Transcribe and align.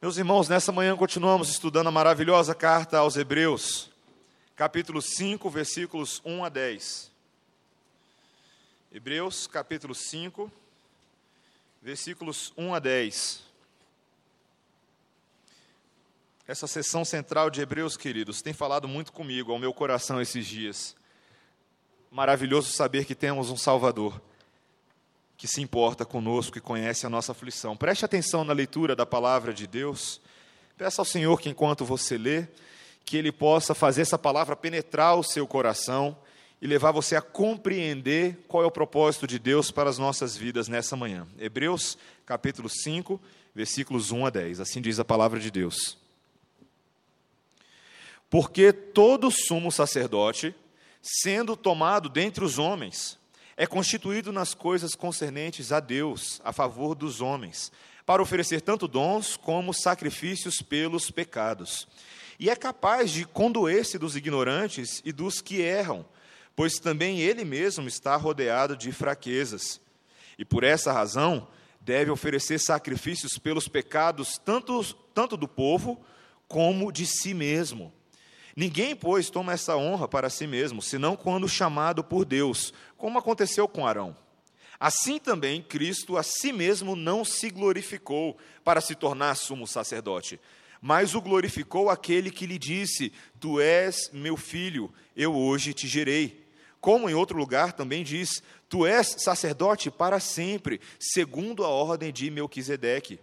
Meus 0.00 0.16
irmãos, 0.16 0.48
nessa 0.48 0.70
manhã 0.70 0.96
continuamos 0.96 1.48
estudando 1.48 1.88
a 1.88 1.90
maravilhosa 1.90 2.54
carta 2.54 2.98
aos 2.98 3.16
Hebreus, 3.16 3.90
capítulo 4.54 5.02
5, 5.02 5.50
versículos 5.50 6.22
1 6.24 6.44
a 6.44 6.48
10. 6.48 7.10
Hebreus, 8.92 9.48
capítulo 9.48 9.96
5, 9.96 10.52
versículos 11.82 12.52
1 12.56 12.74
a 12.74 12.78
10. 12.78 13.42
Essa 16.46 16.68
sessão 16.68 17.04
central 17.04 17.50
de 17.50 17.60
Hebreus, 17.60 17.96
queridos, 17.96 18.40
tem 18.40 18.52
falado 18.52 18.86
muito 18.86 19.12
comigo, 19.12 19.50
ao 19.50 19.58
meu 19.58 19.74
coração 19.74 20.22
esses 20.22 20.46
dias. 20.46 20.94
Maravilhoso 22.08 22.70
saber 22.70 23.04
que 23.04 23.16
temos 23.16 23.50
um 23.50 23.56
Salvador 23.56 24.22
que 25.38 25.46
se 25.46 25.62
importa 25.62 26.04
conosco 26.04 26.58
e 26.58 26.60
conhece 26.60 27.06
a 27.06 27.08
nossa 27.08 27.30
aflição. 27.30 27.76
Preste 27.76 28.04
atenção 28.04 28.42
na 28.42 28.52
leitura 28.52 28.96
da 28.96 29.06
palavra 29.06 29.54
de 29.54 29.68
Deus. 29.68 30.20
Peça 30.76 31.00
ao 31.00 31.04
Senhor 31.06 31.40
que, 31.40 31.48
enquanto 31.48 31.84
você 31.84 32.18
lê, 32.18 32.48
que 33.04 33.16
Ele 33.16 33.30
possa 33.30 33.72
fazer 33.72 34.02
essa 34.02 34.18
palavra 34.18 34.56
penetrar 34.56 35.14
o 35.14 35.22
seu 35.22 35.46
coração 35.46 36.18
e 36.60 36.66
levar 36.66 36.90
você 36.90 37.14
a 37.14 37.22
compreender 37.22 38.44
qual 38.48 38.64
é 38.64 38.66
o 38.66 38.70
propósito 38.70 39.28
de 39.28 39.38
Deus 39.38 39.70
para 39.70 39.88
as 39.88 39.96
nossas 39.96 40.36
vidas 40.36 40.66
nessa 40.66 40.96
manhã. 40.96 41.24
Hebreus, 41.38 41.96
capítulo 42.26 42.68
5, 42.68 43.20
versículos 43.54 44.10
1 44.10 44.26
a 44.26 44.30
10. 44.30 44.58
Assim 44.58 44.80
diz 44.80 44.98
a 44.98 45.04
palavra 45.04 45.38
de 45.38 45.52
Deus. 45.52 45.96
Porque 48.28 48.72
todo 48.72 49.30
sumo 49.30 49.70
sacerdote, 49.70 50.52
sendo 51.00 51.56
tomado 51.56 52.08
dentre 52.08 52.44
os 52.44 52.58
homens, 52.58 53.17
é 53.60 53.66
constituído 53.66 54.30
nas 54.32 54.54
coisas 54.54 54.94
concernentes 54.94 55.72
a 55.72 55.80
Deus, 55.80 56.40
a 56.44 56.52
favor 56.52 56.94
dos 56.94 57.20
homens, 57.20 57.72
para 58.06 58.22
oferecer 58.22 58.60
tanto 58.60 58.86
dons 58.86 59.36
como 59.36 59.74
sacrifícios 59.74 60.62
pelos 60.62 61.10
pecados. 61.10 61.88
E 62.38 62.48
é 62.48 62.54
capaz 62.54 63.10
de 63.10 63.24
condoer-se 63.24 63.98
dos 63.98 64.14
ignorantes 64.14 65.02
e 65.04 65.10
dos 65.10 65.40
que 65.40 65.60
erram, 65.60 66.06
pois 66.54 66.74
também 66.74 67.18
ele 67.18 67.44
mesmo 67.44 67.88
está 67.88 68.14
rodeado 68.14 68.76
de 68.76 68.92
fraquezas. 68.92 69.80
E 70.38 70.44
por 70.44 70.62
essa 70.62 70.92
razão, 70.92 71.48
deve 71.80 72.12
oferecer 72.12 72.60
sacrifícios 72.60 73.38
pelos 73.38 73.66
pecados, 73.66 74.38
tanto, 74.38 74.84
tanto 75.12 75.36
do 75.36 75.48
povo 75.48 76.00
como 76.46 76.92
de 76.92 77.04
si 77.06 77.34
mesmo. 77.34 77.92
Ninguém, 78.58 78.96
pois, 78.96 79.30
toma 79.30 79.52
essa 79.52 79.76
honra 79.76 80.08
para 80.08 80.28
si 80.28 80.44
mesmo, 80.44 80.82
senão 80.82 81.14
quando 81.14 81.48
chamado 81.48 82.02
por 82.02 82.24
Deus, 82.24 82.74
como 82.96 83.16
aconteceu 83.16 83.68
com 83.68 83.86
Arão. 83.86 84.16
Assim 84.80 85.20
também 85.20 85.62
Cristo 85.62 86.16
a 86.16 86.24
si 86.24 86.52
mesmo 86.52 86.96
não 86.96 87.24
se 87.24 87.50
glorificou 87.50 88.36
para 88.64 88.80
se 88.80 88.96
tornar 88.96 89.36
sumo 89.36 89.64
sacerdote, 89.64 90.40
mas 90.82 91.14
o 91.14 91.20
glorificou 91.20 91.88
aquele 91.88 92.32
que 92.32 92.46
lhe 92.46 92.58
disse: 92.58 93.12
Tu 93.38 93.60
és 93.60 94.10
meu 94.12 94.36
filho, 94.36 94.92
eu 95.14 95.36
hoje 95.36 95.72
te 95.72 95.86
gerei. 95.86 96.44
Como 96.80 97.08
em 97.08 97.14
outro 97.14 97.38
lugar 97.38 97.72
também 97.74 98.02
diz: 98.02 98.42
Tu 98.68 98.84
és 98.84 99.14
sacerdote 99.18 99.88
para 99.88 100.18
sempre, 100.18 100.80
segundo 100.98 101.64
a 101.64 101.68
ordem 101.68 102.12
de 102.12 102.28
Melquisedeque. 102.28 103.20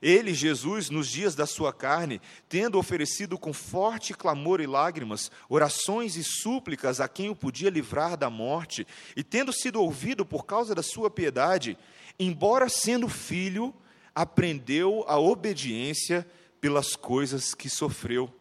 Ele, 0.00 0.32
Jesus, 0.32 0.90
nos 0.90 1.08
dias 1.08 1.34
da 1.34 1.46
sua 1.46 1.72
carne, 1.72 2.20
tendo 2.48 2.78
oferecido 2.78 3.36
com 3.36 3.52
forte 3.52 4.14
clamor 4.14 4.60
e 4.60 4.66
lágrimas, 4.66 5.30
orações 5.48 6.16
e 6.16 6.22
súplicas 6.22 7.00
a 7.00 7.08
quem 7.08 7.28
o 7.30 7.36
podia 7.36 7.70
livrar 7.70 8.16
da 8.16 8.30
morte, 8.30 8.86
e 9.16 9.24
tendo 9.24 9.52
sido 9.52 9.82
ouvido 9.82 10.24
por 10.24 10.46
causa 10.46 10.74
da 10.74 10.82
sua 10.82 11.10
piedade, 11.10 11.76
embora 12.18 12.68
sendo 12.68 13.08
filho, 13.08 13.74
aprendeu 14.14 15.04
a 15.08 15.18
obediência 15.18 16.26
pelas 16.60 16.94
coisas 16.94 17.54
que 17.54 17.68
sofreu. 17.68 18.32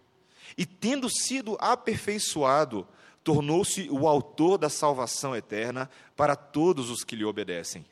E 0.57 0.65
tendo 0.65 1.09
sido 1.09 1.57
aperfeiçoado, 1.59 2.87
tornou-se 3.23 3.89
o 3.89 4.07
autor 4.07 4.57
da 4.57 4.69
salvação 4.69 5.35
eterna 5.35 5.89
para 6.15 6.35
todos 6.35 6.89
os 6.89 7.03
que 7.03 7.15
lhe 7.15 7.25
obedecem 7.25 7.85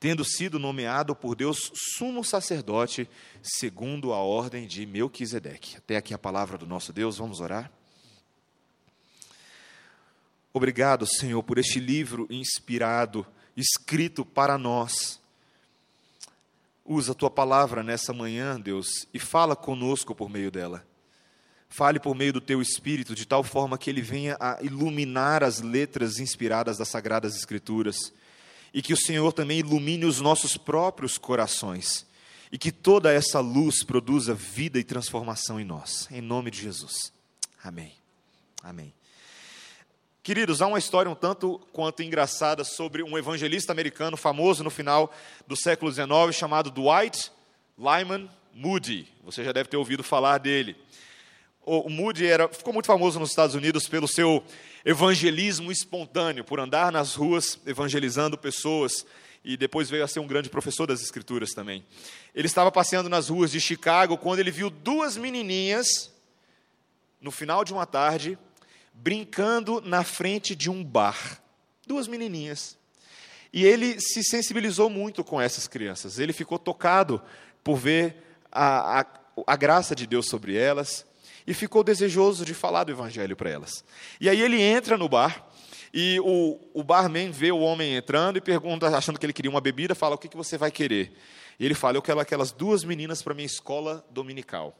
tendo 0.00 0.24
sido 0.24 0.58
nomeado 0.58 1.14
por 1.14 1.34
Deus 1.34 1.70
sumo 1.96 2.22
sacerdote, 2.22 3.08
segundo 3.42 4.12
a 4.12 4.18
ordem 4.18 4.66
de 4.66 4.86
Melquisedeque. 4.86 5.76
Até 5.76 5.96
aqui 5.96 6.14
a 6.14 6.18
palavra 6.18 6.56
do 6.56 6.66
nosso 6.66 6.92
Deus, 6.92 7.18
vamos 7.18 7.40
orar? 7.40 7.70
Obrigado, 10.52 11.06
Senhor, 11.06 11.42
por 11.42 11.58
este 11.58 11.80
livro 11.80 12.26
inspirado, 12.30 13.26
escrito 13.56 14.24
para 14.24 14.56
nós. 14.56 15.20
Usa 16.84 17.12
a 17.12 17.14
tua 17.14 17.30
palavra 17.30 17.82
nessa 17.82 18.12
manhã, 18.12 18.58
Deus, 18.58 19.06
e 19.12 19.18
fala 19.18 19.54
conosco 19.54 20.14
por 20.14 20.30
meio 20.30 20.50
dela. 20.50 20.86
Fale 21.68 22.00
por 22.00 22.14
meio 22.14 22.32
do 22.32 22.40
teu 22.40 22.62
espírito, 22.62 23.14
de 23.14 23.26
tal 23.26 23.42
forma 23.42 23.76
que 23.76 23.90
ele 23.90 24.00
venha 24.00 24.36
a 24.40 24.58
iluminar 24.62 25.44
as 25.44 25.60
letras 25.60 26.18
inspiradas 26.18 26.78
das 26.78 26.88
sagradas 26.88 27.36
escrituras 27.36 28.12
e 28.72 28.82
que 28.82 28.92
o 28.92 28.96
Senhor 28.96 29.32
também 29.32 29.60
ilumine 29.60 30.04
os 30.04 30.20
nossos 30.20 30.56
próprios 30.56 31.16
corações 31.18 32.06
e 32.50 32.58
que 32.58 32.72
toda 32.72 33.12
essa 33.12 33.40
luz 33.40 33.84
produza 33.84 34.34
vida 34.34 34.78
e 34.78 34.84
transformação 34.84 35.60
em 35.60 35.64
nós. 35.64 36.08
Em 36.10 36.20
nome 36.20 36.50
de 36.50 36.60
Jesus. 36.60 37.12
Amém. 37.62 37.92
Amém. 38.62 38.92
Queridos, 40.22 40.60
há 40.60 40.66
uma 40.66 40.78
história 40.78 41.10
um 41.10 41.14
tanto 41.14 41.58
quanto 41.72 42.02
engraçada 42.02 42.62
sobre 42.64 43.02
um 43.02 43.16
evangelista 43.16 43.72
americano 43.72 44.16
famoso 44.16 44.62
no 44.62 44.70
final 44.70 45.12
do 45.46 45.56
século 45.56 45.90
XIX 45.90 46.08
chamado 46.32 46.70
Dwight 46.70 47.32
Lyman 47.78 48.28
Moody. 48.52 49.08
Você 49.24 49.42
já 49.42 49.52
deve 49.52 49.68
ter 49.68 49.76
ouvido 49.76 50.02
falar 50.02 50.38
dele. 50.38 50.76
O 51.68 51.90
Moody 51.90 52.26
era, 52.26 52.48
ficou 52.48 52.72
muito 52.72 52.86
famoso 52.86 53.20
nos 53.20 53.28
Estados 53.28 53.54
Unidos 53.54 53.86
pelo 53.86 54.08
seu 54.08 54.42
evangelismo 54.86 55.70
espontâneo, 55.70 56.42
por 56.42 56.58
andar 56.58 56.90
nas 56.90 57.14
ruas 57.14 57.60
evangelizando 57.66 58.38
pessoas, 58.38 59.04
e 59.44 59.54
depois 59.54 59.90
veio 59.90 60.02
a 60.02 60.08
ser 60.08 60.20
um 60.20 60.26
grande 60.26 60.48
professor 60.48 60.86
das 60.86 61.02
Escrituras 61.02 61.50
também. 61.50 61.84
Ele 62.34 62.46
estava 62.46 62.72
passeando 62.72 63.10
nas 63.10 63.28
ruas 63.28 63.50
de 63.50 63.60
Chicago 63.60 64.16
quando 64.16 64.38
ele 64.38 64.50
viu 64.50 64.70
duas 64.70 65.18
menininhas, 65.18 66.10
no 67.20 67.30
final 67.30 67.62
de 67.66 67.74
uma 67.74 67.84
tarde, 67.84 68.38
brincando 68.94 69.82
na 69.82 70.02
frente 70.02 70.54
de 70.54 70.70
um 70.70 70.82
bar. 70.82 71.42
Duas 71.86 72.08
menininhas. 72.08 72.78
E 73.52 73.62
ele 73.62 74.00
se 74.00 74.24
sensibilizou 74.24 74.88
muito 74.88 75.22
com 75.22 75.38
essas 75.38 75.68
crianças. 75.68 76.18
Ele 76.18 76.32
ficou 76.32 76.58
tocado 76.58 77.20
por 77.62 77.76
ver 77.76 78.16
a, 78.50 79.00
a, 79.00 79.06
a 79.46 79.56
graça 79.56 79.94
de 79.94 80.06
Deus 80.06 80.28
sobre 80.28 80.56
elas, 80.56 81.04
e 81.48 81.54
ficou 81.54 81.82
desejoso 81.82 82.44
de 82.44 82.52
falar 82.52 82.84
do 82.84 82.92
evangelho 82.92 83.34
para 83.34 83.48
elas. 83.48 83.82
E 84.20 84.28
aí 84.28 84.38
ele 84.38 84.60
entra 84.60 84.98
no 84.98 85.08
bar 85.08 85.48
e 85.94 86.20
o, 86.20 86.60
o 86.74 86.84
barman 86.84 87.30
vê 87.30 87.50
o 87.50 87.60
homem 87.60 87.96
entrando 87.96 88.36
e 88.36 88.40
pergunta, 88.42 88.86
achando 88.94 89.18
que 89.18 89.24
ele 89.24 89.32
queria 89.32 89.50
uma 89.50 89.60
bebida, 89.62 89.94
fala: 89.94 90.14
O 90.14 90.18
que, 90.18 90.28
que 90.28 90.36
você 90.36 90.58
vai 90.58 90.70
querer? 90.70 91.10
E 91.58 91.64
ele 91.64 91.74
fala: 91.74 91.96
Eu 91.96 92.02
quero 92.02 92.20
aquelas 92.20 92.52
duas 92.52 92.84
meninas 92.84 93.22
para 93.22 93.32
minha 93.32 93.46
escola 93.46 94.04
dominical. 94.10 94.76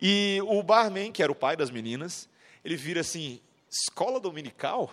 E 0.00 0.38
o 0.46 0.62
barman, 0.62 1.12
que 1.12 1.22
era 1.22 1.30
o 1.30 1.34
pai 1.34 1.58
das 1.58 1.70
meninas, 1.70 2.26
ele 2.64 2.74
vira 2.74 3.02
assim: 3.02 3.38
Escola 3.70 4.18
dominical? 4.18 4.90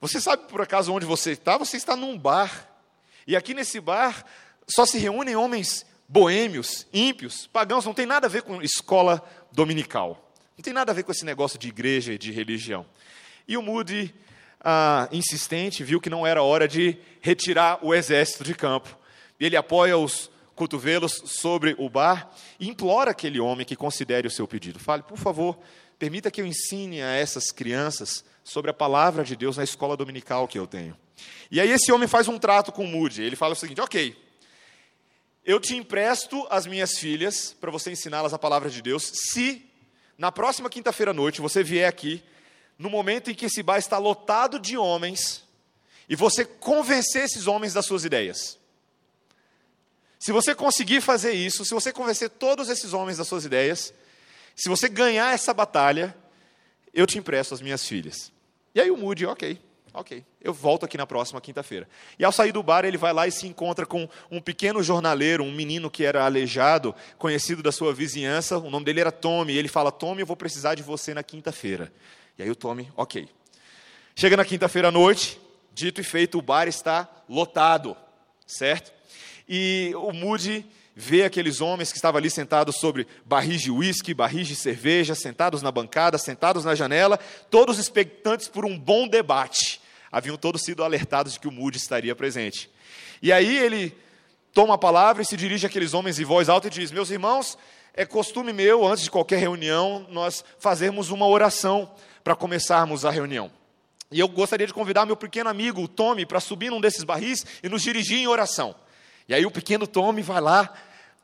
Você 0.00 0.20
sabe 0.20 0.48
por 0.48 0.60
acaso 0.60 0.92
onde 0.92 1.06
você 1.06 1.30
está? 1.30 1.56
Você 1.56 1.76
está 1.76 1.94
num 1.94 2.18
bar. 2.18 2.68
E 3.24 3.36
aqui 3.36 3.54
nesse 3.54 3.78
bar 3.78 4.24
só 4.66 4.84
se 4.84 4.98
reúnem 4.98 5.36
homens 5.36 5.86
boêmios, 6.08 6.86
ímpios, 6.92 7.46
pagãos, 7.46 7.84
não 7.84 7.94
tem 7.94 8.06
nada 8.06 8.26
a 8.26 8.30
ver 8.30 8.42
com 8.42 8.62
escola 8.62 9.22
dominical. 9.52 10.32
Não 10.56 10.62
tem 10.62 10.72
nada 10.72 10.92
a 10.92 10.94
ver 10.94 11.02
com 11.02 11.12
esse 11.12 11.24
negócio 11.24 11.58
de 11.58 11.68
igreja 11.68 12.12
e 12.12 12.18
de 12.18 12.30
religião. 12.30 12.86
E 13.46 13.56
o 13.56 13.62
Moody, 13.62 14.14
ah, 14.60 15.08
insistente, 15.12 15.84
viu 15.84 16.00
que 16.00 16.10
não 16.10 16.26
era 16.26 16.42
hora 16.42 16.66
de 16.66 16.98
retirar 17.20 17.78
o 17.82 17.94
exército 17.94 18.42
de 18.44 18.54
campo. 18.54 18.96
Ele 19.38 19.56
apoia 19.56 19.98
os 19.98 20.30
cotovelos 20.54 21.22
sobre 21.26 21.74
o 21.78 21.88
bar 21.88 22.30
e 22.58 22.68
implora 22.68 23.10
aquele 23.10 23.38
homem 23.38 23.66
que 23.66 23.76
considere 23.76 24.26
o 24.26 24.30
seu 24.30 24.48
pedido. 24.48 24.78
Fale, 24.78 25.02
por 25.02 25.18
favor, 25.18 25.58
permita 25.98 26.30
que 26.30 26.40
eu 26.40 26.46
ensine 26.46 27.02
a 27.02 27.12
essas 27.12 27.50
crianças 27.50 28.24
sobre 28.42 28.70
a 28.70 28.74
palavra 28.74 29.22
de 29.22 29.36
Deus 29.36 29.56
na 29.56 29.64
escola 29.64 29.96
dominical 29.96 30.48
que 30.48 30.58
eu 30.58 30.66
tenho. 30.66 30.96
E 31.50 31.60
aí 31.60 31.70
esse 31.70 31.92
homem 31.92 32.08
faz 32.08 32.26
um 32.28 32.38
trato 32.38 32.72
com 32.72 32.84
o 32.84 32.88
Moody. 32.88 33.22
Ele 33.22 33.36
fala 33.36 33.52
o 33.52 33.56
seguinte: 33.56 33.80
ok, 33.80 34.16
eu 35.46 35.60
te 35.60 35.76
empresto 35.76 36.44
as 36.50 36.66
minhas 36.66 36.98
filhas 36.98 37.54
para 37.60 37.70
você 37.70 37.92
ensiná-las 37.92 38.34
a 38.34 38.38
palavra 38.38 38.68
de 38.68 38.82
Deus, 38.82 39.12
se 39.30 39.64
na 40.18 40.32
próxima 40.32 40.68
quinta-feira 40.68 41.12
à 41.12 41.14
noite 41.14 41.40
você 41.40 41.62
vier 41.62 41.88
aqui, 41.88 42.22
no 42.76 42.90
momento 42.90 43.30
em 43.30 43.34
que 43.34 43.46
esse 43.46 43.62
bar 43.62 43.78
está 43.78 43.96
lotado 43.96 44.58
de 44.58 44.76
homens, 44.76 45.44
e 46.08 46.16
você 46.16 46.44
convencer 46.44 47.24
esses 47.24 47.46
homens 47.46 47.72
das 47.72 47.86
suas 47.86 48.04
ideias. 48.04 48.58
Se 50.18 50.32
você 50.32 50.54
conseguir 50.54 51.00
fazer 51.00 51.32
isso, 51.32 51.64
se 51.64 51.72
você 51.72 51.92
convencer 51.92 52.28
todos 52.30 52.68
esses 52.68 52.92
homens 52.92 53.18
das 53.18 53.28
suas 53.28 53.44
ideias, 53.44 53.94
se 54.54 54.68
você 54.68 54.88
ganhar 54.88 55.32
essa 55.32 55.54
batalha, 55.54 56.16
eu 56.92 57.06
te 57.06 57.18
empresto 57.18 57.54
as 57.54 57.60
minhas 57.60 57.86
filhas. 57.86 58.32
E 58.74 58.80
aí 58.80 58.90
o 58.90 58.96
Moody, 58.96 59.26
ok, 59.26 59.60
Ok, 59.98 60.22
eu 60.42 60.52
volto 60.52 60.84
aqui 60.84 60.98
na 60.98 61.06
próxima 61.06 61.40
quinta-feira. 61.40 61.88
E 62.18 62.24
ao 62.24 62.30
sair 62.30 62.52
do 62.52 62.62
bar, 62.62 62.84
ele 62.84 62.98
vai 62.98 63.14
lá 63.14 63.26
e 63.26 63.32
se 63.32 63.46
encontra 63.46 63.86
com 63.86 64.06
um 64.30 64.42
pequeno 64.42 64.82
jornaleiro, 64.82 65.42
um 65.42 65.50
menino 65.50 65.90
que 65.90 66.04
era 66.04 66.26
aleijado, 66.26 66.94
conhecido 67.16 67.62
da 67.62 67.72
sua 67.72 67.94
vizinhança. 67.94 68.58
O 68.58 68.68
nome 68.68 68.84
dele 68.84 69.00
era 69.00 69.10
Tommy. 69.10 69.54
E 69.54 69.58
ele 69.58 69.68
fala: 69.68 69.90
Tommy, 69.90 70.20
eu 70.20 70.26
vou 70.26 70.36
precisar 70.36 70.74
de 70.74 70.82
você 70.82 71.14
na 71.14 71.22
quinta-feira. 71.22 71.90
E 72.36 72.42
aí 72.42 72.50
o 72.50 72.54
Tommy, 72.54 72.92
ok. 72.94 73.26
Chega 74.14 74.36
na 74.36 74.44
quinta-feira 74.44 74.88
à 74.88 74.90
noite, 74.90 75.40
dito 75.72 75.98
e 76.02 76.04
feito, 76.04 76.36
o 76.36 76.42
bar 76.42 76.68
está 76.68 77.08
lotado, 77.26 77.96
certo? 78.46 78.92
E 79.48 79.92
o 79.96 80.12
Moody 80.12 80.66
vê 80.94 81.24
aqueles 81.24 81.62
homens 81.62 81.90
que 81.90 81.96
estavam 81.96 82.18
ali 82.18 82.28
sentados 82.28 82.76
sobre 82.76 83.06
barris 83.24 83.62
de 83.62 83.70
uísque, 83.70 84.12
barris 84.12 84.46
de 84.46 84.56
cerveja, 84.56 85.14
sentados 85.14 85.62
na 85.62 85.70
bancada, 85.70 86.18
sentados 86.18 86.66
na 86.66 86.74
janela, 86.74 87.18
todos 87.50 87.78
expectantes 87.78 88.46
por 88.46 88.66
um 88.66 88.78
bom 88.78 89.08
debate. 89.08 89.85
Haviam 90.10 90.36
todos 90.36 90.62
sido 90.62 90.84
alertados 90.84 91.34
de 91.34 91.40
que 91.40 91.48
o 91.48 91.52
Moody 91.52 91.76
estaria 91.76 92.14
presente. 92.14 92.70
E 93.20 93.32
aí 93.32 93.56
ele 93.58 93.96
toma 94.52 94.74
a 94.74 94.78
palavra 94.78 95.22
e 95.22 95.26
se 95.26 95.36
dirige 95.36 95.66
àqueles 95.66 95.94
homens 95.94 96.18
em 96.18 96.24
voz 96.24 96.48
alta 96.48 96.68
e 96.68 96.70
diz: 96.70 96.90
Meus 96.90 97.10
irmãos, 97.10 97.58
é 97.92 98.04
costume 98.04 98.52
meu, 98.52 98.86
antes 98.86 99.04
de 99.04 99.10
qualquer 99.10 99.38
reunião, 99.38 100.06
nós 100.10 100.44
fazermos 100.58 101.10
uma 101.10 101.26
oração 101.26 101.90
para 102.22 102.36
começarmos 102.36 103.04
a 103.04 103.10
reunião. 103.10 103.50
E 104.10 104.20
eu 104.20 104.28
gostaria 104.28 104.66
de 104.66 104.72
convidar 104.72 105.04
meu 105.04 105.16
pequeno 105.16 105.50
amigo, 105.50 105.82
o 105.82 105.88
Tommy, 105.88 106.24
para 106.24 106.38
subir 106.38 106.70
num 106.70 106.80
desses 106.80 107.02
barris 107.02 107.44
e 107.62 107.68
nos 107.68 107.82
dirigir 107.82 108.18
em 108.18 108.28
oração. 108.28 108.74
E 109.28 109.34
aí 109.34 109.44
o 109.44 109.50
pequeno 109.50 109.86
Tommy 109.86 110.22
vai 110.22 110.40
lá, 110.40 110.72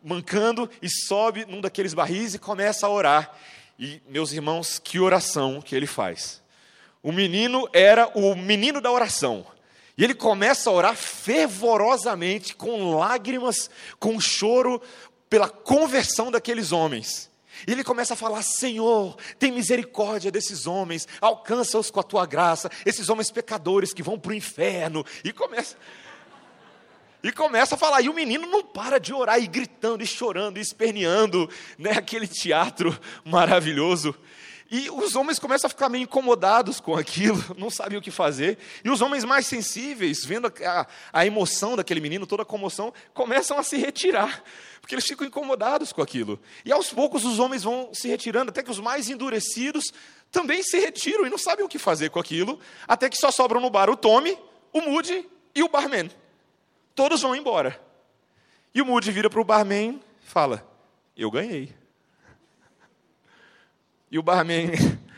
mancando, 0.03 0.69
e 0.81 0.89
sobe 0.89 1.45
num 1.47 1.61
daqueles 1.61 1.95
barris 1.95 2.35
e 2.35 2.39
começa 2.39 2.87
a 2.87 2.91
orar. 2.91 3.35
E, 3.79 4.03
meus 4.09 4.33
irmãos, 4.33 4.79
que 4.79 4.99
oração 4.99 5.63
que 5.63 5.77
ele 5.77 5.87
faz. 5.87 6.42
O 7.03 7.11
menino 7.11 7.69
era 7.73 8.09
o 8.15 8.35
menino 8.35 8.81
da 8.81 8.91
oração. 8.91 9.45
E 9.97 10.05
ele 10.05 10.15
começa 10.15 10.71
a 10.71 10.73
orar 10.73 10.97
fervorosamente, 10.97 12.55
com 12.55 12.97
lágrimas, 12.97 13.69
com 13.99 14.21
choro, 14.21 14.81
pela 15.29 15.49
conversão 15.49 16.31
daqueles 16.31 16.73
homens. 16.73 17.31
E 17.67 17.73
ele 17.73 17.85
começa 17.85 18.15
a 18.15 18.17
falar: 18.17 18.43
Senhor, 18.43 19.17
tem 19.39 19.53
misericórdia 19.53 20.31
desses 20.31 20.67
homens, 20.67 21.07
alcança-os 21.21 21.91
com 21.91 22.01
a 22.01 22.05
tua 22.05 22.25
graça, 22.25 22.71
esses 22.87 23.09
homens 23.09 23.31
pecadores 23.31 23.93
que 23.93 24.03
vão 24.03 24.19
para 24.19 24.33
o 24.33 24.35
inferno. 24.35 25.05
E 25.25 25.33
começa. 25.33 25.77
E 27.23 27.31
começa 27.31 27.77
a 27.77 27.79
falar, 27.79 28.03
e 28.03 28.09
o 28.09 28.15
menino 28.15 28.49
não 28.49 28.65
para 28.65 28.99
de 28.99 29.15
orar, 29.15 29.41
e 29.41 29.47
gritando, 29.47 30.03
e 30.03 30.07
chorando, 30.07 30.59
e 30.59 30.61
esperneando, 30.61 31.49
né, 31.79 31.93
aquele 31.93 32.27
teatro 32.27 32.99
maravilhoso. 33.25 34.13
E 34.75 34.89
os 34.89 35.15
homens 35.15 35.39
começam 35.39 35.67
a 35.67 35.69
ficar 35.69 35.91
meio 35.91 36.05
incomodados 36.05 36.81
com 36.81 36.97
aquilo, 36.97 37.39
não 37.59 37.69
sabem 37.69 37.99
o 37.99 38.01
que 38.01 38.11
fazer. 38.11 38.57
E 38.83 38.89
os 38.89 39.03
homens 39.03 39.23
mais 39.23 39.47
sensíveis, 39.47 40.25
vendo 40.25 40.47
a, 40.47 40.87
a, 41.13 41.27
emoção 41.27 41.77
daquele 41.77 42.01
menino, 42.01 42.27
toda 42.27 42.43
a 42.43 42.47
comoção, 42.47 42.91
começam 43.13 43.59
a 43.59 43.63
se 43.63 43.77
retirar, 43.77 44.43
porque 44.81 44.95
eles 44.95 45.07
ficam 45.07 45.27
incomodados 45.27 45.93
com 45.93 46.01
aquilo. 46.01 46.41
E 46.65 46.73
aos 46.73 46.89
poucos 46.89 47.23
os 47.23 47.39
homens 47.39 47.65
vão 47.65 47.91
se 47.93 48.09
retirando, 48.09 48.49
até 48.49 48.63
que 48.63 48.71
os 48.71 48.81
mais 48.81 49.11
endurecidos 49.11 49.93
também 50.31 50.63
se 50.63 50.81
retiram 50.81 51.27
e 51.27 51.31
não 51.31 51.37
sabem 51.37 51.67
o 51.67 51.69
que 51.69 51.79
fazer 51.79 52.09
com 52.09 52.19
aquilo, 52.19 52.59
até 52.89 53.11
que 53.11 53.19
só 53.19 53.31
sobram 53.31 53.61
no 53.61 53.69
bar 53.69 53.91
o 53.91 53.97
Tommy, 53.97 54.39
o 54.73 54.81
Moody 54.81 55.29
e 55.55 55.63
o 55.63 55.69
barman. 55.69 56.11
Todos 56.95 57.21
vão 57.21 57.37
embora. 57.37 57.79
E 58.75 58.81
o 58.81 58.87
Moody 58.87 59.11
vira 59.11 59.29
para 59.29 59.41
o 59.41 59.45
barman 59.45 60.01
e 60.25 60.31
fala: 60.31 60.67
Eu 61.15 61.31
ganhei. 61.31 61.82
E 64.13 64.19
o 64.19 64.23
barman, 64.23 64.73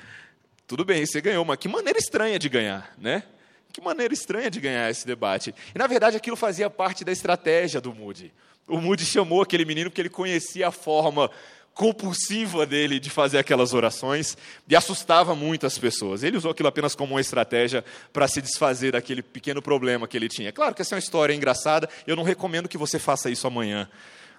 tudo 0.69 0.85
bem, 0.85 1.05
você 1.05 1.21
ganhou, 1.21 1.45
mas 1.45 1.59
que 1.59 1.67
maneira 1.67 1.99
estranha 1.99 2.39
de 2.39 2.49
ganhar, 2.49 2.95
né? 2.97 3.25
Que 3.73 3.81
maneira 3.81 4.15
estranha 4.15 4.49
de 4.49 4.61
ganhar 4.61 4.89
esse 4.89 5.05
debate. 5.05 5.53
E 5.75 5.79
na 5.79 5.89
verdade 5.89 6.17
aquilo 6.17 6.37
fazia 6.37 6.71
parte 6.71 7.05
da 7.05 7.11
estratégia 7.11 7.81
do 7.81 7.93
Moody. 7.93 8.33
O 8.69 8.81
Moody 8.81 9.05
chamou 9.05 9.43
aquele 9.43 9.65
menino 9.65 9.91
porque 9.91 10.01
ele 10.01 10.09
conhecia 10.09 10.69
a 10.69 10.71
forma 10.71 11.29
compulsiva 11.75 12.65
dele 12.65 13.01
de 13.01 13.11
fazer 13.11 13.39
aquelas 13.39 13.75
orações 13.75 14.39
e 14.69 14.77
assustava 14.77 15.35
muito 15.35 15.67
as 15.67 15.77
pessoas. 15.77 16.23
Ele 16.23 16.37
usou 16.37 16.53
aquilo 16.53 16.69
apenas 16.69 16.95
como 16.95 17.15
uma 17.15 17.21
estratégia 17.21 17.85
para 18.13 18.29
se 18.29 18.41
desfazer 18.41 18.93
daquele 18.93 19.23
pequeno 19.23 19.61
problema 19.61 20.07
que 20.07 20.17
ele 20.17 20.29
tinha. 20.29 20.53
Claro 20.53 20.73
que 20.73 20.83
essa 20.83 20.95
é 20.95 20.97
uma 20.97 21.01
história 21.01 21.35
engraçada, 21.35 21.91
eu 22.07 22.15
não 22.15 22.23
recomendo 22.23 22.69
que 22.69 22.79
você 22.79 23.01
faça 23.01 23.29
isso 23.29 23.45
amanhã, 23.45 23.91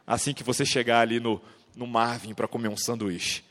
assim 0.07 0.33
que 0.33 0.45
você 0.45 0.65
chegar 0.65 1.01
ali 1.01 1.19
no, 1.19 1.41
no 1.75 1.85
Marvin 1.85 2.33
para 2.33 2.47
comer 2.47 2.69
um 2.69 2.77
sanduíche. 2.77 3.43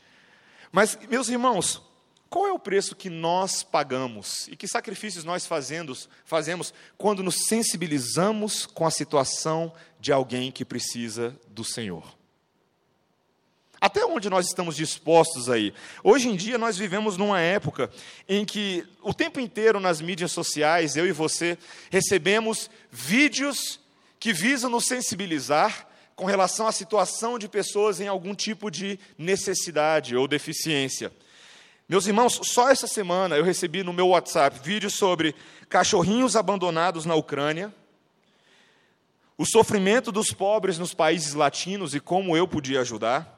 Mas, 0.75 0.99
meus 1.09 1.29
irmãos, 1.29 1.81
qual 2.29 2.47
é 2.47 2.51
o 2.51 2.59
preço 2.59 2.97
que 2.97 3.09
nós 3.09 3.63
pagamos 3.63 4.45
e 4.49 4.57
que 4.57 4.67
sacrifícios 4.67 5.23
nós 5.23 5.45
fazemos, 5.45 6.09
fazemos 6.25 6.73
quando 6.97 7.23
nos 7.23 7.45
sensibilizamos 7.45 8.65
com 8.65 8.85
a 8.85 8.91
situação 8.91 9.71
de 10.01 10.11
alguém 10.11 10.51
que 10.51 10.65
precisa 10.65 11.33
do 11.47 11.63
Senhor? 11.63 12.03
Até 13.79 14.05
onde 14.05 14.29
nós 14.29 14.47
estamos 14.47 14.75
dispostos 14.75 15.49
aí? 15.49 15.73
Hoje 16.03 16.27
em 16.27 16.35
dia 16.35 16.57
nós 16.57 16.77
vivemos 16.77 17.15
numa 17.15 17.39
época 17.39 17.89
em 18.27 18.43
que 18.43 18.85
o 19.01 19.13
tempo 19.13 19.39
inteiro 19.39 19.79
nas 19.79 20.01
mídias 20.01 20.33
sociais, 20.33 20.97
eu 20.97 21.07
e 21.07 21.13
você, 21.13 21.57
recebemos 21.89 22.69
vídeos 22.91 23.79
que 24.19 24.33
visam 24.33 24.69
nos 24.69 24.87
sensibilizar 24.87 25.87
com 26.15 26.25
relação 26.25 26.67
à 26.67 26.71
situação 26.71 27.37
de 27.37 27.47
pessoas 27.47 27.99
em 27.99 28.07
algum 28.07 28.33
tipo 28.33 28.71
de 28.71 28.99
necessidade 29.17 30.15
ou 30.15 30.27
deficiência. 30.27 31.11
Meus 31.87 32.07
irmãos, 32.07 32.39
só 32.43 32.69
essa 32.69 32.87
semana 32.87 33.35
eu 33.35 33.43
recebi 33.43 33.83
no 33.83 33.93
meu 33.93 34.07
WhatsApp 34.09 34.59
vídeos 34.63 34.95
sobre 34.95 35.35
cachorrinhos 35.69 36.35
abandonados 36.35 37.05
na 37.05 37.15
Ucrânia, 37.15 37.73
o 39.37 39.45
sofrimento 39.45 40.11
dos 40.11 40.31
pobres 40.31 40.77
nos 40.77 40.93
países 40.93 41.33
latinos 41.33 41.93
e 41.93 41.99
como 41.99 42.35
eu 42.37 42.47
podia 42.47 42.81
ajudar 42.81 43.35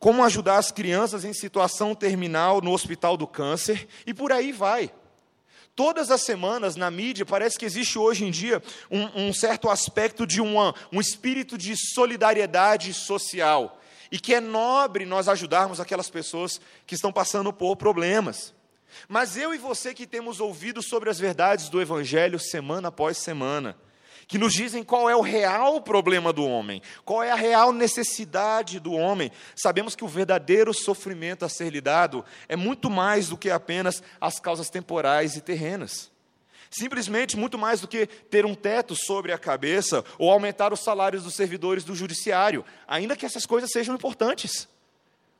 como 0.00 0.24
ajudar 0.24 0.56
as 0.56 0.72
crianças 0.72 1.26
em 1.26 1.34
situação 1.34 1.94
terminal 1.94 2.62
no 2.62 2.72
hospital 2.72 3.18
do 3.18 3.26
câncer, 3.26 3.86
e 4.06 4.14
por 4.14 4.32
aí 4.32 4.50
vai. 4.50 4.90
Todas 5.74 6.10
as 6.10 6.22
semanas 6.22 6.76
na 6.76 6.90
mídia 6.90 7.24
parece 7.24 7.58
que 7.58 7.64
existe 7.64 7.98
hoje 7.98 8.24
em 8.24 8.30
dia 8.30 8.62
um, 8.90 9.28
um 9.28 9.32
certo 9.32 9.70
aspecto 9.70 10.26
de 10.26 10.40
um 10.40 11.00
espírito 11.00 11.56
de 11.56 11.74
solidariedade 11.76 12.92
social, 12.92 13.80
e 14.10 14.18
que 14.18 14.34
é 14.34 14.40
nobre 14.40 15.06
nós 15.06 15.28
ajudarmos 15.28 15.80
aquelas 15.80 16.10
pessoas 16.10 16.60
que 16.86 16.94
estão 16.94 17.12
passando 17.12 17.52
por 17.52 17.76
problemas. 17.76 18.52
Mas 19.08 19.36
eu 19.36 19.54
e 19.54 19.58
você 19.58 19.94
que 19.94 20.06
temos 20.06 20.40
ouvido 20.40 20.82
sobre 20.82 21.08
as 21.08 21.18
verdades 21.18 21.68
do 21.68 21.80
Evangelho 21.80 22.38
semana 22.38 22.88
após 22.88 23.16
semana, 23.18 23.76
que 24.30 24.38
nos 24.38 24.54
dizem 24.54 24.84
qual 24.84 25.10
é 25.10 25.16
o 25.16 25.20
real 25.20 25.80
problema 25.82 26.32
do 26.32 26.46
homem, 26.46 26.80
qual 27.04 27.20
é 27.20 27.32
a 27.32 27.34
real 27.34 27.72
necessidade 27.72 28.78
do 28.78 28.92
homem. 28.92 29.32
Sabemos 29.56 29.96
que 29.96 30.04
o 30.04 30.08
verdadeiro 30.08 30.72
sofrimento 30.72 31.44
a 31.44 31.48
ser 31.48 31.70
lidado 31.70 32.24
é 32.48 32.54
muito 32.54 32.88
mais 32.88 33.28
do 33.28 33.36
que 33.36 33.50
apenas 33.50 34.00
as 34.20 34.38
causas 34.38 34.70
temporais 34.70 35.34
e 35.34 35.40
terrenas. 35.40 36.12
Simplesmente 36.70 37.36
muito 37.36 37.58
mais 37.58 37.80
do 37.80 37.88
que 37.88 38.06
ter 38.06 38.46
um 38.46 38.54
teto 38.54 38.94
sobre 38.94 39.32
a 39.32 39.38
cabeça 39.38 40.04
ou 40.16 40.30
aumentar 40.30 40.72
os 40.72 40.78
salários 40.78 41.24
dos 41.24 41.34
servidores 41.34 41.82
do 41.82 41.96
judiciário, 41.96 42.64
ainda 42.86 43.16
que 43.16 43.26
essas 43.26 43.44
coisas 43.44 43.72
sejam 43.72 43.96
importantes. 43.96 44.68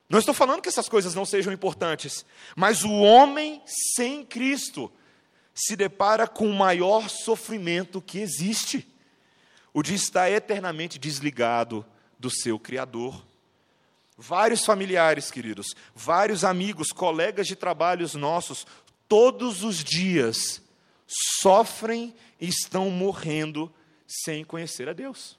Não 0.09 0.18
estou 0.18 0.35
falando 0.35 0.61
que 0.61 0.68
essas 0.68 0.88
coisas 0.88 1.14
não 1.14 1.25
sejam 1.25 1.52
importantes, 1.52 2.26
mas 2.56 2.82
o 2.82 2.90
homem 2.90 3.62
sem 3.94 4.25
Cristo 4.25 4.90
se 5.60 5.76
depara 5.76 6.26
com 6.26 6.48
o 6.48 6.54
maior 6.54 7.08
sofrimento 7.08 8.00
que 8.00 8.18
existe: 8.18 8.86
o 9.72 9.82
de 9.82 9.94
estar 9.94 10.30
eternamente 10.30 10.98
desligado 10.98 11.84
do 12.18 12.30
seu 12.30 12.58
Criador. 12.58 13.24
Vários 14.16 14.64
familiares, 14.64 15.30
queridos, 15.30 15.74
vários 15.94 16.44
amigos, 16.44 16.88
colegas 16.88 17.46
de 17.46 17.56
trabalhos 17.56 18.14
nossos, 18.14 18.66
todos 19.08 19.62
os 19.62 19.82
dias 19.82 20.62
sofrem 21.06 22.14
e 22.38 22.46
estão 22.46 22.90
morrendo 22.90 23.72
sem 24.06 24.44
conhecer 24.44 24.88
a 24.88 24.92
Deus. 24.92 25.38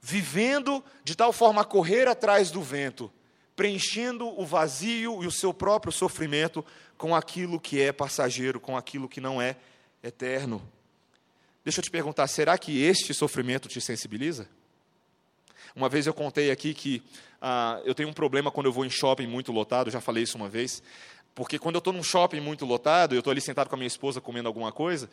Vivendo 0.00 0.84
de 1.04 1.16
tal 1.16 1.32
forma 1.32 1.62
a 1.62 1.64
correr 1.64 2.08
atrás 2.08 2.50
do 2.50 2.62
vento, 2.62 3.12
preenchendo 3.54 4.28
o 4.40 4.44
vazio 4.44 5.22
e 5.22 5.26
o 5.26 5.30
seu 5.30 5.52
próprio 5.52 5.92
sofrimento 5.92 6.64
com 6.96 7.14
aquilo 7.14 7.60
que 7.60 7.80
é 7.80 7.92
passageiro, 7.92 8.60
com 8.60 8.76
aquilo 8.76 9.08
que 9.08 9.20
não 9.20 9.40
é 9.40 9.56
eterno. 10.02 10.62
Deixa 11.64 11.80
eu 11.80 11.84
te 11.84 11.90
perguntar, 11.90 12.26
será 12.26 12.56
que 12.58 12.82
este 12.82 13.14
sofrimento 13.14 13.68
te 13.68 13.80
sensibiliza? 13.80 14.48
Uma 15.74 15.88
vez 15.88 16.06
eu 16.06 16.14
contei 16.14 16.50
aqui 16.50 16.74
que 16.74 17.02
ah, 17.40 17.80
eu 17.84 17.94
tenho 17.94 18.08
um 18.08 18.12
problema 18.12 18.50
quando 18.50 18.66
eu 18.66 18.72
vou 18.72 18.84
em 18.84 18.90
shopping 18.90 19.26
muito 19.26 19.52
lotado, 19.52 19.90
já 19.90 20.00
falei 20.00 20.24
isso 20.24 20.36
uma 20.36 20.48
vez, 20.48 20.82
porque 21.34 21.58
quando 21.58 21.76
eu 21.76 21.78
estou 21.80 21.92
num 21.92 22.02
shopping 22.02 22.40
muito 22.40 22.64
lotado, 22.64 23.14
eu 23.14 23.20
estou 23.20 23.30
ali 23.30 23.40
sentado 23.40 23.68
com 23.68 23.74
a 23.74 23.78
minha 23.78 23.86
esposa 23.86 24.20
comendo 24.20 24.48
alguma 24.48 24.72
coisa, 24.72 25.08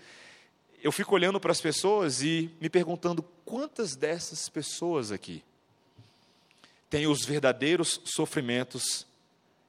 eu 0.81 0.91
fico 0.91 1.13
olhando 1.13 1.39
para 1.39 1.51
as 1.51 1.62
pessoas 1.62 2.22
e 2.22 2.50
me 2.60 2.69
perguntando 2.69 3.24
quantas 3.46 3.96
dessas 3.96 4.50
pessoas 4.50 5.12
aqui 5.12 5.43
têm 6.89 7.08
os 7.08 7.24
verdadeiros 7.24 8.01
sofrimentos 8.03 9.05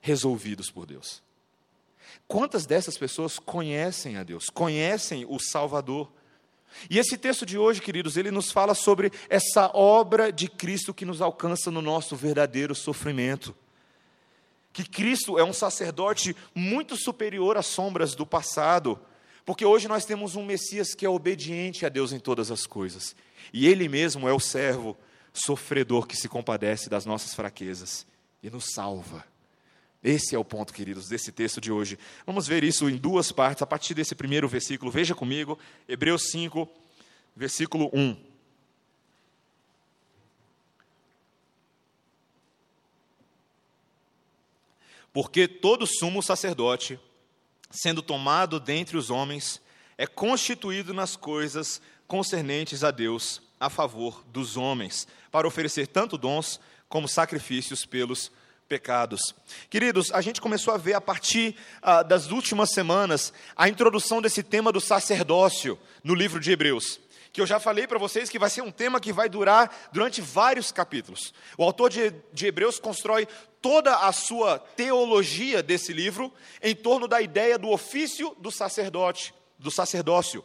resolvidos 0.01 0.71
por 0.71 0.87
Deus. 0.87 1.23
Quantas 2.27 2.65
dessas 2.67 2.97
pessoas 2.97 3.39
conhecem 3.39 4.17
a 4.17 4.23
Deus, 4.23 4.47
conhecem 4.49 5.27
o 5.29 5.39
Salvador? 5.39 6.11
E 6.89 6.99
esse 6.99 7.19
texto 7.19 7.45
de 7.45 7.59
hoje, 7.59 7.81
queridos, 7.81 8.17
ele 8.17 8.31
nos 8.31 8.51
fala 8.51 8.75
sobre 8.75 9.13
essa 9.29 9.71
obra 9.75 10.33
de 10.33 10.49
Cristo 10.49 10.95
que 10.95 11.05
nos 11.05 11.21
alcança 11.21 11.71
no 11.71 11.83
nosso 11.83 12.17
verdadeiro 12.17 12.75
sofrimento. 12.75 13.55
Que 14.73 14.89
Cristo 14.89 15.39
é 15.39 15.45
um 15.45 15.53
sacerdote 15.53 16.35
muito 16.55 16.97
superior 16.97 17.57
às 17.57 17.67
sombras 17.67 18.15
do 18.15 18.25
passado, 18.25 19.01
porque 19.45 19.65
hoje 19.65 19.89
nós 19.89 20.05
temos 20.05 20.37
um 20.37 20.45
Messias 20.45 20.95
que 20.95 21.05
é 21.05 21.09
obediente 21.09 21.85
a 21.85 21.89
Deus 21.89 22.13
em 22.13 22.21
todas 22.21 22.53
as 22.53 22.67
coisas, 22.67 23.17
e 23.53 23.67
Ele 23.67 23.89
mesmo 23.89 24.29
é 24.29 24.33
o 24.33 24.39
servo 24.39 24.97
sofredor 25.33 26.07
que 26.07 26.17
se 26.17 26.29
compadece 26.29 26.89
das 26.89 27.07
nossas 27.07 27.35
fraquezas 27.35 28.07
e 28.43 28.51
nos 28.51 28.73
salva. 28.73 29.25
Esse 30.03 30.35
é 30.35 30.39
o 30.39 30.45
ponto, 30.45 30.73
queridos, 30.73 31.09
desse 31.09 31.31
texto 31.31 31.61
de 31.61 31.71
hoje. 31.71 31.99
Vamos 32.25 32.47
ver 32.47 32.65
isso 32.65 32.89
em 32.89 32.97
duas 32.97 33.31
partes, 33.31 33.63
a 33.63 33.67
partir 33.67 33.93
desse 33.93 34.15
primeiro 34.15 34.49
versículo. 34.49 34.91
Veja 34.91 35.15
comigo, 35.15 35.59
Hebreus 35.87 36.31
5, 36.31 36.67
versículo 37.37 37.91
1. 37.93 38.17
Porque 45.13 45.47
todo 45.47 45.87
sumo 45.87 46.23
sacerdote, 46.23 46.99
sendo 47.71 48.01
tomado 48.01 48.59
dentre 48.59 48.97
os 48.97 49.11
homens, 49.11 49.61
é 49.99 50.07
constituído 50.07 50.95
nas 50.95 51.15
coisas 51.15 51.83
concernentes 52.07 52.83
a 52.83 52.91
Deus, 52.91 53.43
a 53.61 53.69
favor 53.69 54.25
dos 54.29 54.57
homens, 54.57 55.07
para 55.31 55.47
oferecer 55.47 55.87
tanto 55.87 56.17
dons 56.17 56.59
como 56.89 57.07
sacrifícios 57.07 57.85
pelos 57.85 58.33
pecados. 58.67 59.35
Queridos, 59.69 60.13
a 60.13 60.21
gente 60.21 60.41
começou 60.41 60.73
a 60.73 60.79
ver 60.79 60.95
a 60.95 61.01
partir 61.01 61.57
ah, 61.83 62.03
das 62.03 62.31
últimas 62.31 62.71
semanas 62.71 63.33
a 63.57 63.69
introdução 63.69 64.23
desse 64.23 64.43
tema 64.43 64.73
do 64.73 64.81
sacerdócio 64.81 65.79
no 66.03 66.15
livro 66.15 66.39
de 66.41 66.53
Hebreus. 66.53 67.01
Que 67.33 67.41
eu 67.41 67.47
já 67.47 67.61
falei 67.61 67.87
para 67.87 67.99
vocês 67.99 68.29
que 68.29 68.39
vai 68.39 68.49
ser 68.49 68.63
um 68.63 68.71
tema 68.71 69.01
que 69.01 69.13
vai 69.13 69.29
durar 69.29 69.91
durante 69.93 70.21
vários 70.21 70.73
capítulos. 70.73 71.35
O 71.59 71.65
autor 71.65 71.91
de, 71.91 72.15
de 72.33 72.47
Hebreus 72.47 72.79
constrói 72.79 73.27
toda 73.61 73.95
a 73.97 74.13
sua 74.13 74.59
teologia 74.59 75.63
desse 75.63 75.93
livro 75.93 76.33
em 76.63 76.75
torno 76.75 77.07
da 77.07 77.21
ideia 77.21 77.59
do 77.59 77.69
ofício 77.69 78.35
do 78.39 78.51
sacerdote, 78.51 79.35
do 79.59 79.71
sacerdócio. 79.71 80.45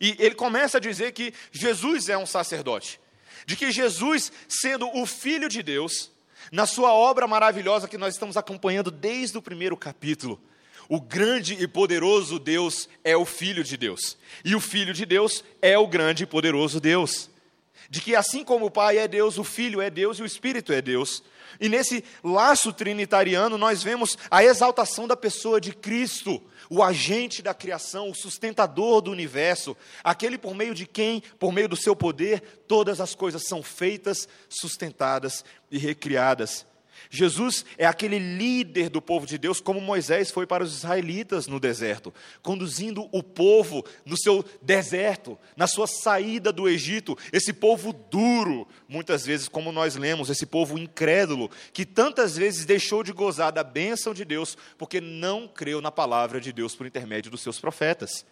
E 0.00 0.16
ele 0.18 0.34
começa 0.34 0.78
a 0.78 0.80
dizer 0.80 1.12
que 1.12 1.32
Jesus 1.50 2.08
é 2.08 2.16
um 2.16 2.26
sacerdote, 2.26 3.00
de 3.46 3.56
que 3.56 3.70
Jesus, 3.70 4.32
sendo 4.48 4.88
o 4.96 5.06
Filho 5.06 5.48
de 5.48 5.62
Deus, 5.62 6.10
na 6.52 6.66
sua 6.66 6.92
obra 6.92 7.26
maravilhosa 7.26 7.88
que 7.88 7.98
nós 7.98 8.14
estamos 8.14 8.36
acompanhando 8.36 8.90
desde 8.90 9.36
o 9.36 9.42
primeiro 9.42 9.76
capítulo. 9.76 10.40
O 10.88 11.00
grande 11.00 11.54
e 11.54 11.68
poderoso 11.68 12.38
Deus 12.38 12.88
é 13.04 13.16
o 13.16 13.26
Filho 13.26 13.62
de 13.62 13.76
Deus, 13.76 14.16
e 14.44 14.54
o 14.54 14.60
Filho 14.60 14.94
de 14.94 15.04
Deus 15.04 15.44
é 15.60 15.76
o 15.76 15.86
grande 15.86 16.22
e 16.22 16.26
poderoso 16.26 16.80
Deus. 16.80 17.30
De 17.88 18.00
que 18.00 18.14
assim 18.14 18.44
como 18.44 18.66
o 18.66 18.70
Pai 18.70 18.98
é 18.98 19.08
Deus, 19.08 19.38
o 19.38 19.44
Filho 19.44 19.80
é 19.80 19.88
Deus 19.88 20.18
e 20.18 20.22
o 20.22 20.26
Espírito 20.26 20.72
é 20.72 20.82
Deus. 20.82 21.22
E 21.58 21.68
nesse 21.68 22.04
laço 22.22 22.72
trinitariano 22.72 23.56
nós 23.56 23.82
vemos 23.82 24.16
a 24.30 24.44
exaltação 24.44 25.08
da 25.08 25.16
pessoa 25.16 25.60
de 25.60 25.72
Cristo, 25.72 26.42
o 26.68 26.82
agente 26.82 27.42
da 27.42 27.54
criação, 27.54 28.10
o 28.10 28.14
sustentador 28.14 29.00
do 29.00 29.10
universo, 29.10 29.76
aquele 30.04 30.36
por 30.36 30.54
meio 30.54 30.74
de 30.74 30.86
quem, 30.86 31.22
por 31.38 31.50
meio 31.50 31.68
do 31.68 31.76
seu 31.76 31.96
poder, 31.96 32.42
todas 32.68 33.00
as 33.00 33.14
coisas 33.14 33.46
são 33.46 33.62
feitas, 33.62 34.28
sustentadas 34.48 35.44
e 35.70 35.78
recriadas. 35.78 36.66
Jesus 37.10 37.64
é 37.76 37.86
aquele 37.86 38.18
líder 38.18 38.88
do 38.90 39.00
povo 39.00 39.26
de 39.26 39.38
Deus, 39.38 39.60
como 39.60 39.80
Moisés 39.80 40.30
foi 40.30 40.46
para 40.46 40.62
os 40.62 40.74
israelitas 40.74 41.46
no 41.46 41.58
deserto, 41.58 42.12
conduzindo 42.42 43.08
o 43.12 43.22
povo 43.22 43.84
no 44.04 44.16
seu 44.16 44.44
deserto, 44.60 45.38
na 45.56 45.66
sua 45.66 45.86
saída 45.86 46.52
do 46.52 46.68
Egito, 46.68 47.16
esse 47.32 47.52
povo 47.52 47.92
duro, 47.92 48.68
muitas 48.88 49.24
vezes, 49.24 49.48
como 49.48 49.72
nós 49.72 49.96
lemos, 49.96 50.30
esse 50.30 50.46
povo 50.46 50.78
incrédulo, 50.78 51.50
que 51.72 51.86
tantas 51.86 52.36
vezes 52.36 52.64
deixou 52.64 53.02
de 53.02 53.12
gozar 53.12 53.52
da 53.52 53.64
bênção 53.64 54.12
de 54.12 54.24
Deus, 54.24 54.56
porque 54.76 55.00
não 55.00 55.48
creu 55.48 55.80
na 55.80 55.90
palavra 55.90 56.40
de 56.40 56.52
Deus 56.52 56.74
por 56.74 56.86
intermédio 56.86 57.30
dos 57.30 57.40
seus 57.40 57.58
profetas. 57.58 58.24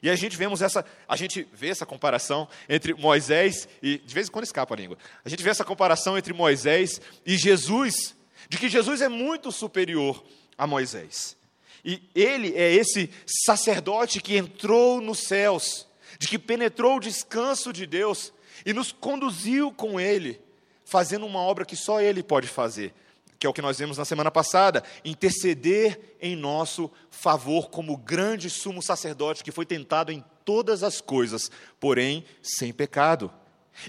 E 0.00 0.10
a 0.10 0.16
gente 0.16 0.36
vemos 0.36 0.62
essa, 0.62 0.84
a 1.08 1.16
gente 1.16 1.46
vê 1.52 1.68
essa 1.68 1.86
comparação 1.86 2.48
entre 2.68 2.94
Moisés 2.94 3.68
e 3.82 3.98
de 3.98 4.14
vez 4.14 4.28
em 4.28 4.30
quando 4.30 4.44
escapa 4.44 4.74
a 4.74 4.76
língua. 4.76 4.98
A 5.24 5.28
gente 5.28 5.42
vê 5.42 5.50
essa 5.50 5.64
comparação 5.64 6.16
entre 6.16 6.32
Moisés 6.32 7.00
e 7.26 7.36
Jesus, 7.36 8.14
de 8.48 8.58
que 8.58 8.68
Jesus 8.68 9.00
é 9.00 9.08
muito 9.08 9.50
superior 9.50 10.22
a 10.56 10.66
Moisés. 10.66 11.36
E 11.84 12.02
ele 12.14 12.54
é 12.56 12.72
esse 12.72 13.10
sacerdote 13.26 14.20
que 14.20 14.36
entrou 14.36 15.00
nos 15.00 15.20
céus, 15.20 15.86
de 16.18 16.28
que 16.28 16.38
penetrou 16.38 16.96
o 16.96 17.00
descanso 17.00 17.72
de 17.72 17.86
Deus 17.86 18.32
e 18.64 18.72
nos 18.72 18.92
conduziu 18.92 19.72
com 19.72 19.98
ele, 19.98 20.40
fazendo 20.84 21.26
uma 21.26 21.40
obra 21.40 21.64
que 21.64 21.76
só 21.76 22.00
ele 22.00 22.22
pode 22.22 22.46
fazer, 22.46 22.94
que 23.42 23.46
é 23.46 23.50
o 23.50 23.52
que 23.52 23.60
nós 23.60 23.80
vimos 23.80 23.98
na 23.98 24.04
semana 24.04 24.30
passada, 24.30 24.84
interceder 25.04 26.14
em 26.20 26.36
nosso 26.36 26.88
favor 27.10 27.70
como 27.70 27.96
grande 27.96 28.48
sumo 28.48 28.80
sacerdote 28.80 29.42
que 29.42 29.50
foi 29.50 29.66
tentado 29.66 30.12
em 30.12 30.24
todas 30.44 30.84
as 30.84 31.00
coisas, 31.00 31.50
porém 31.80 32.24
sem 32.40 32.72
pecado. 32.72 33.32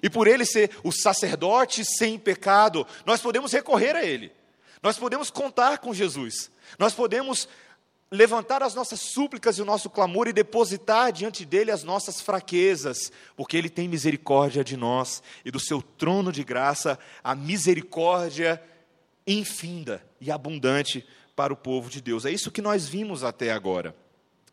E 0.01 0.09
por 0.09 0.27
ele 0.27 0.43
ser 0.43 0.71
o 0.83 0.91
sacerdote 0.91 1.85
sem 1.85 2.17
pecado, 2.17 2.87
nós 3.05 3.21
podemos 3.21 3.51
recorrer 3.51 3.95
a 3.95 4.03
ele. 4.03 4.31
Nós 4.81 4.97
podemos 4.97 5.29
contar 5.29 5.77
com 5.77 5.93
Jesus. 5.93 6.49
Nós 6.79 6.95
podemos 6.95 7.47
levantar 8.09 8.63
as 8.63 8.73
nossas 8.73 9.01
súplicas 9.01 9.59
e 9.59 9.61
o 9.61 9.65
nosso 9.65 9.87
clamor 9.87 10.27
e 10.27 10.33
depositar 10.33 11.11
diante 11.11 11.45
dele 11.45 11.69
as 11.69 11.83
nossas 11.83 12.21
fraquezas, 12.21 13.11
porque 13.35 13.55
ele 13.55 13.69
tem 13.69 13.87
misericórdia 13.87 14.63
de 14.63 14.75
nós 14.75 15.21
e 15.45 15.51
do 15.51 15.59
seu 15.59 15.79
trono 15.79 16.31
de 16.31 16.43
graça 16.43 16.97
a 17.23 17.35
misericórdia 17.35 18.59
infinda 19.25 20.03
e 20.19 20.31
abundante 20.31 21.05
para 21.35 21.53
o 21.53 21.57
povo 21.57 21.89
de 21.89 22.01
Deus. 22.01 22.25
É 22.25 22.31
isso 22.31 22.51
que 22.51 22.61
nós 22.61 22.87
vimos 22.87 23.23
até 23.23 23.51
agora. 23.51 23.95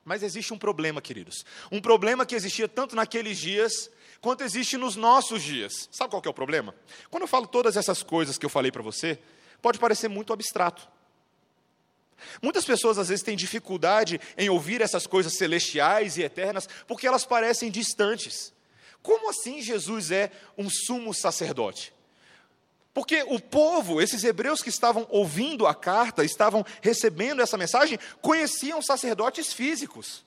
Mas 0.04 0.22
existe 0.22 0.52
um 0.52 0.58
problema, 0.58 1.00
queridos. 1.00 1.44
Um 1.70 1.80
problema 1.80 2.24
que 2.24 2.34
existia 2.34 2.68
tanto 2.68 2.96
naqueles 2.96 3.38
dias 3.38 3.90
quanto 4.20 4.42
existe 4.42 4.76
nos 4.76 4.96
nossos 4.96 5.42
dias. 5.42 5.88
Sabe 5.92 6.10
qual 6.10 6.22
é 6.24 6.28
o 6.28 6.34
problema? 6.34 6.74
Quando 7.10 7.22
eu 7.22 7.28
falo 7.28 7.46
todas 7.46 7.76
essas 7.76 8.02
coisas 8.02 8.38
que 8.38 8.46
eu 8.46 8.50
falei 8.50 8.72
para 8.72 8.82
você, 8.82 9.18
pode 9.60 9.78
parecer 9.78 10.08
muito 10.08 10.32
abstrato. 10.32 10.88
Muitas 12.42 12.64
pessoas 12.64 12.98
às 12.98 13.08
vezes 13.08 13.24
têm 13.24 13.36
dificuldade 13.36 14.20
em 14.36 14.50
ouvir 14.50 14.82
essas 14.82 15.06
coisas 15.06 15.36
celestiais 15.36 16.16
e 16.16 16.22
eternas 16.22 16.68
porque 16.86 17.06
elas 17.06 17.24
parecem 17.24 17.70
distantes. 17.70 18.52
Como 19.02 19.30
assim 19.30 19.62
Jesus 19.62 20.10
é 20.10 20.30
um 20.56 20.68
sumo 20.68 21.14
sacerdote? 21.14 21.94
Porque 22.92 23.22
o 23.22 23.38
povo, 23.38 24.00
esses 24.00 24.24
hebreus 24.24 24.62
que 24.62 24.68
estavam 24.68 25.06
ouvindo 25.10 25.66
a 25.66 25.74
carta, 25.74 26.24
estavam 26.24 26.64
recebendo 26.80 27.40
essa 27.40 27.56
mensagem, 27.56 27.98
conheciam 28.20 28.82
sacerdotes 28.82 29.52
físicos. 29.52 30.24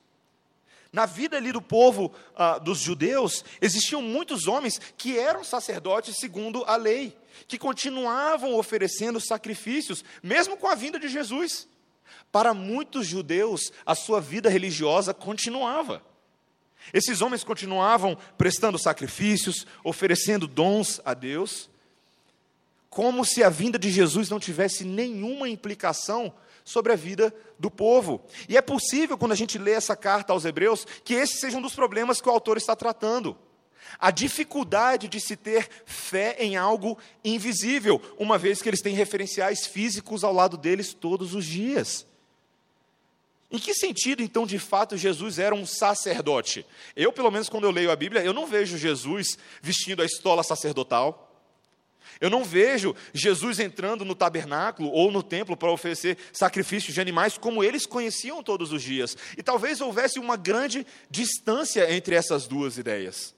Na 0.91 1.05
vida 1.05 1.37
ali 1.37 1.51
do 1.51 1.61
povo 1.61 2.13
ah, 2.35 2.59
dos 2.59 2.79
judeus, 2.79 3.43
existiam 3.59 4.01
muitos 4.01 4.47
homens 4.47 4.79
que 4.95 5.17
eram 5.17 5.43
sacerdotes 5.43 6.15
segundo 6.19 6.63
a 6.65 6.75
lei, 6.75 7.17
que 7.47 7.57
continuavam 7.57 8.53
oferecendo 8.53 9.19
sacrifícios, 9.19 10.05
mesmo 10.21 10.55
com 10.55 10.67
a 10.67 10.75
vinda 10.75 10.99
de 10.99 11.09
Jesus. 11.09 11.67
Para 12.31 12.53
muitos 12.53 13.07
judeus, 13.07 13.73
a 13.85 13.95
sua 13.95 14.21
vida 14.21 14.49
religiosa 14.49 15.13
continuava. 15.13 16.01
Esses 16.93 17.21
homens 17.21 17.43
continuavam 17.43 18.17
prestando 18.37 18.77
sacrifícios, 18.77 19.65
oferecendo 19.83 20.47
dons 20.47 21.01
a 21.03 21.13
Deus, 21.13 21.69
como 22.93 23.25
se 23.25 23.43
a 23.43 23.49
vinda 23.49 23.79
de 23.79 23.89
Jesus 23.89 24.29
não 24.29 24.39
tivesse 24.39 24.83
nenhuma 24.83 25.49
implicação 25.49 26.31
sobre 26.63 26.93
a 26.93 26.95
vida 26.95 27.33
do 27.57 27.71
povo. 27.71 28.23
E 28.47 28.55
é 28.55 28.61
possível, 28.61 29.17
quando 29.17 29.31
a 29.31 29.35
gente 29.35 29.57
lê 29.57 29.71
essa 29.71 29.95
carta 29.95 30.31
aos 30.31 30.45
Hebreus, 30.45 30.85
que 31.03 31.15
esse 31.15 31.39
seja 31.39 31.57
um 31.57 31.61
dos 31.61 31.73
problemas 31.73 32.21
que 32.21 32.29
o 32.29 32.31
autor 32.31 32.55
está 32.55 32.75
tratando. 32.75 33.35
A 33.97 34.11
dificuldade 34.11 35.07
de 35.07 35.19
se 35.19 35.35
ter 35.35 35.67
fé 35.87 36.35
em 36.37 36.55
algo 36.55 36.95
invisível, 37.25 37.99
uma 38.15 38.37
vez 38.37 38.61
que 38.61 38.69
eles 38.69 38.81
têm 38.81 38.93
referenciais 38.93 39.65
físicos 39.65 40.23
ao 40.23 40.31
lado 40.31 40.55
deles 40.55 40.93
todos 40.93 41.33
os 41.33 41.45
dias. 41.45 42.05
Em 43.49 43.57
que 43.57 43.73
sentido, 43.73 44.21
então, 44.21 44.45
de 44.45 44.59
fato, 44.59 44.95
Jesus 44.95 45.39
era 45.39 45.55
um 45.55 45.65
sacerdote? 45.65 46.63
Eu, 46.95 47.11
pelo 47.11 47.31
menos, 47.31 47.49
quando 47.49 47.63
eu 47.63 47.71
leio 47.71 47.89
a 47.89 47.95
Bíblia, 47.95 48.23
eu 48.23 48.33
não 48.33 48.45
vejo 48.45 48.77
Jesus 48.77 49.35
vestindo 49.63 50.03
a 50.03 50.05
estola 50.05 50.43
sacerdotal. 50.43 51.22
Eu 52.19 52.29
não 52.29 52.43
vejo 52.43 52.95
Jesus 53.13 53.59
entrando 53.59 54.05
no 54.05 54.15
tabernáculo 54.15 54.89
ou 54.89 55.11
no 55.11 55.23
templo 55.23 55.57
para 55.57 55.71
oferecer 55.71 56.17
sacrifícios 56.31 56.93
de 56.93 57.01
animais 57.01 57.37
como 57.37 57.63
eles 57.63 57.85
conheciam 57.85 58.43
todos 58.43 58.71
os 58.71 58.81
dias. 58.81 59.17
E 59.37 59.43
talvez 59.43 59.81
houvesse 59.81 60.19
uma 60.19 60.35
grande 60.35 60.85
distância 61.09 61.93
entre 61.93 62.15
essas 62.15 62.47
duas 62.47 62.77
ideias. 62.77 63.33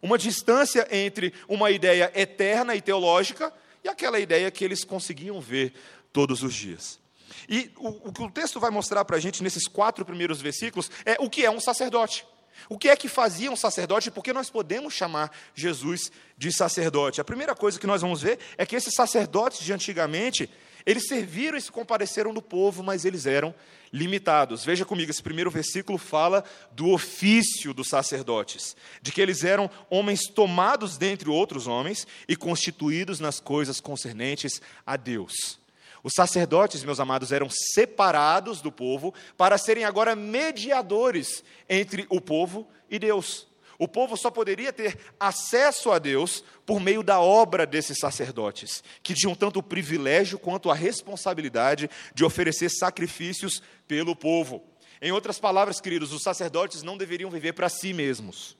Uma 0.00 0.18
distância 0.18 0.86
entre 0.90 1.32
uma 1.48 1.70
ideia 1.70 2.10
eterna 2.14 2.74
e 2.74 2.80
teológica 2.80 3.52
e 3.84 3.88
aquela 3.88 4.18
ideia 4.18 4.50
que 4.50 4.64
eles 4.64 4.84
conseguiam 4.84 5.40
ver 5.40 5.72
todos 6.12 6.42
os 6.42 6.54
dias. 6.54 7.00
E 7.48 7.70
o, 7.76 8.08
o 8.08 8.12
que 8.12 8.22
o 8.22 8.30
texto 8.30 8.60
vai 8.60 8.70
mostrar 8.70 9.04
para 9.04 9.16
a 9.16 9.20
gente 9.20 9.42
nesses 9.42 9.66
quatro 9.66 10.04
primeiros 10.04 10.40
versículos 10.40 10.90
é 11.04 11.16
o 11.18 11.28
que 11.30 11.44
é 11.44 11.50
um 11.50 11.60
sacerdote. 11.60 12.24
O 12.68 12.78
que 12.78 12.88
é 12.88 12.96
que 12.96 13.08
fazia 13.08 13.50
um 13.50 13.56
sacerdote 13.56 14.08
e 14.08 14.10
por 14.10 14.22
que 14.22 14.32
nós 14.32 14.50
podemos 14.50 14.94
chamar 14.94 15.30
Jesus 15.54 16.10
de 16.36 16.52
sacerdote? 16.52 17.20
A 17.20 17.24
primeira 17.24 17.54
coisa 17.54 17.78
que 17.78 17.86
nós 17.86 18.02
vamos 18.02 18.22
ver 18.22 18.38
é 18.56 18.66
que 18.66 18.76
esses 18.76 18.94
sacerdotes 18.94 19.60
de 19.60 19.72
antigamente, 19.72 20.50
eles 20.84 21.06
serviram 21.06 21.56
e 21.56 21.60
se 21.60 21.70
compareceram 21.70 22.34
do 22.34 22.42
povo, 22.42 22.82
mas 22.82 23.04
eles 23.04 23.26
eram 23.26 23.54
limitados. 23.92 24.64
Veja 24.64 24.84
comigo, 24.84 25.10
esse 25.10 25.22
primeiro 25.22 25.50
versículo 25.50 25.98
fala 25.98 26.44
do 26.72 26.90
ofício 26.90 27.74
dos 27.74 27.88
sacerdotes, 27.88 28.76
de 29.00 29.12
que 29.12 29.20
eles 29.20 29.44
eram 29.44 29.70
homens 29.90 30.26
tomados 30.26 30.96
dentre 30.96 31.30
outros 31.30 31.66
homens 31.66 32.06
e 32.28 32.34
constituídos 32.34 33.20
nas 33.20 33.38
coisas 33.38 33.80
concernentes 33.80 34.60
a 34.86 34.96
Deus. 34.96 35.61
Os 36.02 36.14
sacerdotes, 36.14 36.82
meus 36.82 36.98
amados, 36.98 37.30
eram 37.30 37.48
separados 37.48 38.60
do 38.60 38.72
povo 38.72 39.14
para 39.36 39.56
serem 39.56 39.84
agora 39.84 40.16
mediadores 40.16 41.44
entre 41.68 42.06
o 42.08 42.20
povo 42.20 42.66
e 42.90 42.98
Deus. 42.98 43.46
O 43.78 43.88
povo 43.88 44.16
só 44.16 44.30
poderia 44.30 44.72
ter 44.72 44.96
acesso 45.18 45.90
a 45.90 45.98
Deus 45.98 46.44
por 46.66 46.80
meio 46.80 47.02
da 47.02 47.20
obra 47.20 47.66
desses 47.66 47.98
sacerdotes, 47.98 48.82
que 49.02 49.14
tinham 49.14 49.34
tanto 49.34 49.58
o 49.58 49.62
privilégio 49.62 50.38
quanto 50.38 50.70
a 50.70 50.74
responsabilidade 50.74 51.88
de 52.14 52.24
oferecer 52.24 52.68
sacrifícios 52.68 53.62
pelo 53.88 54.14
povo. 54.14 54.62
Em 55.00 55.10
outras 55.10 55.38
palavras, 55.38 55.80
queridos, 55.80 56.12
os 56.12 56.22
sacerdotes 56.22 56.82
não 56.82 56.96
deveriam 56.96 57.30
viver 57.30 57.54
para 57.54 57.68
si 57.68 57.92
mesmos. 57.92 58.56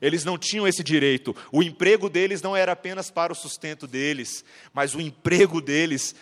Eles 0.00 0.24
não 0.24 0.38
tinham 0.38 0.66
esse 0.66 0.82
direito. 0.82 1.34
O 1.52 1.62
emprego 1.62 2.08
deles 2.08 2.40
não 2.42 2.56
era 2.56 2.72
apenas 2.72 3.10
para 3.10 3.32
o 3.32 3.36
sustento 3.36 3.86
deles, 3.86 4.44
mas 4.72 4.94
o 4.94 5.00
emprego 5.00 5.60
deles 5.60 6.14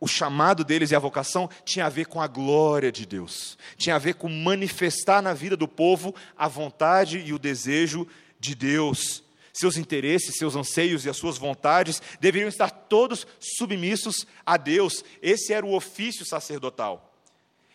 o 0.00 0.06
chamado 0.06 0.64
deles 0.64 0.90
e 0.90 0.96
a 0.96 1.00
vocação 1.00 1.48
tinha 1.64 1.86
a 1.86 1.88
ver 1.88 2.06
com 2.06 2.20
a 2.20 2.26
glória 2.26 2.92
de 2.92 3.04
Deus, 3.04 3.58
tinha 3.76 3.96
a 3.96 3.98
ver 3.98 4.14
com 4.14 4.28
manifestar 4.28 5.20
na 5.20 5.34
vida 5.34 5.56
do 5.56 5.66
povo 5.66 6.14
a 6.36 6.46
vontade 6.48 7.18
e 7.18 7.32
o 7.32 7.38
desejo 7.38 8.06
de 8.38 8.54
Deus. 8.54 9.24
Seus 9.52 9.76
interesses, 9.76 10.36
seus 10.36 10.54
anseios 10.54 11.04
e 11.04 11.10
as 11.10 11.16
suas 11.16 11.36
vontades 11.36 12.00
deveriam 12.20 12.48
estar 12.48 12.70
todos 12.70 13.26
submissos 13.40 14.24
a 14.46 14.56
Deus. 14.56 15.04
Esse 15.20 15.52
era 15.52 15.66
o 15.66 15.74
ofício 15.74 16.24
sacerdotal. 16.24 17.08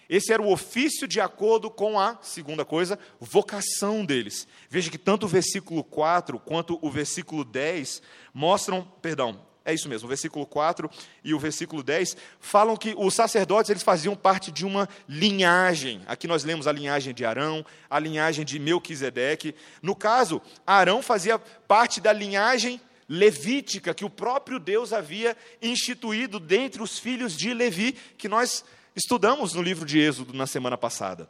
Esse 0.08 0.32
era 0.32 0.42
o 0.42 0.52
ofício 0.52 1.08
de 1.08 1.20
acordo 1.20 1.70
com 1.70 2.00
a, 2.00 2.18
segunda 2.22 2.64
coisa, 2.64 3.00
vocação 3.20 4.06
deles. 4.06 4.48
Veja 4.70 4.92
que 4.92 4.98
tanto 4.98 5.26
o 5.26 5.30
versículo 5.30 5.84
4 5.84 6.40
quanto 6.40 6.78
o 6.82 6.90
versículo 6.90 7.44
10 7.44 8.02
mostram, 8.34 8.88
perdão, 9.02 9.42
é 9.66 9.74
isso 9.74 9.88
mesmo, 9.88 10.08
o 10.08 10.10
versículo 10.10 10.46
4 10.46 10.90
e 11.24 11.34
o 11.34 11.40
versículo 11.40 11.82
10 11.82 12.18
falam 12.40 12.76
que 12.76 12.94
os 12.98 13.14
sacerdotes 13.14 13.70
eles 13.70 13.84
faziam 13.84 14.16
parte 14.16 14.52
de 14.52 14.66
uma 14.66 14.90
linhagem. 15.08 16.02
Aqui 16.06 16.28
nós 16.28 16.44
lemos 16.44 16.68
a 16.68 16.72
linhagem 16.72 17.14
de 17.14 17.24
Arão, 17.24 17.66
a 17.90 17.98
linhagem 17.98 18.44
de 18.44 18.60
Melquisedeque. 18.60 19.56
No 19.82 19.96
caso, 19.96 20.42
Arão 20.68 21.02
fazia 21.02 21.40
parte 21.40 22.02
da 22.02 22.12
linhagem 22.12 22.82
levítica 23.08 23.94
que 23.94 24.04
o 24.04 24.10
próprio 24.10 24.60
Deus 24.60 24.92
havia 24.92 25.36
instituído 25.62 26.40
dentre 26.40 26.82
os 26.82 27.00
filhos 27.00 27.36
de 27.38 27.54
Levi, 27.54 27.94
que 28.18 28.28
nós 28.28 28.66
estudamos 28.96 29.54
no 29.54 29.62
livro 29.62 29.86
de 29.86 30.00
Êxodo 30.00 30.34
na 30.34 30.48
semana 30.48 30.78
passada. 30.78 31.30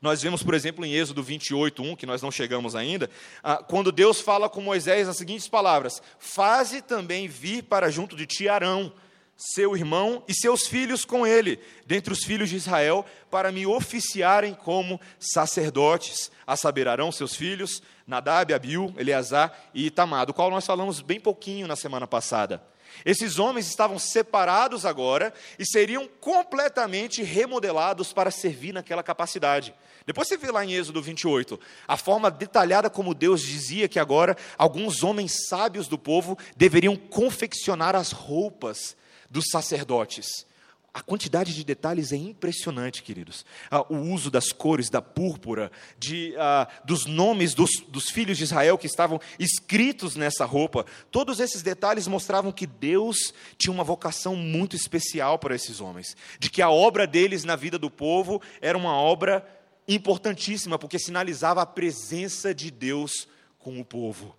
Nós 0.00 0.22
vemos, 0.22 0.42
por 0.42 0.54
exemplo, 0.54 0.84
em 0.84 0.94
Êxodo 0.94 1.22
28, 1.22 1.82
1, 1.82 1.96
que 1.96 2.06
nós 2.06 2.22
não 2.22 2.30
chegamos 2.30 2.74
ainda, 2.74 3.10
ah, 3.42 3.56
quando 3.56 3.92
Deus 3.92 4.20
fala 4.20 4.48
com 4.48 4.60
Moisés 4.60 5.08
as 5.08 5.16
seguintes 5.16 5.48
palavras: 5.48 6.02
Faze 6.18 6.82
também 6.82 7.28
vir 7.28 7.62
para 7.64 7.90
junto 7.90 8.16
de 8.16 8.26
ti 8.26 8.48
Arão, 8.48 8.92
seu 9.36 9.76
irmão 9.76 10.22
e 10.28 10.34
seus 10.34 10.66
filhos 10.66 11.04
com 11.04 11.26
ele, 11.26 11.58
dentre 11.86 12.12
os 12.12 12.24
filhos 12.24 12.48
de 12.50 12.56
Israel, 12.56 13.04
para 13.30 13.50
me 13.50 13.66
oficiarem 13.66 14.54
como 14.54 15.00
sacerdotes, 15.18 16.30
a 16.46 16.56
saber, 16.56 16.86
Arão, 16.86 17.10
seus 17.10 17.34
filhos, 17.34 17.82
Nadab, 18.06 18.52
Abiú, 18.52 18.94
Eleazar 18.96 19.52
e 19.74 19.86
Itamar, 19.86 20.26
do 20.26 20.34
qual 20.34 20.50
nós 20.50 20.66
falamos 20.66 21.00
bem 21.00 21.18
pouquinho 21.18 21.66
na 21.66 21.76
semana 21.76 22.06
passada. 22.06 22.62
Esses 23.04 23.38
homens 23.38 23.68
estavam 23.68 23.98
separados 23.98 24.86
agora 24.86 25.32
e 25.58 25.66
seriam 25.66 26.08
completamente 26.20 27.22
remodelados 27.22 28.12
para 28.12 28.30
servir 28.30 28.72
naquela 28.72 29.02
capacidade. 29.02 29.74
Depois 30.06 30.28
você 30.28 30.36
vê 30.36 30.50
lá 30.50 30.64
em 30.64 30.74
Êxodo 30.74 31.00
28, 31.00 31.58
a 31.86 31.96
forma 31.96 32.30
detalhada 32.30 32.90
como 32.90 33.14
Deus 33.14 33.40
dizia 33.40 33.88
que 33.88 33.98
agora 33.98 34.36
alguns 34.58 35.02
homens 35.04 35.46
sábios 35.48 35.86
do 35.86 35.98
povo 35.98 36.36
deveriam 36.56 36.96
confeccionar 36.96 37.94
as 37.94 38.10
roupas 38.10 38.96
dos 39.30 39.44
sacerdotes. 39.50 40.46
A 40.94 41.00
quantidade 41.00 41.54
de 41.54 41.64
detalhes 41.64 42.12
é 42.12 42.16
impressionante, 42.16 43.02
queridos. 43.02 43.46
Ah, 43.70 43.80
o 43.90 43.96
uso 44.12 44.30
das 44.30 44.52
cores, 44.52 44.90
da 44.90 45.00
púrpura, 45.00 45.72
de, 45.98 46.34
ah, 46.36 46.68
dos 46.84 47.06
nomes 47.06 47.54
dos, 47.54 47.70
dos 47.88 48.10
filhos 48.10 48.36
de 48.36 48.44
Israel 48.44 48.76
que 48.76 48.86
estavam 48.86 49.18
escritos 49.38 50.16
nessa 50.16 50.44
roupa. 50.44 50.84
Todos 51.10 51.40
esses 51.40 51.62
detalhes 51.62 52.06
mostravam 52.06 52.52
que 52.52 52.66
Deus 52.66 53.32
tinha 53.56 53.72
uma 53.72 53.82
vocação 53.82 54.36
muito 54.36 54.76
especial 54.76 55.38
para 55.38 55.54
esses 55.54 55.80
homens. 55.80 56.14
De 56.38 56.50
que 56.50 56.60
a 56.60 56.68
obra 56.68 57.06
deles 57.06 57.42
na 57.42 57.56
vida 57.56 57.78
do 57.78 57.90
povo 57.90 58.42
era 58.60 58.76
uma 58.76 58.94
obra 58.94 59.46
importantíssima, 59.88 60.78
porque 60.78 60.98
sinalizava 60.98 61.62
a 61.62 61.66
presença 61.66 62.54
de 62.54 62.70
Deus 62.70 63.26
com 63.58 63.80
o 63.80 63.84
povo. 63.84 64.36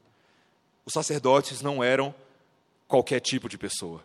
Os 0.85 0.93
sacerdotes 0.93 1.63
não 1.63 1.83
eram 1.83 2.13
qualquer 2.87 3.21
tipo 3.21 3.49
de 3.49 3.57
pessoa 3.57 4.03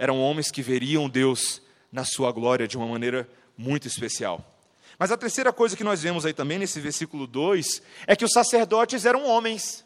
eram 0.00 0.18
homens 0.18 0.50
que 0.50 0.62
veriam 0.62 1.10
Deus 1.10 1.60
na 1.92 2.06
sua 2.06 2.32
glória 2.32 2.66
de 2.66 2.74
uma 2.74 2.86
maneira 2.86 3.28
muito 3.54 3.86
especial. 3.86 4.42
Mas 4.98 5.12
a 5.12 5.16
terceira 5.16 5.52
coisa 5.52 5.76
que 5.76 5.84
nós 5.84 6.00
vemos 6.00 6.24
aí 6.24 6.32
também 6.32 6.58
nesse 6.58 6.80
versículo 6.80 7.26
2 7.26 7.82
é 8.06 8.16
que 8.16 8.24
os 8.24 8.32
sacerdotes 8.32 9.04
eram 9.04 9.26
homens. 9.26 9.84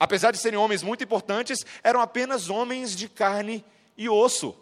Apesar 0.00 0.32
de 0.32 0.38
serem 0.38 0.58
homens 0.58 0.82
muito 0.82 1.04
importantes, 1.04 1.64
eram 1.84 2.00
apenas 2.00 2.50
homens 2.50 2.96
de 2.96 3.08
carne 3.08 3.64
e 3.96 4.08
osso, 4.08 4.52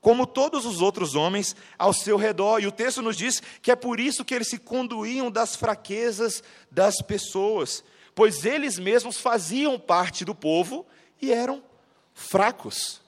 como 0.00 0.28
todos 0.28 0.64
os 0.64 0.80
outros 0.80 1.16
homens 1.16 1.56
ao 1.76 1.92
seu 1.92 2.16
redor. 2.16 2.60
E 2.60 2.68
o 2.68 2.72
texto 2.72 3.02
nos 3.02 3.16
diz 3.16 3.42
que 3.60 3.72
é 3.72 3.76
por 3.76 3.98
isso 3.98 4.24
que 4.24 4.32
eles 4.32 4.48
se 4.48 4.58
conduíam 4.58 5.28
das 5.28 5.56
fraquezas 5.56 6.40
das 6.70 7.02
pessoas, 7.02 7.82
pois 8.14 8.44
eles 8.44 8.78
mesmos 8.78 9.18
faziam 9.18 9.76
parte 9.76 10.24
do 10.24 10.36
povo 10.36 10.86
e 11.20 11.32
eram 11.32 11.60
fracos. 12.14 13.02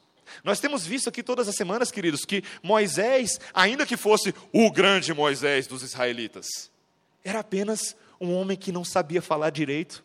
Nós 0.45 0.61
temos 0.61 0.87
visto 0.87 1.09
aqui 1.09 1.23
todas 1.23 1.49
as 1.49 1.57
semanas, 1.57 1.91
queridos, 1.91 2.25
que 2.25 2.43
Moisés, 2.63 3.41
ainda 3.53 3.87
que 3.87 3.97
fosse 3.97 4.35
o 4.53 4.71
grande 4.71 5.15
Moisés 5.15 5.67
dos 5.67 5.83
israelitas, 5.83 6.47
era 7.25 7.41
apenas 7.41 7.97
um 8.21 8.35
homem 8.35 8.57
que 8.57 8.73
não 8.73 8.85
sabia 8.85 9.21
falar 9.21 9.51
direito, 9.51 10.05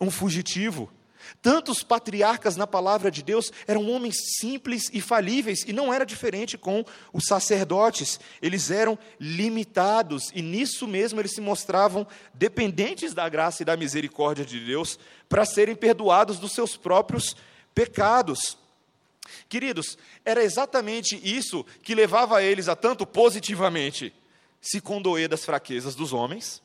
um 0.00 0.10
fugitivo. 0.10 0.90
Tantos 1.42 1.82
patriarcas 1.82 2.56
na 2.56 2.66
palavra 2.66 3.10
de 3.10 3.22
Deus 3.22 3.52
eram 3.66 3.88
homens 3.90 4.16
simples 4.38 4.88
e 4.92 5.00
falíveis, 5.00 5.64
e 5.66 5.72
não 5.72 5.92
era 5.92 6.06
diferente 6.06 6.56
com 6.56 6.84
os 7.12 7.24
sacerdotes. 7.26 8.18
Eles 8.40 8.70
eram 8.70 8.98
limitados, 9.20 10.30
e 10.34 10.40
nisso 10.40 10.86
mesmo 10.86 11.20
eles 11.20 11.34
se 11.34 11.40
mostravam 11.40 12.06
dependentes 12.32 13.14
da 13.14 13.28
graça 13.28 13.62
e 13.62 13.66
da 13.66 13.76
misericórdia 13.76 14.44
de 14.44 14.60
Deus 14.60 14.98
para 15.28 15.44
serem 15.44 15.74
perdoados 15.74 16.38
dos 16.38 16.52
seus 16.52 16.76
próprios 16.76 17.36
pecados. 17.74 18.56
Queridos, 19.48 19.98
era 20.24 20.42
exatamente 20.42 21.20
isso 21.22 21.64
que 21.82 21.94
levava 21.94 22.42
eles 22.42 22.68
a 22.68 22.76
tanto 22.76 23.06
positivamente 23.06 24.14
se 24.60 24.80
condoer 24.80 25.28
das 25.28 25.44
fraquezas 25.44 25.94
dos 25.94 26.12
homens. 26.12 26.62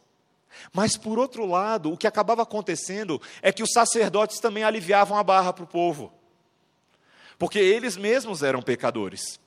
Mas, 0.71 0.97
por 0.97 1.17
outro 1.17 1.45
lado, 1.45 1.91
o 1.91 1.97
que 1.97 2.08
acabava 2.08 2.43
acontecendo 2.43 3.21
é 3.41 3.52
que 3.52 3.63
os 3.63 3.71
sacerdotes 3.71 4.39
também 4.39 4.63
aliviavam 4.63 5.17
a 5.17 5.23
barra 5.23 5.52
para 5.52 5.63
o 5.63 5.67
povo, 5.67 6.13
porque 7.38 7.60
eles 7.60 7.97
mesmos 7.97 8.43
eram 8.43 8.62
pecadores. 8.62 9.39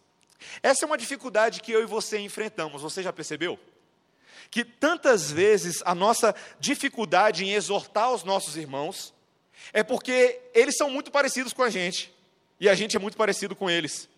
Essa 0.63 0.85
é 0.85 0.87
uma 0.87 0.99
dificuldade 0.99 1.61
que 1.61 1.73
eu 1.73 1.83
e 1.83 1.87
você 1.87 2.19
enfrentamos, 2.19 2.83
você 2.83 3.03
já 3.03 3.13
percebeu? 3.13 3.59
Que 4.51 4.65
tantas 4.65 5.31
vezes 5.31 5.83
a 5.85 5.95
nossa 5.95 6.35
dificuldade 6.61 7.45
em 7.45 7.53
exortar 7.53 8.13
os 8.13 8.23
nossos 8.23 8.57
irmãos 8.57 9.15
é 9.73 9.83
porque 9.83 10.41
eles 10.55 10.77
são 10.77 10.91
muito 10.91 11.11
parecidos 11.11 11.53
com 11.53 11.63
a 11.63 11.71
gente. 11.71 12.16
E 12.59 12.69
a 12.69 12.75
gente 12.75 12.97
é 12.97 12.99
muito 12.99 13.17
parecido 13.17 13.55
com 13.55 13.69
eles. 13.69 14.09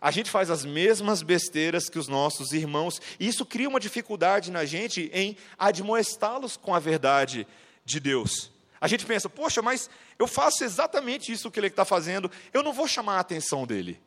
A 0.00 0.10
gente 0.10 0.30
faz 0.30 0.50
as 0.50 0.64
mesmas 0.64 1.22
besteiras 1.22 1.88
que 1.88 1.98
os 1.98 2.08
nossos 2.08 2.52
irmãos, 2.52 3.00
e 3.18 3.26
isso 3.26 3.46
cria 3.46 3.68
uma 3.68 3.80
dificuldade 3.80 4.50
na 4.50 4.64
gente 4.64 5.10
em 5.14 5.36
admoestá-los 5.58 6.56
com 6.58 6.74
a 6.74 6.78
verdade 6.78 7.46
de 7.84 7.98
Deus. 7.98 8.50
A 8.78 8.86
gente 8.86 9.06
pensa, 9.06 9.30
poxa, 9.30 9.62
mas 9.62 9.88
eu 10.18 10.26
faço 10.26 10.62
exatamente 10.62 11.32
isso 11.32 11.50
que 11.50 11.58
ele 11.58 11.68
está 11.68 11.86
fazendo, 11.86 12.30
eu 12.52 12.62
não 12.62 12.72
vou 12.72 12.86
chamar 12.86 13.16
a 13.16 13.20
atenção 13.20 13.66
dele. 13.66 13.98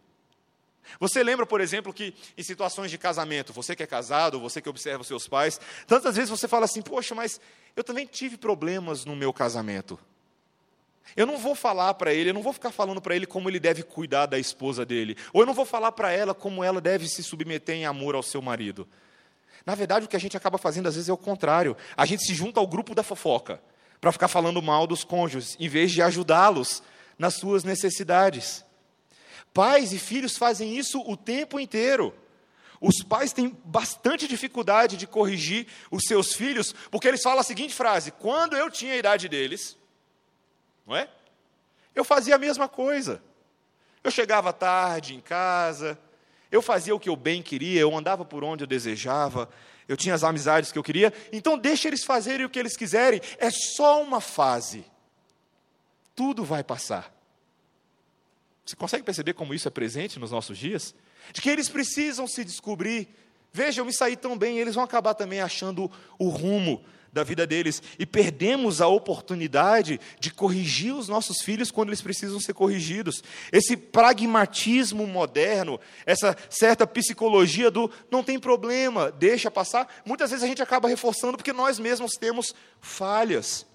Você 0.99 1.23
lembra, 1.23 1.45
por 1.45 1.59
exemplo, 1.59 1.91
que 1.91 2.13
em 2.37 2.43
situações 2.43 2.91
de 2.91 2.97
casamento, 2.97 3.51
você 3.51 3.75
que 3.75 3.81
é 3.81 3.87
casado, 3.87 4.39
você 4.39 4.61
que 4.61 4.69
observa 4.69 5.01
os 5.01 5.07
seus 5.07 5.27
pais, 5.27 5.59
tantas 5.87 6.15
vezes 6.15 6.29
você 6.29 6.47
fala 6.47 6.65
assim, 6.65 6.81
poxa, 6.81 7.15
mas 7.15 7.41
eu 7.75 7.83
também 7.83 8.05
tive 8.05 8.37
problemas 8.37 9.03
no 9.03 9.15
meu 9.15 9.33
casamento. 9.33 9.99
Eu 11.15 11.25
não 11.25 11.37
vou 11.37 11.55
falar 11.55 11.93
para 11.93 12.13
ele, 12.13 12.29
eu 12.29 12.33
não 12.33 12.41
vou 12.41 12.53
ficar 12.53 12.71
falando 12.71 13.01
para 13.01 13.15
ele 13.15 13.25
como 13.25 13.49
ele 13.49 13.59
deve 13.59 13.83
cuidar 13.83 14.25
da 14.25 14.37
esposa 14.37 14.85
dele, 14.85 15.15
ou 15.33 15.41
eu 15.41 15.45
não 15.45 15.53
vou 15.53 15.65
falar 15.65 15.91
para 15.91 16.11
ela 16.11 16.33
como 16.33 16.63
ela 16.63 16.81
deve 16.81 17.07
se 17.07 17.23
submeter 17.23 17.75
em 17.75 17.85
amor 17.85 18.15
ao 18.15 18.23
seu 18.23 18.41
marido. 18.41 18.87
Na 19.65 19.75
verdade, 19.75 20.05
o 20.05 20.09
que 20.09 20.15
a 20.15 20.19
gente 20.19 20.37
acaba 20.37 20.57
fazendo 20.57 20.87
às 20.87 20.95
vezes 20.95 21.09
é 21.09 21.13
o 21.13 21.17
contrário. 21.17 21.75
A 21.95 22.05
gente 22.05 22.23
se 22.23 22.33
junta 22.33 22.59
ao 22.59 22.67
grupo 22.67 22.95
da 22.95 23.03
fofoca 23.03 23.61
para 23.99 24.11
ficar 24.11 24.27
falando 24.27 24.61
mal 24.61 24.87
dos 24.87 25.03
cônjuges, 25.03 25.57
em 25.59 25.67
vez 25.67 25.91
de 25.91 26.01
ajudá-los 26.01 26.81
nas 27.17 27.33
suas 27.33 27.63
necessidades. 27.63 28.63
Pais 29.53 29.91
e 29.91 29.99
filhos 29.99 30.37
fazem 30.37 30.77
isso 30.77 31.03
o 31.05 31.17
tempo 31.17 31.59
inteiro. 31.59 32.13
Os 32.79 33.03
pais 33.03 33.33
têm 33.33 33.57
bastante 33.65 34.27
dificuldade 34.27 34.97
de 34.97 35.07
corrigir 35.07 35.67
os 35.89 36.03
seus 36.03 36.33
filhos, 36.33 36.73
porque 36.91 37.07
eles 37.07 37.23
falam 37.23 37.39
a 37.39 37.43
seguinte 37.43 37.73
frase: 37.73 38.11
quando 38.11 38.55
eu 38.55 38.69
tinha 38.69 38.93
a 38.93 38.97
idade 38.97 39.27
deles, 39.27 39.75
não 40.87 40.95
é? 40.95 41.09
Eu 41.93 42.05
fazia 42.05 42.35
a 42.35 42.39
mesma 42.39 42.69
coisa. 42.69 43.21
Eu 44.03 44.09
chegava 44.09 44.53
tarde 44.53 45.13
em 45.13 45.19
casa, 45.19 45.99
eu 46.49 46.61
fazia 46.61 46.95
o 46.95 46.99
que 46.99 47.09
eu 47.09 47.15
bem 47.15 47.43
queria, 47.43 47.81
eu 47.81 47.95
andava 47.95 48.23
por 48.23 48.43
onde 48.43 48.63
eu 48.63 48.67
desejava, 48.67 49.49
eu 49.87 49.97
tinha 49.97 50.15
as 50.15 50.23
amizades 50.23 50.71
que 50.71 50.79
eu 50.79 50.83
queria, 50.83 51.13
então 51.31 51.57
deixa 51.57 51.87
eles 51.89 52.05
fazerem 52.05 52.45
o 52.45 52.49
que 52.49 52.57
eles 52.57 52.77
quiserem, 52.77 53.19
é 53.37 53.49
só 53.51 54.01
uma 54.01 54.21
fase. 54.21 54.85
Tudo 56.15 56.45
vai 56.45 56.63
passar. 56.63 57.13
Você 58.65 58.75
consegue 58.75 59.03
perceber 59.03 59.33
como 59.33 59.53
isso 59.53 59.67
é 59.67 59.71
presente 59.71 60.19
nos 60.19 60.31
nossos 60.31 60.57
dias? 60.57 60.95
De 61.33 61.41
que 61.41 61.49
eles 61.49 61.69
precisam 61.69 62.27
se 62.27 62.43
descobrir. 62.43 63.07
Veja, 63.51 63.81
eu 63.81 63.85
me 63.85 63.93
saí 63.93 64.15
tão 64.15 64.37
bem, 64.37 64.59
eles 64.59 64.75
vão 64.75 64.83
acabar 64.83 65.13
também 65.13 65.41
achando 65.41 65.91
o 66.17 66.29
rumo 66.29 66.83
da 67.17 67.23
vida 67.23 67.47
deles 67.47 67.81
e 67.97 68.05
perdemos 68.05 68.79
a 68.79 68.87
oportunidade 68.87 69.99
de 70.19 70.31
corrigir 70.31 70.93
os 70.93 71.07
nossos 71.07 71.41
filhos 71.41 71.71
quando 71.71 71.89
eles 71.89 72.01
precisam 72.01 72.39
ser 72.39 72.53
corrigidos. 72.53 73.23
Esse 73.51 73.75
pragmatismo 73.75 75.05
moderno, 75.07 75.79
essa 76.05 76.37
certa 76.49 76.85
psicologia 76.85 77.71
do 77.71 77.91
não 78.11 78.23
tem 78.23 78.39
problema, 78.39 79.11
deixa 79.11 79.49
passar, 79.49 79.87
muitas 80.05 80.29
vezes 80.29 80.43
a 80.43 80.47
gente 80.47 80.61
acaba 80.61 80.87
reforçando 80.87 81.37
porque 81.37 81.53
nós 81.53 81.79
mesmos 81.79 82.13
temos 82.13 82.53
falhas. 82.79 83.65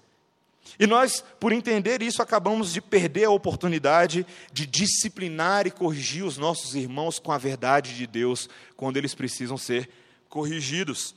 E 0.79 0.87
nós, 0.87 1.23
por 1.39 1.51
entender 1.51 2.01
isso, 2.01 2.21
acabamos 2.21 2.71
de 2.71 2.81
perder 2.81 3.25
a 3.25 3.29
oportunidade 3.29 4.25
de 4.51 4.65
disciplinar 4.65 5.67
e 5.67 5.71
corrigir 5.71 6.23
os 6.23 6.37
nossos 6.37 6.73
irmãos 6.73 7.19
com 7.19 7.31
a 7.31 7.37
verdade 7.37 7.95
de 7.95 8.07
Deus 8.07 8.49
quando 8.77 8.95
eles 8.95 9.13
precisam 9.13 9.57
ser 9.57 9.89
corrigidos. 10.29 11.13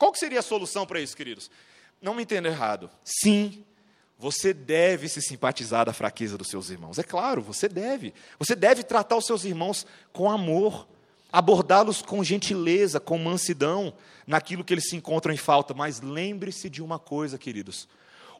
Qual 0.00 0.10
que 0.12 0.18
seria 0.18 0.38
a 0.38 0.42
solução 0.42 0.86
para 0.86 0.98
isso, 0.98 1.14
queridos? 1.14 1.50
Não 2.00 2.14
me 2.14 2.22
entenda 2.22 2.48
errado. 2.48 2.88
Sim, 3.04 3.62
você 4.18 4.54
deve 4.54 5.10
se 5.10 5.20
simpatizar 5.20 5.84
da 5.84 5.92
fraqueza 5.92 6.38
dos 6.38 6.48
seus 6.48 6.70
irmãos. 6.70 6.98
É 6.98 7.02
claro, 7.02 7.42
você 7.42 7.68
deve. 7.68 8.14
Você 8.38 8.56
deve 8.56 8.82
tratar 8.82 9.18
os 9.18 9.26
seus 9.26 9.44
irmãos 9.44 9.86
com 10.10 10.30
amor, 10.30 10.88
abordá-los 11.30 12.00
com 12.00 12.24
gentileza, 12.24 12.98
com 12.98 13.18
mansidão, 13.18 13.92
naquilo 14.26 14.64
que 14.64 14.72
eles 14.72 14.88
se 14.88 14.96
encontram 14.96 15.34
em 15.34 15.36
falta. 15.36 15.74
Mas 15.74 16.00
lembre-se 16.00 16.70
de 16.70 16.82
uma 16.82 16.98
coisa, 16.98 17.36
queridos: 17.36 17.86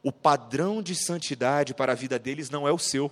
o 0.01 0.11
padrão 0.11 0.81
de 0.81 0.95
santidade 0.95 1.75
para 1.75 1.91
a 1.91 1.95
vida 1.95 2.17
deles 2.17 2.49
não 2.49 2.67
é 2.67 2.71
o 2.71 2.79
seu. 2.79 3.11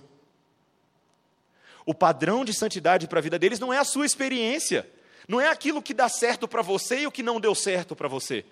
O 1.86 1.94
padrão 1.94 2.44
de 2.44 2.52
santidade 2.52 3.06
para 3.06 3.20
a 3.20 3.22
vida 3.22 3.38
deles 3.38 3.60
não 3.60 3.72
é 3.72 3.78
a 3.78 3.84
sua 3.84 4.04
experiência. 4.04 4.90
Não 5.30 5.40
é 5.40 5.46
aquilo 5.46 5.80
que 5.80 5.94
dá 5.94 6.08
certo 6.08 6.48
para 6.48 6.60
você 6.60 7.02
e 7.02 7.06
o 7.06 7.12
que 7.12 7.22
não 7.22 7.40
deu 7.40 7.54
certo 7.54 7.94
para 7.94 8.08
você. 8.08 8.44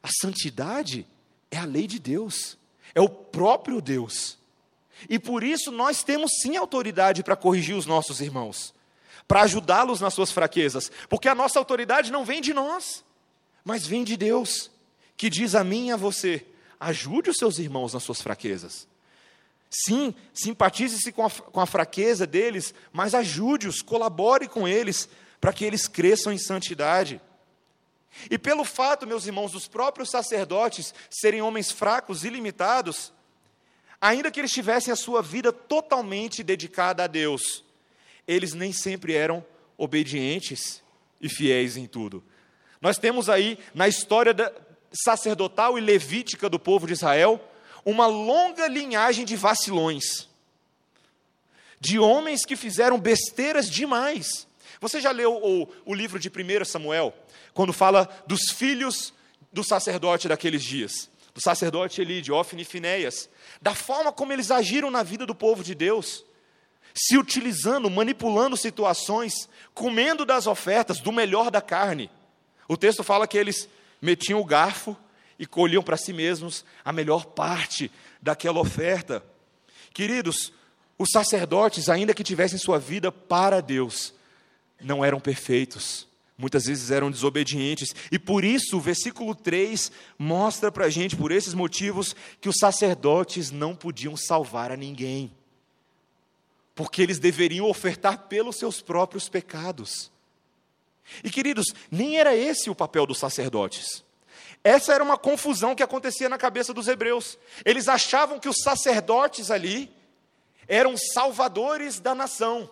A 0.00 0.08
santidade 0.20 1.04
é 1.50 1.56
a 1.58 1.64
lei 1.64 1.88
de 1.88 1.98
Deus, 1.98 2.56
é 2.94 3.00
o 3.00 3.08
próprio 3.08 3.80
Deus. 3.80 4.38
E 5.10 5.18
por 5.18 5.42
isso 5.42 5.72
nós 5.72 6.04
temos 6.04 6.30
sim 6.40 6.56
autoridade 6.56 7.24
para 7.24 7.34
corrigir 7.34 7.74
os 7.74 7.84
nossos 7.84 8.20
irmãos, 8.20 8.72
para 9.26 9.42
ajudá-los 9.42 10.00
nas 10.00 10.14
suas 10.14 10.30
fraquezas, 10.30 10.88
porque 11.08 11.28
a 11.28 11.34
nossa 11.34 11.58
autoridade 11.58 12.12
não 12.12 12.24
vem 12.24 12.40
de 12.40 12.54
nós, 12.54 13.04
mas 13.64 13.84
vem 13.84 14.04
de 14.04 14.16
Deus, 14.16 14.70
que 15.16 15.28
diz 15.28 15.56
a 15.56 15.64
mim 15.64 15.88
e 15.88 15.90
a 15.90 15.96
você: 15.96 16.46
ajude 16.78 17.30
os 17.30 17.38
seus 17.38 17.58
irmãos 17.58 17.92
nas 17.94 18.04
suas 18.04 18.22
fraquezas. 18.22 18.86
Sim, 19.68 20.14
simpatize-se 20.32 21.10
com, 21.10 21.28
com 21.28 21.60
a 21.60 21.66
fraqueza 21.66 22.24
deles, 22.24 22.72
mas 22.92 23.16
ajude-os, 23.16 23.82
colabore 23.82 24.46
com 24.46 24.68
eles, 24.68 25.08
para 25.40 25.52
que 25.52 25.64
eles 25.64 25.86
cresçam 25.86 26.32
em 26.32 26.38
santidade. 26.38 27.20
E 28.30 28.38
pelo 28.38 28.64
fato, 28.64 29.06
meus 29.06 29.26
irmãos, 29.26 29.52
dos 29.52 29.68
próprios 29.68 30.10
sacerdotes 30.10 30.94
serem 31.10 31.42
homens 31.42 31.70
fracos 31.70 32.24
e 32.24 32.30
limitados, 32.30 33.12
ainda 34.00 34.30
que 34.30 34.40
eles 34.40 34.52
tivessem 34.52 34.92
a 34.92 34.96
sua 34.96 35.22
vida 35.22 35.52
totalmente 35.52 36.42
dedicada 36.42 37.04
a 37.04 37.06
Deus, 37.06 37.64
eles 38.26 38.52
nem 38.54 38.72
sempre 38.72 39.14
eram 39.14 39.44
obedientes 39.76 40.82
e 41.20 41.28
fiéis 41.28 41.76
em 41.76 41.86
tudo. 41.86 42.22
Nós 42.80 42.98
temos 42.98 43.28
aí, 43.28 43.58
na 43.74 43.88
história 43.88 44.34
sacerdotal 44.92 45.78
e 45.78 45.80
levítica 45.80 46.48
do 46.48 46.58
povo 46.58 46.86
de 46.86 46.92
Israel, 46.92 47.40
uma 47.84 48.06
longa 48.06 48.66
linhagem 48.66 49.24
de 49.24 49.36
vacilões, 49.36 50.28
de 51.80 51.98
homens 51.98 52.44
que 52.44 52.56
fizeram 52.56 52.98
besteiras 52.98 53.70
demais 53.70 54.47
você 54.80 55.00
já 55.00 55.10
leu 55.10 55.34
o, 55.34 55.68
o 55.84 55.94
livro 55.94 56.18
de 56.18 56.28
1 56.28 56.64
Samuel, 56.64 57.14
quando 57.52 57.72
fala 57.72 58.08
dos 58.26 58.50
filhos 58.52 59.12
do 59.52 59.64
sacerdote 59.64 60.28
daqueles 60.28 60.62
dias? 60.62 61.10
Do 61.34 61.40
sacerdote 61.42 62.00
Eli, 62.00 62.20
de 62.20 62.32
Ofni 62.32 62.62
e 62.62 62.64
Finéias, 62.64 63.28
da 63.60 63.74
forma 63.74 64.12
como 64.12 64.32
eles 64.32 64.50
agiram 64.50 64.90
na 64.90 65.02
vida 65.02 65.24
do 65.24 65.34
povo 65.34 65.62
de 65.62 65.74
Deus, 65.74 66.24
se 66.94 67.16
utilizando, 67.16 67.90
manipulando 67.90 68.56
situações, 68.56 69.48
comendo 69.72 70.24
das 70.24 70.46
ofertas, 70.46 71.00
do 71.00 71.12
melhor 71.12 71.50
da 71.50 71.60
carne. 71.60 72.10
O 72.66 72.76
texto 72.76 73.04
fala 73.04 73.26
que 73.26 73.38
eles 73.38 73.68
metiam 74.00 74.40
o 74.40 74.44
garfo 74.44 74.96
e 75.38 75.46
colhiam 75.46 75.82
para 75.82 75.96
si 75.96 76.12
mesmos 76.12 76.64
a 76.84 76.92
melhor 76.92 77.26
parte 77.26 77.90
daquela 78.20 78.58
oferta. 78.58 79.22
Queridos, 79.92 80.52
os 80.98 81.10
sacerdotes, 81.10 81.88
ainda 81.88 82.14
que 82.14 82.24
tivessem 82.24 82.58
sua 82.58 82.78
vida 82.78 83.12
para 83.12 83.60
Deus, 83.60 84.12
não 84.80 85.04
eram 85.04 85.20
perfeitos, 85.20 86.06
muitas 86.36 86.66
vezes 86.66 86.90
eram 86.90 87.10
desobedientes, 87.10 87.94
e 88.12 88.18
por 88.18 88.44
isso 88.44 88.76
o 88.76 88.80
versículo 88.80 89.34
3 89.34 89.90
mostra 90.18 90.70
para 90.70 90.86
a 90.86 90.90
gente, 90.90 91.16
por 91.16 91.32
esses 91.32 91.54
motivos, 91.54 92.14
que 92.40 92.48
os 92.48 92.56
sacerdotes 92.58 93.50
não 93.50 93.74
podiam 93.74 94.16
salvar 94.16 94.70
a 94.70 94.76
ninguém, 94.76 95.32
porque 96.74 97.02
eles 97.02 97.18
deveriam 97.18 97.66
ofertar 97.68 98.28
pelos 98.28 98.56
seus 98.56 98.80
próprios 98.80 99.28
pecados. 99.28 100.12
E 101.24 101.30
queridos, 101.30 101.66
nem 101.90 102.18
era 102.18 102.36
esse 102.36 102.70
o 102.70 102.74
papel 102.74 103.06
dos 103.06 103.18
sacerdotes. 103.18 104.04
Essa 104.62 104.92
era 104.92 105.02
uma 105.02 105.16
confusão 105.16 105.74
que 105.74 105.82
acontecia 105.82 106.28
na 106.28 106.36
cabeça 106.36 106.74
dos 106.74 106.88
hebreus. 106.88 107.38
Eles 107.64 107.88
achavam 107.88 108.38
que 108.38 108.48
os 108.48 108.58
sacerdotes 108.62 109.50
ali 109.50 109.90
eram 110.66 110.96
salvadores 110.96 111.98
da 111.98 112.14
nação. 112.14 112.68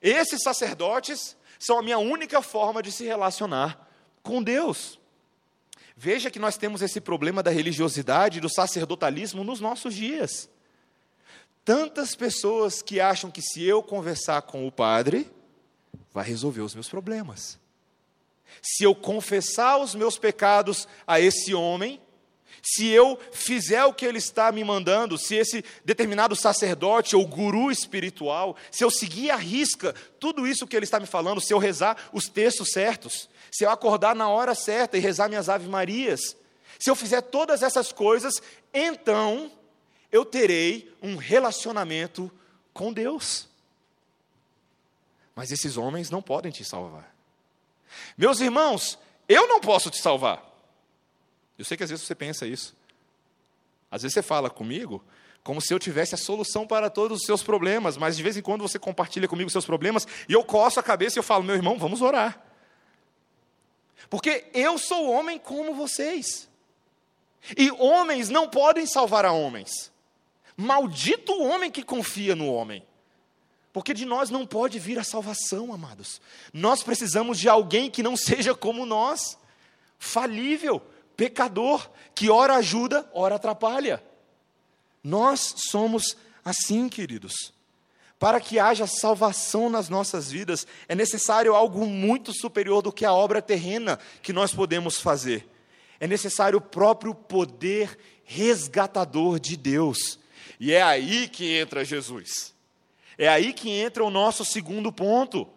Esses 0.00 0.42
sacerdotes 0.42 1.36
são 1.58 1.78
a 1.78 1.82
minha 1.82 1.98
única 1.98 2.42
forma 2.42 2.82
de 2.82 2.92
se 2.92 3.04
relacionar 3.04 3.88
com 4.22 4.42
Deus. 4.42 4.98
Veja 5.96 6.30
que 6.30 6.38
nós 6.38 6.56
temos 6.56 6.82
esse 6.82 7.00
problema 7.00 7.42
da 7.42 7.50
religiosidade 7.50 8.40
do 8.40 8.48
sacerdotalismo 8.48 9.42
nos 9.42 9.60
nossos 9.60 9.94
dias. 9.94 10.48
Tantas 11.64 12.14
pessoas 12.14 12.82
que 12.82 13.00
acham 13.00 13.30
que 13.30 13.40
se 13.40 13.64
eu 13.64 13.82
conversar 13.82 14.42
com 14.42 14.66
o 14.66 14.72
padre, 14.72 15.30
vai 16.12 16.24
resolver 16.24 16.60
os 16.60 16.74
meus 16.74 16.88
problemas. 16.88 17.58
Se 18.62 18.84
eu 18.84 18.94
confessar 18.94 19.78
os 19.78 19.94
meus 19.94 20.18
pecados 20.18 20.86
a 21.06 21.18
esse 21.18 21.54
homem, 21.54 22.00
se 22.62 22.88
eu 22.88 23.18
fizer 23.32 23.84
o 23.84 23.92
que 23.92 24.04
ele 24.04 24.18
está 24.18 24.50
me 24.50 24.64
mandando, 24.64 25.16
se 25.16 25.36
esse 25.36 25.64
determinado 25.84 26.34
sacerdote 26.34 27.14
ou 27.14 27.26
guru 27.26 27.70
espiritual, 27.70 28.56
se 28.70 28.82
eu 28.82 28.90
seguir 28.90 29.30
a 29.30 29.36
risca 29.36 29.94
tudo 30.18 30.46
isso 30.46 30.66
que 30.66 30.74
ele 30.74 30.84
está 30.84 30.98
me 30.98 31.06
falando, 31.06 31.40
se 31.40 31.54
eu 31.54 31.58
rezar 31.58 31.96
os 32.12 32.28
textos 32.28 32.70
certos, 32.72 33.28
se 33.52 33.64
eu 33.64 33.70
acordar 33.70 34.16
na 34.16 34.28
hora 34.28 34.54
certa 34.54 34.96
e 34.96 35.00
rezar 35.00 35.28
minhas 35.28 35.48
Ave 35.48 35.68
Marias, 35.68 36.36
se 36.78 36.90
eu 36.90 36.96
fizer 36.96 37.22
todas 37.22 37.62
essas 37.62 37.92
coisas, 37.92 38.34
então 38.74 39.50
eu 40.10 40.24
terei 40.24 40.92
um 41.02 41.16
relacionamento 41.16 42.30
com 42.72 42.92
Deus. 42.92 43.48
Mas 45.34 45.52
esses 45.52 45.76
homens 45.76 46.10
não 46.10 46.22
podem 46.22 46.50
te 46.50 46.64
salvar. 46.64 47.14
Meus 48.16 48.40
irmãos, 48.40 48.98
eu 49.28 49.46
não 49.46 49.60
posso 49.60 49.90
te 49.90 50.00
salvar. 50.00 50.45
Eu 51.58 51.64
sei 51.64 51.76
que 51.76 51.84
às 51.84 51.90
vezes 51.90 52.04
você 52.04 52.14
pensa 52.14 52.46
isso. 52.46 52.76
Às 53.90 54.02
vezes 54.02 54.14
você 54.14 54.22
fala 54.22 54.50
comigo 54.50 55.02
como 55.42 55.60
se 55.60 55.72
eu 55.72 55.78
tivesse 55.78 56.14
a 56.14 56.18
solução 56.18 56.66
para 56.66 56.90
todos 56.90 57.20
os 57.20 57.24
seus 57.24 57.40
problemas, 57.40 57.96
mas 57.96 58.16
de 58.16 58.22
vez 58.22 58.36
em 58.36 58.42
quando 58.42 58.62
você 58.62 58.80
compartilha 58.80 59.28
comigo 59.28 59.46
os 59.46 59.52
seus 59.52 59.64
problemas 59.64 60.06
e 60.28 60.32
eu 60.32 60.42
coço 60.44 60.80
a 60.80 60.82
cabeça 60.82 61.16
e 61.16 61.20
eu 61.20 61.22
falo, 61.22 61.44
meu 61.44 61.54
irmão, 61.54 61.78
vamos 61.78 62.02
orar. 62.02 62.42
Porque 64.10 64.44
eu 64.52 64.76
sou 64.76 65.08
homem 65.08 65.38
como 65.38 65.74
vocês. 65.74 66.48
E 67.56 67.70
homens 67.70 68.28
não 68.28 68.48
podem 68.48 68.86
salvar 68.86 69.24
a 69.24 69.30
homens. 69.30 69.92
Maldito 70.56 71.32
o 71.32 71.44
homem 71.44 71.70
que 71.70 71.82
confia 71.82 72.34
no 72.34 72.52
homem. 72.52 72.84
Porque 73.72 73.94
de 73.94 74.04
nós 74.04 74.30
não 74.30 74.46
pode 74.46 74.78
vir 74.78 74.98
a 74.98 75.04
salvação, 75.04 75.72
amados. 75.72 76.20
Nós 76.52 76.82
precisamos 76.82 77.38
de 77.38 77.48
alguém 77.48 77.90
que 77.90 78.02
não 78.02 78.16
seja 78.16 78.54
como 78.54 78.86
nós, 78.86 79.38
falível, 79.98 80.82
pecador, 81.16 81.90
que 82.14 82.30
ora 82.30 82.56
ajuda, 82.56 83.08
ora 83.12 83.36
atrapalha. 83.36 84.02
Nós 85.02 85.54
somos 85.70 86.16
assim, 86.44 86.88
queridos. 86.88 87.52
Para 88.18 88.40
que 88.40 88.58
haja 88.58 88.86
salvação 88.86 89.68
nas 89.68 89.88
nossas 89.88 90.30
vidas, 90.30 90.66
é 90.88 90.94
necessário 90.94 91.54
algo 91.54 91.86
muito 91.86 92.32
superior 92.32 92.80
do 92.80 92.92
que 92.92 93.04
a 93.04 93.12
obra 93.12 93.42
terrena 93.42 93.98
que 94.22 94.32
nós 94.32 94.54
podemos 94.54 94.98
fazer. 94.98 95.46
É 96.00 96.06
necessário 96.06 96.58
o 96.58 96.62
próprio 96.62 97.14
poder 97.14 97.98
resgatador 98.24 99.38
de 99.38 99.56
Deus. 99.56 100.18
E 100.58 100.72
é 100.72 100.82
aí 100.82 101.28
que 101.28 101.56
entra 101.56 101.84
Jesus. 101.84 102.54
É 103.18 103.28
aí 103.28 103.52
que 103.52 103.70
entra 103.70 104.04
o 104.04 104.10
nosso 104.10 104.44
segundo 104.44 104.90
ponto. 104.92 105.48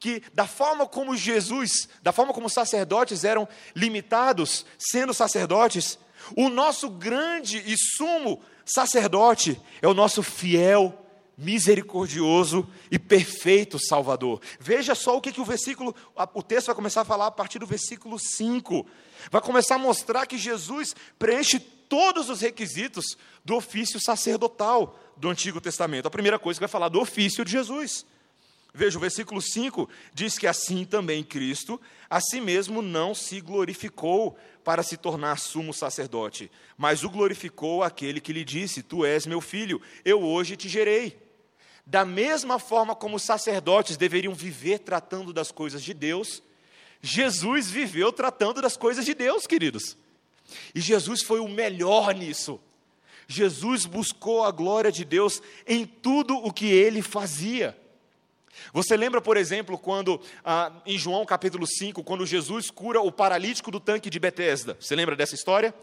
Que 0.00 0.22
da 0.34 0.46
forma 0.46 0.86
como 0.86 1.16
Jesus, 1.16 1.88
da 2.02 2.10
forma 2.10 2.32
como 2.32 2.48
os 2.48 2.52
sacerdotes 2.52 3.22
eram 3.22 3.46
limitados, 3.76 4.66
sendo 4.78 5.14
sacerdotes, 5.14 5.98
o 6.36 6.48
nosso 6.48 6.90
grande 6.90 7.58
e 7.58 7.76
sumo 7.76 8.42
sacerdote 8.64 9.60
é 9.80 9.86
o 9.86 9.94
nosso 9.94 10.22
fiel, 10.22 11.06
misericordioso 11.36 12.68
e 12.90 12.98
perfeito 12.98 13.78
Salvador. 13.78 14.40
Veja 14.58 14.94
só 14.94 15.16
o 15.16 15.20
que, 15.20 15.32
que 15.32 15.40
o 15.40 15.44
versículo, 15.44 15.94
o 16.34 16.42
texto 16.42 16.66
vai 16.66 16.74
começar 16.74 17.00
a 17.00 17.04
falar 17.04 17.26
a 17.26 17.30
partir 17.30 17.58
do 17.58 17.66
versículo 17.66 18.18
5. 18.18 18.86
Vai 19.30 19.40
começar 19.40 19.76
a 19.76 19.78
mostrar 19.78 20.26
que 20.26 20.36
Jesus 20.36 20.94
preenche 21.18 21.58
todos 21.58 22.28
os 22.28 22.40
requisitos 22.40 23.16
do 23.44 23.56
ofício 23.56 23.98
sacerdotal 24.00 24.98
do 25.16 25.28
Antigo 25.28 25.60
Testamento. 25.60 26.06
A 26.06 26.10
primeira 26.10 26.38
coisa 26.38 26.58
que 26.58 26.62
vai 26.62 26.68
falar 26.68 26.88
do 26.88 27.00
ofício 27.00 27.44
de 27.44 27.52
Jesus. 27.52 28.06
Veja, 28.72 28.98
o 28.98 29.00
versículo 29.00 29.42
5 29.42 29.88
diz 30.14 30.38
que 30.38 30.46
assim 30.46 30.84
também 30.84 31.24
Cristo, 31.24 31.80
a 32.08 32.20
si 32.20 32.40
mesmo 32.40 32.80
não 32.80 33.14
se 33.14 33.40
glorificou 33.40 34.38
para 34.62 34.82
se 34.82 34.96
tornar 34.96 35.38
sumo 35.38 35.72
sacerdote, 35.72 36.50
mas 36.76 37.02
o 37.02 37.10
glorificou 37.10 37.82
aquele 37.82 38.20
que 38.20 38.32
lhe 38.32 38.44
disse: 38.44 38.82
Tu 38.82 39.04
és 39.04 39.26
meu 39.26 39.40
filho, 39.40 39.80
eu 40.04 40.22
hoje 40.22 40.56
te 40.56 40.68
gerei. 40.68 41.18
Da 41.84 42.04
mesma 42.04 42.58
forma 42.58 42.94
como 42.94 43.16
os 43.16 43.22
sacerdotes 43.22 43.96
deveriam 43.96 44.34
viver 44.34 44.78
tratando 44.78 45.32
das 45.32 45.50
coisas 45.50 45.82
de 45.82 45.92
Deus, 45.92 46.42
Jesus 47.02 47.70
viveu 47.70 48.12
tratando 48.12 48.62
das 48.62 48.76
coisas 48.76 49.04
de 49.04 49.14
Deus, 49.14 49.46
queridos. 49.46 49.96
E 50.74 50.80
Jesus 50.80 51.22
foi 51.22 51.40
o 51.40 51.48
melhor 51.48 52.14
nisso. 52.14 52.60
Jesus 53.26 53.86
buscou 53.86 54.44
a 54.44 54.50
glória 54.50 54.90
de 54.90 55.04
Deus 55.04 55.40
em 55.66 55.86
tudo 55.86 56.36
o 56.36 56.52
que 56.52 56.66
ele 56.66 57.00
fazia. 57.00 57.79
Você 58.72 58.96
lembra, 58.96 59.20
por 59.20 59.36
exemplo, 59.36 59.78
quando 59.78 60.20
ah, 60.44 60.72
em 60.86 60.98
João 60.98 61.24
capítulo 61.24 61.66
5, 61.66 62.02
quando 62.04 62.26
Jesus 62.26 62.70
cura 62.70 63.00
o 63.00 63.12
paralítico 63.12 63.70
do 63.70 63.80
tanque 63.80 64.10
de 64.10 64.18
Betesda? 64.18 64.76
Você 64.80 64.94
lembra 64.94 65.16
dessa 65.16 65.34
história? 65.34 65.74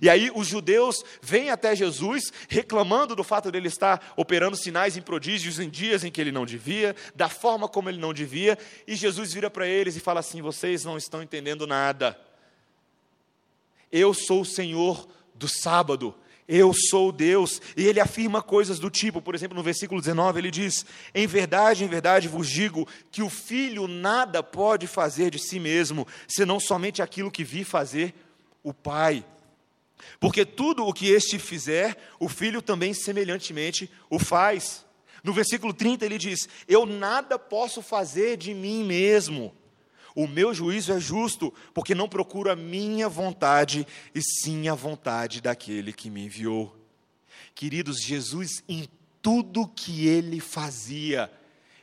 E 0.00 0.08
aí 0.08 0.30
os 0.34 0.46
judeus 0.46 1.04
vêm 1.20 1.50
até 1.50 1.74
Jesus 1.76 2.32
reclamando 2.48 3.14
do 3.14 3.22
fato 3.22 3.50
dele 3.50 3.68
estar 3.68 4.12
operando 4.16 4.56
sinais 4.56 4.96
e 4.96 5.00
prodígios 5.00 5.60
em 5.60 5.68
dias 5.68 6.04
em 6.04 6.10
que 6.10 6.20
ele 6.20 6.32
não 6.32 6.46
devia, 6.46 6.96
da 7.14 7.28
forma 7.28 7.68
como 7.68 7.88
ele 7.88 7.98
não 7.98 8.12
devia, 8.12 8.58
e 8.86 8.96
Jesus 8.96 9.32
vira 9.32 9.50
para 9.50 9.66
eles 9.66 9.96
e 9.96 10.00
fala 10.00 10.20
assim: 10.20 10.42
"Vocês 10.42 10.84
não 10.84 10.96
estão 10.96 11.22
entendendo 11.22 11.66
nada. 11.66 12.18
Eu 13.92 14.12
sou 14.12 14.40
o 14.40 14.46
Senhor 14.46 15.06
do 15.34 15.48
sábado. 15.48 16.14
Eu 16.46 16.72
sou 16.74 17.10
Deus. 17.10 17.60
E 17.76 17.84
ele 17.86 18.00
afirma 18.00 18.42
coisas 18.42 18.78
do 18.78 18.90
tipo, 18.90 19.20
por 19.22 19.34
exemplo, 19.34 19.56
no 19.56 19.62
versículo 19.62 20.00
19, 20.00 20.38
ele 20.38 20.50
diz: 20.50 20.84
Em 21.14 21.26
verdade, 21.26 21.84
em 21.84 21.88
verdade 21.88 22.28
vos 22.28 22.48
digo 22.48 22.86
que 23.10 23.22
o 23.22 23.30
filho 23.30 23.86
nada 23.88 24.42
pode 24.42 24.86
fazer 24.86 25.30
de 25.30 25.38
si 25.38 25.58
mesmo, 25.58 26.06
senão 26.28 26.60
somente 26.60 27.00
aquilo 27.00 27.30
que 27.30 27.44
vi 27.44 27.64
fazer 27.64 28.14
o 28.62 28.72
Pai. 28.72 29.24
Porque 30.20 30.44
tudo 30.44 30.86
o 30.86 30.92
que 30.92 31.08
este 31.08 31.38
fizer, 31.38 31.96
o 32.18 32.28
filho 32.28 32.60
também 32.60 32.92
semelhantemente 32.92 33.90
o 34.10 34.18
faz. 34.18 34.84
No 35.22 35.32
versículo 35.32 35.72
30 35.72 36.04
ele 36.04 36.18
diz: 36.18 36.48
Eu 36.68 36.84
nada 36.84 37.38
posso 37.38 37.80
fazer 37.80 38.36
de 38.36 38.52
mim 38.52 38.84
mesmo. 38.84 39.54
O 40.14 40.28
meu 40.28 40.54
juízo 40.54 40.92
é 40.92 41.00
justo, 41.00 41.52
porque 41.72 41.94
não 41.94 42.08
procuro 42.08 42.50
a 42.50 42.56
minha 42.56 43.08
vontade, 43.08 43.86
e 44.14 44.22
sim 44.22 44.68
a 44.68 44.74
vontade 44.74 45.40
daquele 45.40 45.92
que 45.92 46.08
me 46.08 46.26
enviou. 46.26 46.76
Queridos, 47.54 48.00
Jesus, 48.00 48.62
em 48.68 48.88
tudo 49.20 49.66
que 49.66 50.06
ele 50.06 50.38
fazia, 50.38 51.30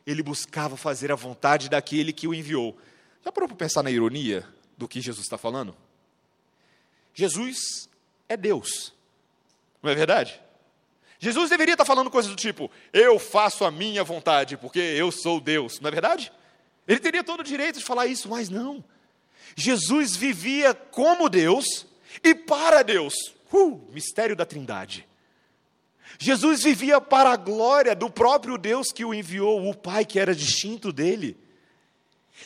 ele 0.05 0.23
buscava 0.23 0.77
fazer 0.77 1.11
a 1.11 1.15
vontade 1.15 1.69
daquele 1.69 2.13
que 2.13 2.27
o 2.27 2.33
enviou. 2.33 2.77
Já 3.23 3.31
parou 3.31 3.49
para 3.49 3.57
pensar 3.57 3.83
na 3.83 3.91
ironia 3.91 4.47
do 4.77 4.87
que 4.87 5.01
Jesus 5.01 5.25
está 5.25 5.37
falando? 5.37 5.75
Jesus 7.13 7.89
é 8.29 8.37
Deus, 8.37 8.93
não 9.83 9.91
é 9.91 9.95
verdade? 9.95 10.39
Jesus 11.19 11.49
deveria 11.49 11.73
estar 11.73 11.85
falando 11.85 12.09
coisas 12.09 12.31
do 12.31 12.37
tipo: 12.37 12.71
eu 12.91 13.19
faço 13.19 13.63
a 13.65 13.69
minha 13.69 14.03
vontade, 14.03 14.57
porque 14.57 14.79
eu 14.79 15.11
sou 15.11 15.39
Deus, 15.39 15.79
não 15.79 15.89
é 15.89 15.91
verdade? 15.91 16.31
Ele 16.87 16.99
teria 16.99 17.23
todo 17.23 17.41
o 17.41 17.43
direito 17.43 17.79
de 17.79 17.85
falar 17.85 18.07
isso, 18.07 18.29
mas 18.29 18.49
não. 18.49 18.83
Jesus 19.55 20.15
vivia 20.15 20.73
como 20.73 21.29
Deus 21.29 21.85
e 22.23 22.33
para 22.33 22.83
Deus. 22.83 23.13
Uh, 23.51 23.81
mistério 23.91 24.35
da 24.35 24.45
Trindade. 24.45 25.07
Jesus 26.19 26.63
vivia 26.63 27.01
para 27.01 27.31
a 27.31 27.35
glória 27.35 27.95
do 27.95 28.09
próprio 28.09 28.57
Deus 28.57 28.87
que 28.91 29.03
o 29.03 29.13
enviou, 29.13 29.67
o 29.67 29.75
Pai 29.75 30.05
que 30.05 30.19
era 30.19 30.35
distinto 30.35 30.91
dele. 30.91 31.37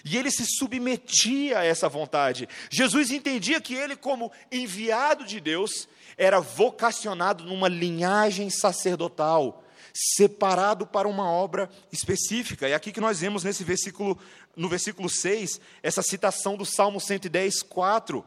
E 0.04 0.18
ele 0.18 0.32
se 0.32 0.46
submetia 0.46 1.60
a 1.60 1.64
essa 1.64 1.88
vontade. 1.88 2.50
Jesus 2.70 3.12
entendia 3.12 3.62
que 3.62 3.74
ele, 3.74 3.96
como 3.96 4.32
enviado 4.52 5.26
de 5.26 5.40
Deus, 5.40 5.88
era 6.18 6.40
vocacionado 6.40 7.44
numa 7.44 7.68
linhagem 7.68 8.50
sacerdotal 8.50 9.64
separado 9.96 10.86
para 10.86 11.08
uma 11.08 11.32
obra 11.32 11.70
específica. 11.90 12.68
É 12.68 12.74
aqui 12.74 12.92
que 12.92 13.00
nós 13.00 13.22
vemos 13.22 13.46
nesse 13.46 13.64
versículo, 13.64 14.20
no 14.56 14.68
versículo 14.68 15.10
6, 15.10 15.62
essa 15.82 16.02
citação 16.02 16.58
do 16.58 16.66
Salmo 16.66 17.00
110, 17.00 17.64
4. 17.64 18.26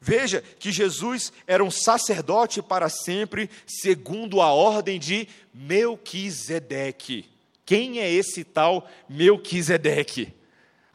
Veja 0.00 0.42
que 0.58 0.72
Jesus 0.72 1.32
era 1.46 1.62
um 1.62 1.70
sacerdote 1.70 2.60
para 2.60 2.88
sempre, 2.88 3.48
segundo 3.66 4.40
a 4.40 4.52
ordem 4.52 4.98
de 4.98 5.28
Melquisedeque. 5.54 7.28
Quem 7.64 8.00
é 8.00 8.10
esse 8.10 8.42
tal 8.42 8.88
Melquisedeque? 9.08 10.39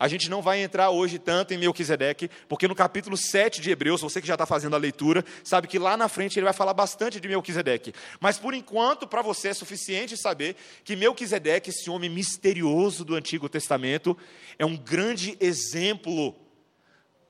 A 0.06 0.08
gente 0.08 0.30
não 0.30 0.39
vai 0.39 0.62
entrar 0.62 0.91
hoje 0.91 1.18
tanto 1.18 1.52
em 1.52 1.58
Melquisedeque, 1.58 2.30
porque 2.48 2.68
no 2.68 2.76
capítulo 2.76 3.18
7 3.18 3.60
de 3.60 3.72
Hebreus, 3.72 4.02
você 4.02 4.22
que 4.22 4.28
já 4.28 4.36
está 4.36 4.46
fazendo 4.46 4.76
a 4.76 4.78
leitura, 4.78 5.26
sabe 5.44 5.68
que 5.68 5.80
lá 5.80 5.98
na 5.98 6.08
frente 6.08 6.38
ele 6.38 6.44
vai 6.44 6.54
falar 6.54 6.76
bastante 6.76 7.20
de 7.20 7.28
Melquisedeque. 7.28 7.91
Mas 8.20 8.38
por 8.38 8.54
enquanto, 8.54 9.08
para 9.08 9.24
você 9.24 9.48
é 9.48 9.54
suficiente 9.56 10.15
saber 10.15 10.58
que 10.84 10.96
Melquisedeque, 10.96 11.72
esse 11.72 11.89
homem 11.89 12.08
misterioso 12.08 13.04
do 13.04 13.15
Antigo 13.15 13.50
Testamento, 13.50 14.15
é 14.60 14.65
um 14.65 14.78
grande 14.78 15.36
exemplo 15.39 16.36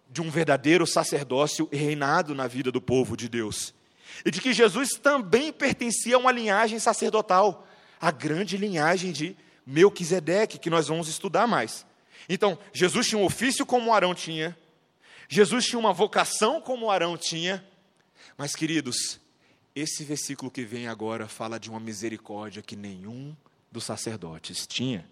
de 0.09 0.21
um 0.21 0.29
verdadeiro 0.29 0.85
sacerdócio 0.85 1.69
reinado 1.71 2.35
na 2.35 2.45
vida 2.45 2.73
do 2.73 2.81
povo 2.81 3.15
de 3.15 3.29
Deus. 3.29 3.73
E 4.25 4.29
de 4.29 4.41
que 4.41 4.51
Jesus 4.51 4.95
também 5.01 5.53
pertencia 5.53 6.17
a 6.17 6.19
uma 6.19 6.31
linhagem 6.33 6.77
sacerdotal, 6.77 7.65
a 8.01 8.11
grande 8.11 8.57
linhagem 8.57 9.13
de 9.13 9.33
Melquisedeque, 9.65 10.59
que 10.59 10.69
nós 10.69 10.89
vamos 10.89 11.07
estudar 11.07 11.47
mais. 11.47 11.85
Então, 12.27 12.57
Jesus 12.73 13.07
tinha 13.07 13.19
um 13.19 13.25
ofício 13.25 13.65
como 13.65 13.93
Arão 13.93 14.13
tinha, 14.15 14.57
Jesus 15.27 15.65
tinha 15.65 15.79
uma 15.79 15.93
vocação 15.93 16.61
como 16.61 16.89
Arão 16.89 17.17
tinha, 17.17 17.65
mas 18.37 18.55
queridos, 18.55 19.19
esse 19.75 20.03
versículo 20.03 20.51
que 20.51 20.63
vem 20.63 20.87
agora 20.87 21.27
fala 21.27 21.59
de 21.59 21.69
uma 21.69 21.79
misericórdia 21.79 22.61
que 22.61 22.75
nenhum 22.75 23.35
dos 23.71 23.83
sacerdotes 23.83 24.65
tinha. 24.65 25.07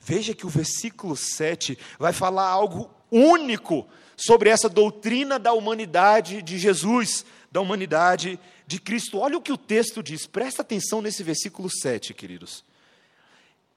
Veja 0.00 0.34
que 0.34 0.46
o 0.46 0.50
versículo 0.50 1.16
7 1.16 1.78
vai 1.98 2.12
falar 2.12 2.48
algo 2.48 2.90
único 3.10 3.88
sobre 4.16 4.48
essa 4.48 4.68
doutrina 4.68 5.38
da 5.38 5.52
humanidade 5.52 6.42
de 6.42 6.58
Jesus, 6.58 7.24
da 7.50 7.60
humanidade 7.60 8.38
de 8.66 8.80
Cristo. 8.80 9.18
Olha 9.18 9.36
o 9.36 9.42
que 9.42 9.52
o 9.52 9.58
texto 9.58 10.02
diz, 10.02 10.26
presta 10.26 10.62
atenção 10.62 11.02
nesse 11.02 11.22
versículo 11.22 11.68
7, 11.70 12.14
queridos. 12.14 12.64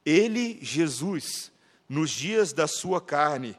Ele, 0.06 0.58
Jesus, 0.62 1.52
nos 1.90 2.12
dias 2.12 2.54
da 2.54 2.68
sua 2.68 3.02
carne, 3.02 3.58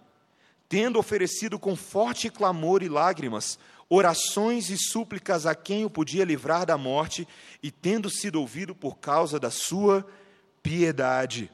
tendo 0.68 1.00
oferecido 1.00 1.58
com 1.58 1.74
forte 1.74 2.30
clamor 2.30 2.80
e 2.80 2.88
lágrimas, 2.88 3.58
orações 3.88 4.70
e 4.70 4.78
súplicas 4.78 5.44
a 5.44 5.54
quem 5.54 5.84
o 5.84 5.90
podia 5.90 6.24
livrar 6.24 6.64
da 6.64 6.78
morte, 6.78 7.26
e 7.60 7.72
tendo 7.72 8.08
sido 8.08 8.40
ouvido 8.40 8.72
por 8.72 8.98
causa 8.98 9.40
da 9.40 9.50
sua 9.50 10.06
piedade. 10.62 11.50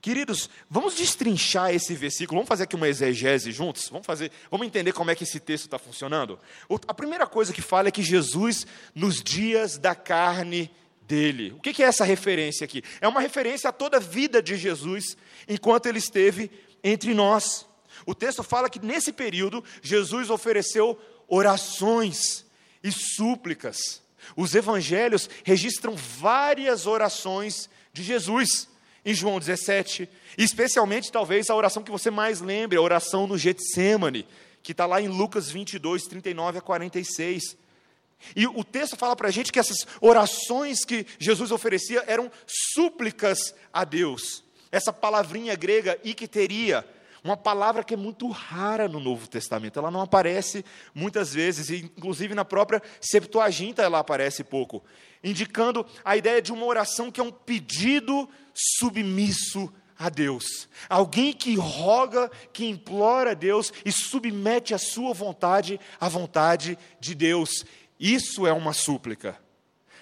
Queridos, 0.00 0.48
vamos 0.68 0.94
destrinchar 0.94 1.74
esse 1.74 1.94
versículo, 1.94 2.38
vamos 2.38 2.48
fazer 2.48 2.64
aqui 2.64 2.76
uma 2.76 2.88
exegese 2.88 3.50
juntos? 3.50 3.88
Vamos 3.88 4.06
fazer, 4.06 4.30
vamos 4.50 4.66
entender 4.66 4.92
como 4.92 5.10
é 5.10 5.14
que 5.14 5.24
esse 5.24 5.40
texto 5.40 5.64
está 5.64 5.78
funcionando? 5.78 6.38
A 6.86 6.94
primeira 6.94 7.26
coisa 7.26 7.52
que 7.52 7.62
fala 7.62 7.88
é 7.88 7.92
que 7.92 8.02
Jesus, 8.02 8.66
nos 8.94 9.22
dias 9.22 9.76
da 9.78 9.94
carne 9.94 10.70
dele. 11.08 11.52
O 11.52 11.60
que 11.60 11.82
é 11.82 11.86
essa 11.86 12.04
referência 12.04 12.64
aqui? 12.64 12.84
É 13.00 13.08
uma 13.08 13.20
referência 13.20 13.70
a 13.70 13.72
toda 13.72 13.96
a 13.96 14.00
vida 14.00 14.42
de 14.42 14.56
Jesus 14.56 15.16
enquanto 15.48 15.86
ele 15.86 15.98
esteve 15.98 16.50
entre 16.84 17.14
nós. 17.14 17.66
O 18.04 18.14
texto 18.14 18.42
fala 18.42 18.68
que 18.68 18.84
nesse 18.84 19.10
período 19.10 19.64
Jesus 19.82 20.28
ofereceu 20.28 21.00
orações 21.26 22.44
e 22.84 22.92
súplicas. 22.92 24.02
Os 24.36 24.54
evangelhos 24.54 25.28
registram 25.42 25.96
várias 25.96 26.86
orações 26.86 27.70
de 27.92 28.02
Jesus 28.02 28.68
em 29.04 29.14
João 29.14 29.38
17, 29.38 30.08
especialmente 30.36 31.10
talvez 31.10 31.48
a 31.48 31.54
oração 31.54 31.82
que 31.82 31.90
você 31.90 32.10
mais 32.10 32.42
lembre, 32.42 32.76
a 32.76 32.82
oração 32.82 33.26
no 33.26 33.38
Getsemane, 33.38 34.26
que 34.62 34.72
está 34.72 34.84
lá 34.84 35.00
em 35.00 35.08
Lucas 35.08 35.50
22, 35.50 36.02
39 36.04 36.58
a 36.58 36.60
46. 36.60 37.56
E 38.34 38.46
o 38.46 38.64
texto 38.64 38.96
fala 38.96 39.14
para 39.14 39.28
a 39.28 39.30
gente 39.30 39.52
que 39.52 39.58
essas 39.58 39.86
orações 40.00 40.84
que 40.84 41.06
Jesus 41.18 41.50
oferecia 41.50 42.04
eram 42.06 42.30
súplicas 42.46 43.54
a 43.72 43.84
Deus. 43.84 44.44
Essa 44.70 44.92
palavrinha 44.92 45.54
grega, 45.54 45.98
ikteria, 46.04 46.86
uma 47.22 47.36
palavra 47.36 47.82
que 47.82 47.94
é 47.94 47.96
muito 47.96 48.28
rara 48.28 48.88
no 48.88 49.00
Novo 49.00 49.28
Testamento. 49.28 49.78
Ela 49.78 49.90
não 49.90 50.02
aparece 50.02 50.64
muitas 50.94 51.32
vezes, 51.34 51.70
inclusive 51.70 52.34
na 52.34 52.44
própria 52.44 52.82
Septuaginta 53.00 53.82
ela 53.82 53.98
aparece 53.98 54.44
pouco, 54.44 54.82
indicando 55.22 55.86
a 56.04 56.16
ideia 56.16 56.40
de 56.40 56.52
uma 56.52 56.64
oração 56.64 57.10
que 57.10 57.20
é 57.20 57.24
um 57.24 57.32
pedido 57.32 58.28
submisso 58.54 59.72
a 59.98 60.08
Deus. 60.08 60.68
Alguém 60.88 61.32
que 61.32 61.56
roga, 61.56 62.30
que 62.52 62.66
implora 62.66 63.32
a 63.32 63.34
Deus 63.34 63.72
e 63.84 63.90
submete 63.90 64.72
a 64.72 64.78
sua 64.78 65.12
vontade 65.12 65.80
à 66.00 66.08
vontade 66.08 66.78
de 67.00 67.14
Deus. 67.14 67.64
Isso 67.98 68.46
é 68.46 68.52
uma 68.52 68.72
súplica. 68.72 69.38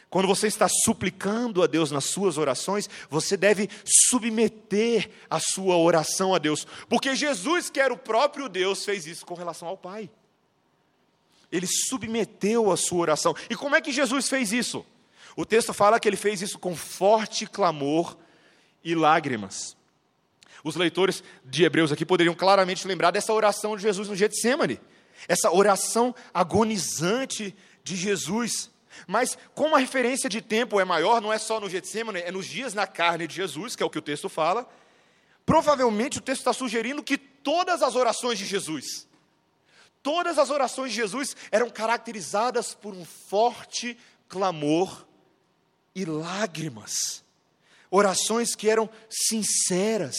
Quando 0.08 0.28
você 0.28 0.46
está 0.46 0.68
suplicando 0.68 1.62
a 1.62 1.66
Deus 1.66 1.90
nas 1.90 2.04
suas 2.04 2.38
orações, 2.38 2.88
você 3.10 3.36
deve 3.36 3.68
submeter 3.84 5.10
a 5.28 5.40
sua 5.40 5.76
oração 5.76 6.34
a 6.34 6.38
Deus, 6.38 6.66
porque 6.88 7.14
Jesus, 7.16 7.68
que 7.68 7.80
era 7.80 7.92
o 7.92 7.98
próprio 7.98 8.48
Deus, 8.48 8.84
fez 8.84 9.06
isso 9.06 9.26
com 9.26 9.34
relação 9.34 9.66
ao 9.66 9.76
Pai. 9.76 10.08
Ele 11.50 11.66
submeteu 11.66 12.70
a 12.70 12.76
sua 12.76 12.98
oração. 12.98 13.34
E 13.48 13.56
como 13.56 13.76
é 13.76 13.80
que 13.80 13.92
Jesus 13.92 14.28
fez 14.28 14.52
isso? 14.52 14.84
O 15.36 15.44
texto 15.44 15.72
fala 15.74 16.00
que 16.00 16.08
ele 16.08 16.16
fez 16.16 16.40
isso 16.40 16.58
com 16.58 16.74
forte 16.74 17.46
clamor 17.46 18.16
e 18.82 18.94
lágrimas. 18.94 19.76
Os 20.64 20.76
leitores 20.76 21.22
de 21.44 21.64
Hebreus 21.64 21.92
aqui 21.92 22.04
poderiam 22.04 22.34
claramente 22.34 22.86
lembrar 22.88 23.10
dessa 23.10 23.32
oração 23.32 23.76
de 23.76 23.82
Jesus 23.82 24.08
no 24.08 24.16
Getsemane, 24.16 24.80
essa 25.28 25.52
oração 25.52 26.14
agonizante 26.32 27.54
de 27.86 27.96
Jesus. 27.96 28.68
Mas 29.06 29.38
como 29.54 29.76
a 29.76 29.78
referência 29.78 30.28
de 30.28 30.42
tempo 30.42 30.80
é 30.80 30.84
maior, 30.84 31.20
não 31.22 31.32
é 31.32 31.38
só 31.38 31.60
no 31.60 31.70
Getsemane, 31.70 32.20
é 32.20 32.32
nos 32.32 32.46
dias 32.46 32.74
na 32.74 32.86
carne 32.86 33.26
de 33.26 33.34
Jesus, 33.36 33.76
que 33.76 33.82
é 33.82 33.86
o 33.86 33.90
que 33.90 33.98
o 33.98 34.02
texto 34.02 34.28
fala. 34.28 34.68
Provavelmente 35.44 36.18
o 36.18 36.20
texto 36.20 36.40
está 36.40 36.52
sugerindo 36.52 37.02
que 37.02 37.16
todas 37.16 37.82
as 37.82 37.94
orações 37.94 38.38
de 38.38 38.44
Jesus, 38.44 39.06
todas 40.02 40.38
as 40.38 40.50
orações 40.50 40.90
de 40.90 40.96
Jesus 40.96 41.36
eram 41.52 41.70
caracterizadas 41.70 42.74
por 42.74 42.92
um 42.92 43.04
forte 43.04 43.96
clamor 44.28 45.06
e 45.94 46.04
lágrimas. 46.04 47.24
Orações 47.88 48.56
que 48.56 48.68
eram 48.68 48.90
sinceras, 49.08 50.16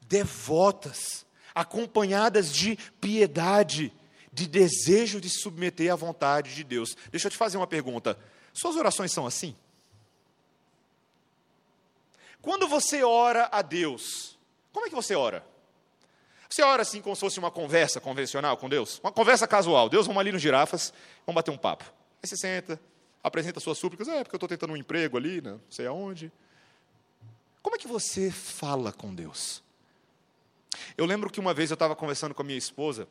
devotas, 0.00 1.26
acompanhadas 1.54 2.50
de 2.50 2.78
piedade 2.98 3.92
de 4.34 4.48
desejo 4.48 5.20
de 5.20 5.30
submeter 5.30 5.92
à 5.92 5.96
vontade 5.96 6.54
de 6.54 6.64
Deus. 6.64 6.96
Deixa 7.10 7.28
eu 7.28 7.30
te 7.30 7.36
fazer 7.36 7.56
uma 7.56 7.66
pergunta: 7.66 8.18
suas 8.52 8.74
orações 8.74 9.12
são 9.12 9.24
assim? 9.24 9.56
Quando 12.42 12.66
você 12.66 13.02
ora 13.04 13.48
a 13.50 13.62
Deus, 13.62 14.36
como 14.72 14.86
é 14.86 14.88
que 14.88 14.94
você 14.94 15.14
ora? 15.14 15.46
Você 16.50 16.62
ora 16.62 16.82
assim 16.82 17.00
como 17.00 17.14
se 17.14 17.20
fosse 17.20 17.38
uma 17.38 17.50
conversa 17.50 18.00
convencional 18.00 18.56
com 18.56 18.68
Deus? 18.68 19.00
Uma 19.02 19.12
conversa 19.12 19.46
casual. 19.46 19.88
Deus, 19.88 20.06
vamos 20.06 20.20
ali 20.20 20.30
nos 20.30 20.42
girafas, 20.42 20.92
vamos 21.24 21.36
bater 21.36 21.50
um 21.50 21.56
papo. 21.56 21.84
Aí 22.22 22.28
você 22.28 22.36
senta, 22.36 22.78
apresenta 23.22 23.60
suas 23.60 23.78
súplicas, 23.78 24.08
é 24.08 24.22
porque 24.22 24.34
eu 24.34 24.38
estou 24.38 24.48
tentando 24.48 24.72
um 24.72 24.76
emprego 24.76 25.16
ali, 25.16 25.40
né? 25.40 25.52
não 25.52 25.60
sei 25.70 25.86
aonde. 25.86 26.30
Como 27.62 27.76
é 27.76 27.78
que 27.78 27.88
você 27.88 28.30
fala 28.30 28.92
com 28.92 29.14
Deus? 29.14 29.62
Eu 30.98 31.06
lembro 31.06 31.30
que 31.30 31.40
uma 31.40 31.54
vez 31.54 31.70
eu 31.70 31.74
estava 31.74 31.96
conversando 31.96 32.34
com 32.34 32.42
a 32.42 32.44
minha 32.44 32.58
esposa, 32.58 33.08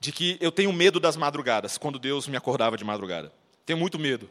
de 0.00 0.12
que 0.12 0.36
eu 0.40 0.52
tenho 0.52 0.72
medo 0.72 1.00
das 1.00 1.16
madrugadas, 1.16 1.78
quando 1.78 1.98
Deus 1.98 2.28
me 2.28 2.36
acordava 2.36 2.76
de 2.76 2.84
madrugada. 2.84 3.32
Tenho 3.64 3.78
muito 3.78 3.98
medo. 3.98 4.28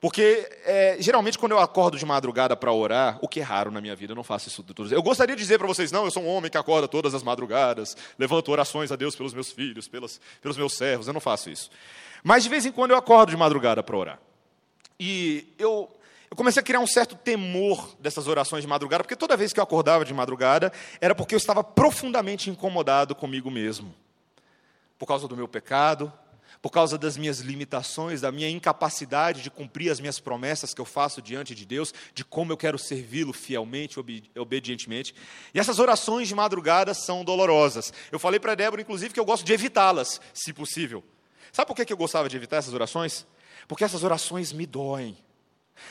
Porque, 0.00 0.46
é, 0.64 0.96
geralmente, 1.00 1.38
quando 1.38 1.52
eu 1.52 1.58
acordo 1.58 1.96
de 1.96 2.04
madrugada 2.04 2.54
para 2.54 2.70
orar, 2.70 3.18
o 3.22 3.28
que 3.28 3.40
é 3.40 3.42
raro 3.42 3.70
na 3.70 3.80
minha 3.80 3.96
vida, 3.96 4.12
eu 4.12 4.16
não 4.16 4.22
faço 4.22 4.48
isso 4.48 4.62
tudo. 4.62 4.92
Eu 4.94 5.02
gostaria 5.02 5.34
de 5.34 5.40
dizer 5.40 5.58
para 5.58 5.66
vocês, 5.66 5.90
não, 5.90 6.04
eu 6.04 6.10
sou 6.10 6.22
um 6.22 6.28
homem 6.28 6.50
que 6.50 6.58
acorda 6.58 6.86
todas 6.86 7.14
as 7.14 7.22
madrugadas, 7.22 7.96
levanto 8.18 8.52
orações 8.52 8.92
a 8.92 8.96
Deus 8.96 9.16
pelos 9.16 9.32
meus 9.32 9.50
filhos, 9.50 9.88
pelas, 9.88 10.20
pelos 10.42 10.56
meus 10.56 10.74
servos, 10.74 11.06
eu 11.06 11.14
não 11.14 11.20
faço 11.20 11.48
isso. 11.48 11.70
Mas, 12.22 12.42
de 12.42 12.50
vez 12.50 12.66
em 12.66 12.72
quando, 12.72 12.90
eu 12.90 12.96
acordo 12.96 13.30
de 13.30 13.36
madrugada 13.36 13.82
para 13.82 13.96
orar. 13.96 14.18
E 15.00 15.54
eu, 15.58 15.90
eu 16.30 16.36
comecei 16.36 16.60
a 16.60 16.64
criar 16.64 16.80
um 16.80 16.86
certo 16.86 17.16
temor 17.16 17.96
dessas 17.98 18.28
orações 18.28 18.62
de 18.62 18.68
madrugada, 18.68 19.02
porque 19.02 19.16
toda 19.16 19.36
vez 19.36 19.52
que 19.52 19.60
eu 19.60 19.64
acordava 19.64 20.04
de 20.04 20.12
madrugada, 20.12 20.70
era 21.00 21.14
porque 21.14 21.34
eu 21.34 21.38
estava 21.38 21.64
profundamente 21.64 22.50
incomodado 22.50 23.14
comigo 23.14 23.50
mesmo 23.50 23.94
por 24.98 25.06
causa 25.06 25.28
do 25.28 25.36
meu 25.36 25.48
pecado, 25.48 26.12
por 26.60 26.70
causa 26.70 26.98
das 26.98 27.16
minhas 27.16 27.40
limitações, 27.40 28.22
da 28.22 28.32
minha 28.32 28.48
incapacidade 28.48 29.42
de 29.42 29.50
cumprir 29.50 29.90
as 29.90 30.00
minhas 30.00 30.18
promessas 30.18 30.74
que 30.74 30.80
eu 30.80 30.84
faço 30.84 31.22
diante 31.22 31.54
de 31.54 31.64
Deus, 31.64 31.92
de 32.14 32.24
como 32.24 32.52
eu 32.52 32.56
quero 32.56 32.78
servi-lo 32.78 33.32
fielmente, 33.32 33.98
obedientemente. 34.36 35.14
E 35.54 35.60
essas 35.60 35.78
orações 35.78 36.28
de 36.28 36.34
madrugada 36.34 36.94
são 36.94 37.24
dolorosas. 37.24 37.92
Eu 38.10 38.18
falei 38.18 38.40
para 38.40 38.54
Débora, 38.54 38.82
inclusive, 38.82 39.14
que 39.14 39.20
eu 39.20 39.24
gosto 39.24 39.44
de 39.44 39.52
evitá-las, 39.52 40.20
se 40.32 40.52
possível. 40.52 41.04
Sabe 41.52 41.68
por 41.68 41.76
que 41.76 41.92
eu 41.92 41.96
gostava 41.96 42.28
de 42.28 42.36
evitar 42.36 42.56
essas 42.56 42.74
orações? 42.74 43.26
Porque 43.68 43.84
essas 43.84 44.02
orações 44.02 44.52
me 44.52 44.66
doem, 44.66 45.16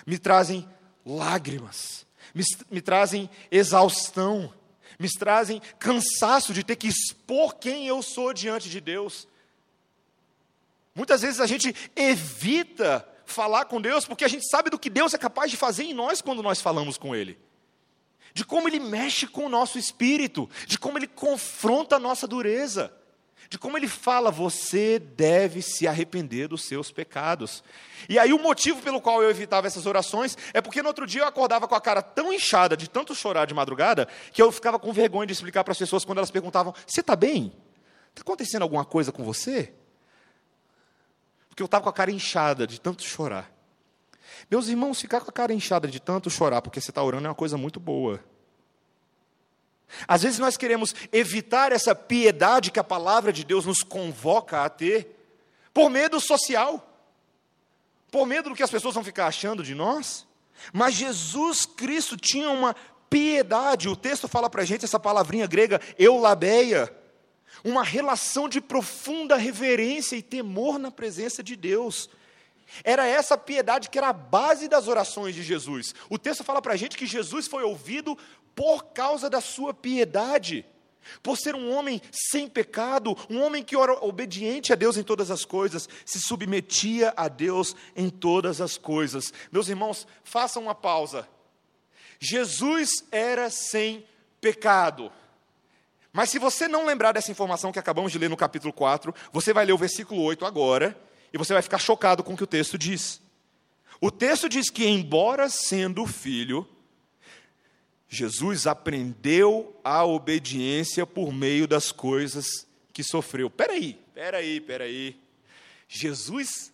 me 0.06 0.18
trazem 0.18 0.68
lágrimas, 1.06 2.06
me, 2.34 2.44
me 2.70 2.82
trazem 2.82 3.30
exaustão 3.52 4.54
me 5.00 5.10
trazem 5.10 5.62
cansaço 5.80 6.54
de 6.54 6.64
ter 6.64 6.76
que 6.76 6.88
expor 6.88 7.56
quem 7.56 7.88
eu 7.88 8.02
sou 8.02 8.34
diante 8.34 8.70
de 8.70 8.80
Deus. 8.80 9.28
Muitas 10.94 11.22
vezes 11.22 11.42
a 11.42 11.46
gente 11.46 11.76
evita 11.96 13.08
falar 13.26 13.66
com 13.66 13.82
Deus 13.82 14.06
porque 14.06 14.24
a 14.24 14.30
gente 14.30 14.48
sabe 14.50 14.70
do 14.70 14.80
que 14.80 14.90
Deus 14.90 15.14
é 15.14 15.18
capaz 15.18 15.52
de 15.52 15.58
fazer 15.58 15.84
em 15.84 15.94
nós 15.94 16.22
quando 16.22 16.44
nós 16.44 16.62
falamos 16.62 16.98
com 16.98 17.16
Ele. 17.16 17.38
De 18.34 18.46
como 18.46 18.68
Ele 18.68 18.80
mexe 18.80 19.28
com 19.28 19.46
o 19.46 19.50
nosso 19.50 19.78
espírito, 19.78 20.50
de 20.68 20.78
como 20.78 20.98
Ele 20.98 21.08
confronta 21.08 21.96
a 21.96 22.00
nossa 22.00 22.28
dureza 22.28 22.94
de 23.50 23.58
como 23.58 23.78
ele 23.78 23.88
fala, 23.88 24.32
você 24.32 25.00
deve 25.00 25.62
se 25.62 25.88
arrepender 25.88 26.48
dos 26.48 26.66
seus 26.66 26.92
pecados. 26.92 27.64
E 28.10 28.18
aí 28.18 28.34
o 28.34 28.40
motivo 28.40 28.82
pelo 28.82 29.02
qual 29.02 29.22
eu 29.22 29.30
evitava 29.30 29.68
essas 29.68 29.86
orações 29.86 30.38
é 30.54 30.62
porque 30.62 30.82
no 30.82 30.88
outro 30.88 31.06
dia 31.06 31.22
eu 31.22 31.28
acordava 31.28 31.68
com 31.68 31.76
a 31.76 31.82
cara 31.82 32.02
tão 32.02 32.34
inchada 32.34 32.76
de 32.76 32.90
tanto 32.90 33.14
chorar 33.16 33.46
de 33.46 33.54
madrugada, 33.54 34.08
que 34.32 34.42
eu 34.42 34.52
ficava 34.52 34.80
com 34.80 34.92
vergonha 34.92 35.28
de 35.28 35.34
explicar 35.34 35.64
para 35.64 35.72
as 35.72 35.78
pessoas 35.78 36.04
quando 36.06 36.20
elas 36.20 36.32
perguntavam: 36.32 36.74
Você 36.86 37.02
está 37.02 37.16
bem? 37.16 37.54
Está 38.10 38.22
acontecendo 38.22 38.62
alguma 38.62 38.86
coisa 38.86 39.12
com 39.12 39.24
você? 39.24 39.74
Porque 41.50 41.62
eu 41.62 41.66
estava 41.66 41.84
com 41.84 41.90
a 41.90 41.94
cara 41.94 42.12
inchada 42.12 42.68
de 42.68 42.80
tanto 42.80 43.04
chorar. 43.04 43.52
Meus 44.50 44.68
irmãos, 44.68 45.00
ficar 45.00 45.22
com 45.22 45.30
a 45.30 45.34
cara 45.34 45.54
inchada 45.54 45.88
de 45.88 46.00
tanto 46.00 46.30
chorar 46.30 46.62
porque 46.62 46.82
você 46.82 46.92
está 46.92 47.02
orando 47.02 47.26
é 47.26 47.30
uma 47.30 47.36
coisa 47.36 47.58
muito 47.58 47.80
boa. 47.80 48.20
Às 50.08 50.24
vezes 50.24 50.40
nós 50.40 50.58
queremos 50.58 50.94
evitar 51.12 51.72
essa 51.72 51.96
piedade 51.96 52.72
que 52.72 52.80
a 52.80 52.84
palavra 52.84 53.32
de 53.32 53.44
Deus 53.44 53.66
nos 53.66 53.82
convoca 53.82 54.64
a 54.64 54.70
ter, 54.70 55.16
por 55.74 55.90
medo 55.90 56.20
social, 56.20 56.86
por 58.12 58.26
medo 58.26 58.50
do 58.50 58.56
que 58.56 58.64
as 58.64 58.72
pessoas 58.72 58.96
vão 58.96 59.04
ficar 59.04 59.28
achando 59.28 59.64
de 59.64 59.76
nós. 59.76 60.26
Mas 60.72 60.96
Jesus 60.96 61.66
Cristo 61.66 62.18
tinha 62.18 62.50
uma 62.50 62.76
piedade, 63.10 63.90
o 63.90 63.96
texto 63.96 64.28
fala 64.28 64.50
para 64.50 64.62
a 64.62 64.66
gente 64.66 64.86
essa 64.86 65.00
palavrinha 65.00 65.48
grega, 65.48 65.80
eulabeia, 65.98 66.94
uma 67.64 67.84
relação 67.84 68.48
de 68.50 68.60
profunda 68.60 69.36
reverência 69.36 70.16
e 70.16 70.22
temor 70.22 70.78
na 70.78 70.92
presença 70.92 71.44
de 71.44 71.56
Deus. 71.56 72.10
Era 72.84 73.06
essa 73.08 73.38
piedade 73.38 73.90
que 73.90 73.98
era 73.98 74.10
a 74.10 74.14
base 74.14 74.68
das 74.68 74.88
orações 74.88 75.36
de 75.36 75.44
Jesus. 75.44 75.94
O 76.10 76.18
texto 76.18 76.44
fala 76.44 76.62
para 76.62 76.74
a 76.74 76.78
gente 76.78 76.98
que 76.98 77.06
Jesus 77.06 77.48
foi 77.48 77.64
ouvido 77.64 78.18
por 78.56 78.86
causa 78.86 79.30
da 79.30 79.42
sua 79.42 79.74
piedade, 79.74 80.66
por 81.22 81.38
ser 81.38 81.56
um 81.56 81.72
homem 81.74 82.02
sem 82.12 82.48
pecado, 82.48 83.16
um 83.30 83.42
homem 83.42 83.64
que 83.64 83.76
era 83.76 83.94
obediente 84.04 84.74
a 84.74 84.76
Deus 84.76 84.98
em 84.98 85.04
todas 85.04 85.30
as 85.30 85.46
coisas, 85.46 85.88
se 86.06 86.20
submetia 86.20 87.14
a 87.16 87.28
Deus 87.28 87.76
em 87.96 88.10
todas 88.10 88.62
as 88.62 88.78
coisas. 88.78 89.34
Meus 89.52 89.70
irmãos, 89.70 90.08
façam 90.24 90.64
uma 90.64 90.76
pausa. 90.76 91.28
Jesus 92.20 92.90
era 93.12 93.50
sem 93.50 94.06
pecado. 94.42 95.12
Mas 96.16 96.30
se 96.30 96.40
você 96.40 96.68
não 96.68 96.86
lembrar 96.86 97.12
dessa 97.12 97.30
informação 97.30 97.74
que 97.74 97.80
acabamos 97.80 98.12
de 98.12 98.18
ler 98.18 98.30
no 98.30 98.38
capítulo 98.38 98.72
4, 98.72 99.14
você 99.34 99.52
vai 99.52 99.66
ler 99.66 99.74
o 99.74 99.78
versículo 99.78 100.22
8 100.22 100.46
agora, 100.46 100.98
e 101.36 101.38
você 101.38 101.52
vai 101.52 101.62
ficar 101.62 101.80
chocado 101.80 102.24
com 102.24 102.34
o 102.34 102.38
que 102.38 102.46
o 102.46 102.48
texto 102.48 102.78
diz. 102.78 103.22
O 104.00 104.10
texto 104.10 104.48
diz 104.48 104.70
que, 104.70 104.86
embora 104.86 105.50
sendo 105.50 106.08
filho, 106.08 106.66
Jesus 108.08 108.66
aprendeu 108.66 109.78
a 109.84 110.06
obediência 110.06 111.06
por 111.06 111.34
meio 111.34 111.68
das 111.68 111.92
coisas 111.92 112.66
que 112.94 113.04
sofreu. 113.04 113.50
Peraí, 113.50 114.00
peraí, 114.14 114.62
peraí. 114.62 115.20
Jesus 115.90 116.72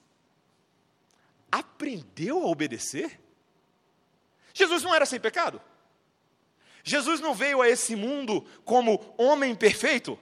aprendeu 1.52 2.44
a 2.44 2.46
obedecer? 2.46 3.20
Jesus 4.54 4.84
não 4.84 4.94
era 4.94 5.08
sem 5.08 5.20
pecado? 5.20 5.60
Jesus 6.84 7.20
não 7.20 7.34
veio 7.34 7.64
a 7.64 7.68
esse 7.68 7.96
mundo 7.96 8.46
como 8.64 9.16
homem 9.18 9.56
perfeito? 9.56 10.20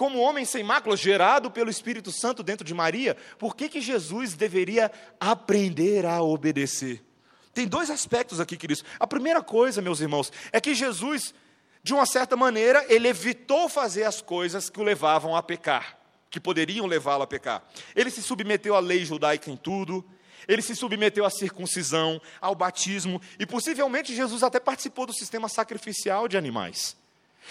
Como 0.00 0.18
homem 0.18 0.46
sem 0.46 0.62
mácula, 0.62 0.96
gerado 0.96 1.50
pelo 1.50 1.68
Espírito 1.68 2.10
Santo 2.10 2.42
dentro 2.42 2.64
de 2.64 2.72
Maria? 2.72 3.14
Por 3.38 3.54
que, 3.54 3.68
que 3.68 3.82
Jesus 3.82 4.32
deveria 4.32 4.90
aprender 5.20 6.06
a 6.06 6.22
obedecer? 6.22 7.04
Tem 7.52 7.68
dois 7.68 7.90
aspectos 7.90 8.40
aqui, 8.40 8.56
queridos. 8.56 8.82
A 8.98 9.06
primeira 9.06 9.42
coisa, 9.42 9.82
meus 9.82 10.00
irmãos, 10.00 10.32
é 10.52 10.58
que 10.58 10.74
Jesus, 10.74 11.34
de 11.82 11.92
uma 11.92 12.06
certa 12.06 12.34
maneira, 12.34 12.82
ele 12.88 13.08
evitou 13.08 13.68
fazer 13.68 14.04
as 14.04 14.22
coisas 14.22 14.70
que 14.70 14.80
o 14.80 14.82
levavam 14.82 15.36
a 15.36 15.42
pecar, 15.42 15.98
que 16.30 16.40
poderiam 16.40 16.86
levá-lo 16.86 17.24
a 17.24 17.26
pecar. 17.26 17.62
Ele 17.94 18.10
se 18.10 18.22
submeteu 18.22 18.74
à 18.74 18.80
lei 18.80 19.04
judaica 19.04 19.50
em 19.50 19.56
tudo, 19.58 20.02
ele 20.48 20.62
se 20.62 20.74
submeteu 20.74 21.26
à 21.26 21.30
circuncisão, 21.30 22.18
ao 22.40 22.54
batismo, 22.54 23.20
e 23.38 23.44
possivelmente 23.44 24.16
Jesus 24.16 24.42
até 24.42 24.58
participou 24.58 25.04
do 25.04 25.12
sistema 25.12 25.46
sacrificial 25.46 26.26
de 26.26 26.38
animais. 26.38 26.98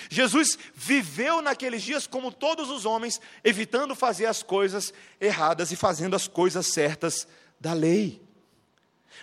Jesus 0.09 0.57
viveu 0.73 1.41
naqueles 1.41 1.81
dias 1.81 2.05
como 2.05 2.31
todos 2.31 2.69
os 2.69 2.85
homens, 2.85 3.19
evitando 3.43 3.95
fazer 3.95 4.25
as 4.27 4.43
coisas 4.43 4.93
erradas 5.19 5.71
e 5.71 5.75
fazendo 5.75 6.15
as 6.15 6.27
coisas 6.27 6.67
certas 6.67 7.27
da 7.59 7.73
lei. 7.73 8.21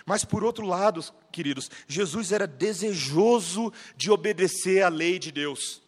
Mas 0.05 0.23
por 0.23 0.43
outro 0.43 0.65
lado, 0.65 1.03
queridos, 1.31 1.71
Jesus 1.87 2.31
era 2.31 2.45
desejoso 2.45 3.71
de 3.95 4.11
obedecer 4.11 4.83
à 4.83 4.89
lei 4.89 5.17
de 5.19 5.31
Deus. 5.31 5.81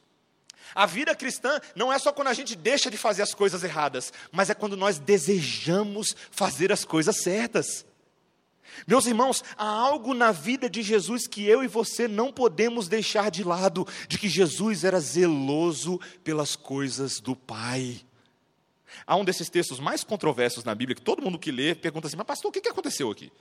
A 0.75 0.85
vida 0.85 1.15
cristã 1.15 1.59
não 1.75 1.91
é 1.91 1.97
só 1.97 2.11
quando 2.11 2.27
a 2.27 2.33
gente 2.33 2.55
deixa 2.55 2.91
de 2.91 2.97
fazer 2.97 3.21
as 3.21 3.33
coisas 3.33 3.63
erradas, 3.63 4.13
mas 4.31 4.49
é 4.49 4.53
quando 4.53 4.77
nós 4.77 4.99
desejamos 4.99 6.15
fazer 6.31 6.71
as 6.71 6.85
coisas 6.85 7.17
certas. 7.21 7.85
Meus 8.87 9.05
irmãos, 9.05 9.43
há 9.57 9.67
algo 9.67 10.13
na 10.13 10.31
vida 10.31 10.69
de 10.69 10.81
Jesus 10.81 11.27
que 11.27 11.45
eu 11.45 11.63
e 11.63 11.67
você 11.67 12.07
não 12.07 12.31
podemos 12.31 12.87
deixar 12.87 13.29
de 13.29 13.43
lado, 13.43 13.87
de 14.07 14.17
que 14.17 14.29
Jesus 14.29 14.83
era 14.83 14.99
zeloso 14.99 15.99
pelas 16.23 16.55
coisas 16.55 17.19
do 17.19 17.35
Pai. 17.35 18.01
Há 19.05 19.15
um 19.15 19.25
desses 19.25 19.49
textos 19.49 19.79
mais 19.79 20.03
controversos 20.03 20.63
na 20.63 20.73
Bíblia, 20.73 20.95
que 20.95 21.01
todo 21.01 21.21
mundo 21.21 21.39
que 21.39 21.51
lê 21.51 21.75
pergunta 21.75 22.07
assim, 22.07 22.17
mas 22.17 22.27
pastor, 22.27 22.49
o 22.49 22.51
que 22.51 22.67
aconteceu 22.67 23.09
aqui? 23.11 23.31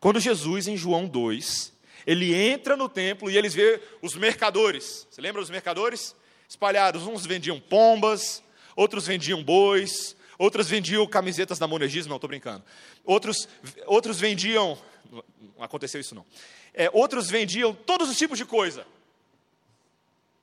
Quando 0.00 0.20
Jesus, 0.20 0.68
em 0.68 0.76
João 0.76 1.06
2, 1.06 1.72
ele 2.06 2.34
entra 2.34 2.76
no 2.76 2.88
templo 2.88 3.30
e 3.30 3.36
eles 3.36 3.54
vê 3.54 3.80
os 4.02 4.14
mercadores. 4.14 5.06
Você 5.10 5.20
lembra 5.20 5.40
dos 5.40 5.50
mercadores? 5.50 6.14
espalhados. 6.48 7.06
Uns 7.06 7.26
vendiam 7.26 7.58
pombas, 7.60 8.42
outros 8.76 9.06
vendiam 9.06 9.42
bois, 9.42 10.16
outros 10.38 10.68
vendiam 10.68 11.06
camisetas 11.06 11.58
da 11.58 11.66
Monegismo, 11.66 12.10
não 12.10 12.16
estou 12.16 12.28
brincando. 12.28 12.64
Outros, 13.04 13.48
outros 13.86 14.18
vendiam, 14.18 14.78
não 15.10 15.64
aconteceu 15.64 16.00
isso 16.00 16.14
não. 16.14 16.24
É, 16.72 16.90
outros 16.92 17.28
vendiam 17.28 17.74
todos 17.74 18.08
os 18.08 18.16
tipos 18.16 18.38
de 18.38 18.44
coisa. 18.44 18.86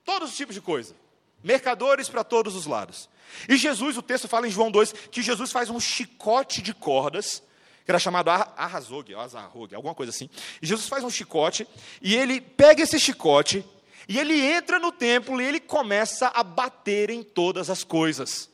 Todos 0.05 0.31
os 0.31 0.37
tipos 0.37 0.55
de 0.55 0.61
coisa. 0.61 0.95
Mercadores 1.43 2.07
para 2.07 2.23
todos 2.23 2.55
os 2.55 2.65
lados. 2.65 3.09
E 3.47 3.57
Jesus, 3.57 3.97
o 3.97 4.01
texto 4.01 4.27
fala 4.27 4.47
em 4.47 4.51
João 4.51 4.71
2, 4.71 4.93
que 5.11 5.21
Jesus 5.21 5.51
faz 5.51 5.69
um 5.69 5.79
chicote 5.79 6.61
de 6.61 6.73
cordas, 6.73 7.41
que 7.83 7.91
era 7.91 7.99
chamado 7.99 8.29
arrazog, 8.29 9.13
azarrog, 9.15 9.73
alguma 9.73 9.95
coisa 9.95 10.11
assim. 10.11 10.29
E 10.61 10.67
Jesus 10.67 10.87
faz 10.87 11.03
um 11.03 11.09
chicote, 11.09 11.67
e 12.01 12.15
ele 12.15 12.39
pega 12.39 12.83
esse 12.83 12.99
chicote 12.99 13.65
e 14.07 14.19
ele 14.19 14.39
entra 14.41 14.79
no 14.79 14.91
templo 14.91 15.41
e 15.41 15.45
ele 15.45 15.59
começa 15.59 16.27
a 16.27 16.43
bater 16.43 17.09
em 17.09 17.23
todas 17.23 17.69
as 17.69 17.83
coisas. 17.83 18.49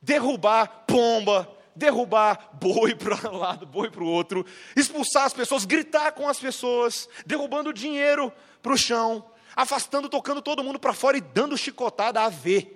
Derrubar 0.00 0.84
pomba, 0.86 1.50
derrubar 1.78 2.50
boi 2.60 2.94
para 2.94 3.30
um 3.30 3.36
lado, 3.38 3.64
boi 3.64 3.90
para 3.90 4.02
o 4.02 4.08
outro, 4.08 4.44
expulsar 4.76 5.24
as 5.24 5.32
pessoas, 5.32 5.64
gritar 5.64 6.12
com 6.12 6.28
as 6.28 6.38
pessoas, 6.38 7.08
derrubando 7.24 7.72
dinheiro 7.72 8.32
para 8.60 8.72
o 8.72 8.76
chão, 8.76 9.24
afastando, 9.56 10.08
tocando 10.08 10.42
todo 10.42 10.62
mundo 10.62 10.78
para 10.78 10.92
fora 10.92 11.16
e 11.16 11.20
dando 11.20 11.56
chicotada 11.56 12.20
a 12.20 12.28
ver. 12.28 12.74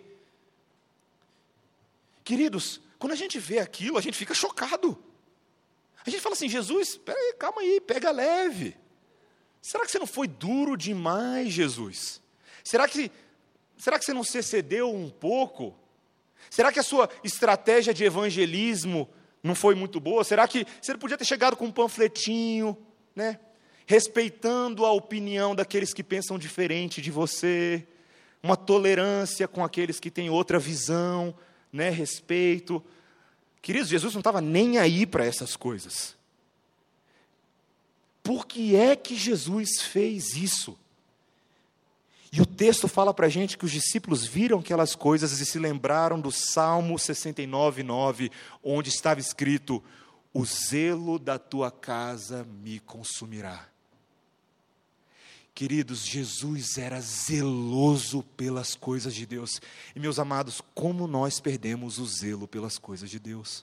Queridos, 2.24 2.80
quando 2.98 3.12
a 3.12 3.16
gente 3.16 3.38
vê 3.38 3.58
aquilo, 3.58 3.98
a 3.98 4.00
gente 4.00 4.16
fica 4.16 4.32
chocado. 4.32 4.96
A 6.06 6.10
gente 6.10 6.22
fala 6.22 6.34
assim: 6.34 6.48
Jesus, 6.48 6.96
peraí, 6.96 7.34
calma 7.38 7.60
aí, 7.60 7.80
pega 7.80 8.10
leve. 8.10 8.76
Será 9.60 9.84
que 9.84 9.90
você 9.90 9.98
não 9.98 10.06
foi 10.06 10.26
duro 10.26 10.76
demais, 10.76 11.52
Jesus? 11.52 12.20
Será 12.64 12.88
que, 12.88 13.10
será 13.76 13.98
que 13.98 14.04
você 14.04 14.12
não 14.12 14.24
se 14.24 14.38
excedeu 14.38 14.92
um 14.92 15.10
pouco? 15.10 15.76
Será 16.50 16.72
que 16.72 16.78
a 16.78 16.82
sua 16.82 17.08
estratégia 17.24 17.94
de 17.94 18.04
evangelismo 18.04 19.08
não 19.42 19.54
foi 19.54 19.74
muito 19.74 19.98
boa? 19.98 20.24
Será 20.24 20.46
que 20.46 20.66
você 20.80 20.96
podia 20.96 21.18
ter 21.18 21.24
chegado 21.24 21.56
com 21.56 21.66
um 21.66 21.72
panfletinho, 21.72 22.76
né? 23.14 23.38
respeitando 23.86 24.86
a 24.86 24.92
opinião 24.92 25.54
daqueles 25.54 25.92
que 25.92 26.02
pensam 26.04 26.38
diferente 26.38 27.02
de 27.02 27.10
você, 27.10 27.86
uma 28.42 28.56
tolerância 28.56 29.48
com 29.48 29.64
aqueles 29.64 30.00
que 30.00 30.10
têm 30.10 30.30
outra 30.30 30.58
visão, 30.58 31.34
né? 31.72 31.90
respeito. 31.90 32.82
Queridos, 33.60 33.88
Jesus 33.88 34.14
não 34.14 34.20
estava 34.20 34.40
nem 34.40 34.78
aí 34.78 35.06
para 35.06 35.24
essas 35.24 35.56
coisas. 35.56 36.16
Por 38.22 38.46
que 38.46 38.76
é 38.76 38.94
que 38.94 39.16
Jesus 39.16 39.82
fez 39.82 40.36
isso? 40.36 40.78
E 42.32 42.40
o 42.40 42.46
texto 42.46 42.88
fala 42.88 43.12
para 43.12 43.26
a 43.26 43.28
gente 43.28 43.58
que 43.58 43.66
os 43.66 43.70
discípulos 43.70 44.24
viram 44.24 44.60
aquelas 44.60 44.94
coisas 44.94 45.38
e 45.38 45.44
se 45.44 45.58
lembraram 45.58 46.18
do 46.18 46.32
Salmo 46.32 46.98
69, 46.98 47.82
9, 47.82 48.30
onde 48.64 48.88
estava 48.88 49.20
escrito: 49.20 49.84
O 50.32 50.42
zelo 50.46 51.18
da 51.18 51.38
tua 51.38 51.70
casa 51.70 52.44
me 52.62 52.80
consumirá. 52.80 53.68
Queridos, 55.54 56.06
Jesus 56.06 56.78
era 56.78 56.98
zeloso 57.02 58.22
pelas 58.34 58.74
coisas 58.74 59.14
de 59.14 59.26
Deus. 59.26 59.60
E, 59.94 60.00
meus 60.00 60.18
amados, 60.18 60.62
como 60.74 61.06
nós 61.06 61.38
perdemos 61.38 61.98
o 61.98 62.06
zelo 62.06 62.48
pelas 62.48 62.78
coisas 62.78 63.10
de 63.10 63.18
Deus? 63.18 63.62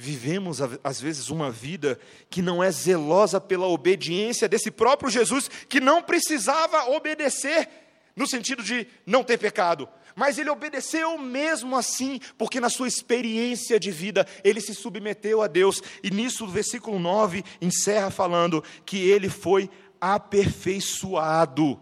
Vivemos 0.00 0.60
às 0.84 1.00
vezes 1.00 1.28
uma 1.28 1.50
vida 1.50 1.98
que 2.30 2.40
não 2.40 2.62
é 2.62 2.70
zelosa 2.70 3.40
pela 3.40 3.66
obediência 3.66 4.48
desse 4.48 4.70
próprio 4.70 5.10
Jesus, 5.10 5.50
que 5.68 5.80
não 5.80 6.00
precisava 6.00 6.88
obedecer 6.90 7.68
no 8.14 8.24
sentido 8.24 8.62
de 8.62 8.86
não 9.04 9.24
ter 9.24 9.38
pecado, 9.38 9.88
mas 10.14 10.38
ele 10.38 10.50
obedeceu 10.50 11.18
mesmo 11.18 11.76
assim, 11.76 12.20
porque 12.36 12.60
na 12.60 12.68
sua 12.68 12.86
experiência 12.86 13.78
de 13.78 13.90
vida 13.90 14.24
ele 14.44 14.60
se 14.60 14.72
submeteu 14.72 15.42
a 15.42 15.48
Deus, 15.48 15.82
e 16.02 16.12
nisso 16.12 16.44
o 16.44 16.48
versículo 16.48 17.00
9 17.00 17.44
encerra 17.60 18.10
falando 18.10 18.62
que 18.86 18.98
ele 18.98 19.28
foi 19.28 19.68
aperfeiçoado, 20.00 21.80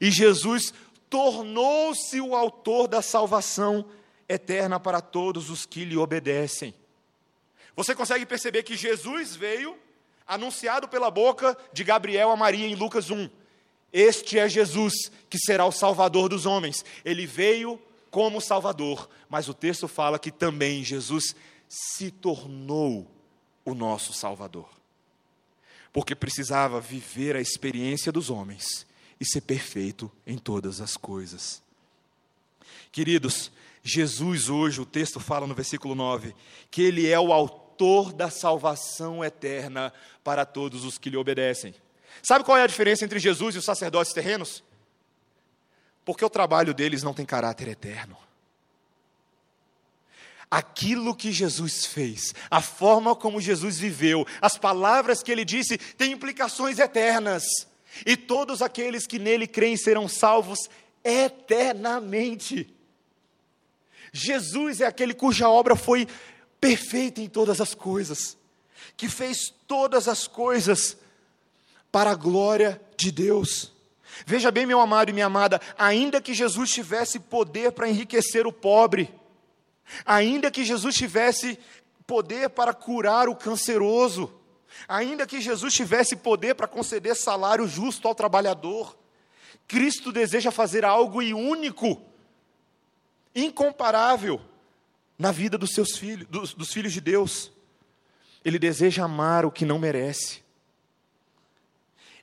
e 0.00 0.10
Jesus 0.10 0.72
tornou-se 1.10 2.18
o 2.18 2.34
autor 2.34 2.88
da 2.88 3.02
salvação 3.02 3.84
eterna 4.26 4.80
para 4.80 5.02
todos 5.02 5.50
os 5.50 5.66
que 5.66 5.84
lhe 5.84 5.96
obedecem. 5.96 6.74
Você 7.78 7.94
consegue 7.94 8.26
perceber 8.26 8.64
que 8.64 8.76
Jesus 8.76 9.36
veio 9.36 9.78
anunciado 10.26 10.88
pela 10.88 11.12
boca 11.12 11.56
de 11.72 11.84
Gabriel 11.84 12.28
a 12.28 12.36
Maria 12.36 12.66
em 12.66 12.74
Lucas 12.74 13.08
1. 13.08 13.30
Este 13.92 14.36
é 14.36 14.48
Jesus 14.48 15.12
que 15.30 15.38
será 15.38 15.64
o 15.64 15.70
Salvador 15.70 16.28
dos 16.28 16.44
homens. 16.44 16.84
Ele 17.04 17.24
veio 17.24 17.80
como 18.10 18.40
Salvador, 18.40 19.08
mas 19.28 19.48
o 19.48 19.54
texto 19.54 19.86
fala 19.86 20.18
que 20.18 20.32
também 20.32 20.82
Jesus 20.82 21.36
se 21.68 22.10
tornou 22.10 23.08
o 23.64 23.74
nosso 23.74 24.12
Salvador. 24.12 24.68
Porque 25.92 26.16
precisava 26.16 26.80
viver 26.80 27.36
a 27.36 27.40
experiência 27.40 28.10
dos 28.10 28.28
homens 28.28 28.84
e 29.20 29.24
ser 29.24 29.42
perfeito 29.42 30.10
em 30.26 30.36
todas 30.36 30.80
as 30.80 30.96
coisas. 30.96 31.62
Queridos, 32.90 33.52
Jesus 33.84 34.48
hoje, 34.48 34.80
o 34.80 34.84
texto 34.84 35.20
fala 35.20 35.46
no 35.46 35.54
versículo 35.54 35.94
9, 35.94 36.34
que 36.72 36.82
ele 36.82 37.06
é 37.06 37.20
o 37.20 37.32
autor 37.32 37.67
autor 37.78 38.12
da 38.12 38.28
salvação 38.28 39.24
eterna 39.24 39.92
para 40.24 40.44
todos 40.44 40.84
os 40.84 40.98
que 40.98 41.08
lhe 41.08 41.16
obedecem. 41.16 41.72
Sabe 42.20 42.44
qual 42.44 42.58
é 42.58 42.62
a 42.62 42.66
diferença 42.66 43.04
entre 43.04 43.20
Jesus 43.20 43.54
e 43.54 43.58
os 43.58 43.64
sacerdotes 43.64 44.12
terrenos? 44.12 44.64
Porque 46.04 46.24
o 46.24 46.30
trabalho 46.30 46.74
deles 46.74 47.04
não 47.04 47.14
tem 47.14 47.24
caráter 47.24 47.68
eterno. 47.68 48.16
Aquilo 50.50 51.14
que 51.14 51.30
Jesus 51.30 51.86
fez, 51.86 52.34
a 52.50 52.60
forma 52.60 53.14
como 53.14 53.40
Jesus 53.40 53.78
viveu, 53.78 54.26
as 54.40 54.58
palavras 54.58 55.22
que 55.22 55.30
ele 55.30 55.44
disse, 55.44 55.78
têm 55.78 56.10
implicações 56.12 56.80
eternas. 56.80 57.44
e 58.04 58.16
todos 58.16 58.60
aqueles 58.60 59.06
que 59.06 59.18
nele 59.18 59.46
creem 59.46 59.76
serão 59.76 60.08
salvos 60.08 60.68
eternamente. 61.02 62.72
Jesus 64.12 64.80
é 64.80 64.86
aquele 64.86 65.14
cuja 65.14 65.48
obra 65.48 65.74
foi 65.74 66.06
perfeita 66.60 67.20
em 67.20 67.28
todas 67.28 67.60
as 67.60 67.74
coisas, 67.74 68.36
que 68.96 69.08
fez 69.08 69.52
todas 69.66 70.08
as 70.08 70.26
coisas 70.26 70.96
para 71.90 72.10
a 72.10 72.14
glória 72.14 72.80
de 72.96 73.10
Deus. 73.10 73.72
Veja 74.26 74.50
bem, 74.50 74.66
meu 74.66 74.80
amado 74.80 75.10
e 75.10 75.12
minha 75.12 75.26
amada, 75.26 75.60
ainda 75.76 76.20
que 76.20 76.34
Jesus 76.34 76.70
tivesse 76.70 77.18
poder 77.18 77.72
para 77.72 77.88
enriquecer 77.88 78.46
o 78.46 78.52
pobre, 78.52 79.14
ainda 80.04 80.50
que 80.50 80.64
Jesus 80.64 80.94
tivesse 80.94 81.58
poder 82.06 82.50
para 82.50 82.74
curar 82.74 83.28
o 83.28 83.36
canceroso, 83.36 84.32
ainda 84.88 85.26
que 85.26 85.40
Jesus 85.40 85.74
tivesse 85.74 86.16
poder 86.16 86.54
para 86.54 86.66
conceder 86.66 87.14
salário 87.14 87.66
justo 87.68 88.08
ao 88.08 88.14
trabalhador, 88.14 88.96
Cristo 89.66 90.10
deseja 90.10 90.50
fazer 90.50 90.84
algo 90.84 91.20
único, 91.20 92.02
incomparável, 93.34 94.40
na 95.18 95.32
vida 95.32 95.58
dos 95.58 95.70
seus 95.70 95.96
filhos, 95.96 96.26
dos, 96.28 96.54
dos 96.54 96.72
filhos 96.72 96.92
de 96.92 97.00
Deus. 97.00 97.50
Ele 98.44 98.58
deseja 98.58 99.04
amar 99.04 99.44
o 99.44 99.50
que 99.50 99.64
não 99.64 99.78
merece. 99.78 100.42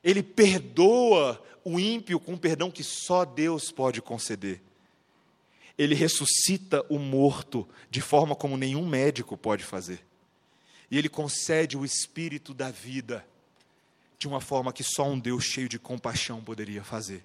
Ele 0.02 0.22
perdoa 0.22 1.42
o 1.64 1.78
ímpio 1.78 2.18
com 2.18 2.32
um 2.32 2.38
perdão 2.38 2.70
que 2.70 2.82
só 2.82 3.24
Deus 3.24 3.70
pode 3.70 4.00
conceder. 4.00 4.62
Ele 5.76 5.94
ressuscita 5.94 6.84
o 6.88 6.98
morto 6.98 7.68
de 7.90 8.00
forma 8.00 8.34
como 8.34 8.56
nenhum 8.56 8.86
médico 8.86 9.36
pode 9.36 9.62
fazer. 9.62 10.04
E 10.90 10.96
ele 10.96 11.08
concede 11.08 11.76
o 11.76 11.84
espírito 11.84 12.54
da 12.54 12.70
vida 12.70 13.26
de 14.18 14.26
uma 14.26 14.40
forma 14.40 14.72
que 14.72 14.82
só 14.82 15.06
um 15.06 15.18
Deus 15.18 15.44
cheio 15.44 15.68
de 15.68 15.78
compaixão 15.78 16.42
poderia 16.42 16.82
fazer. 16.82 17.24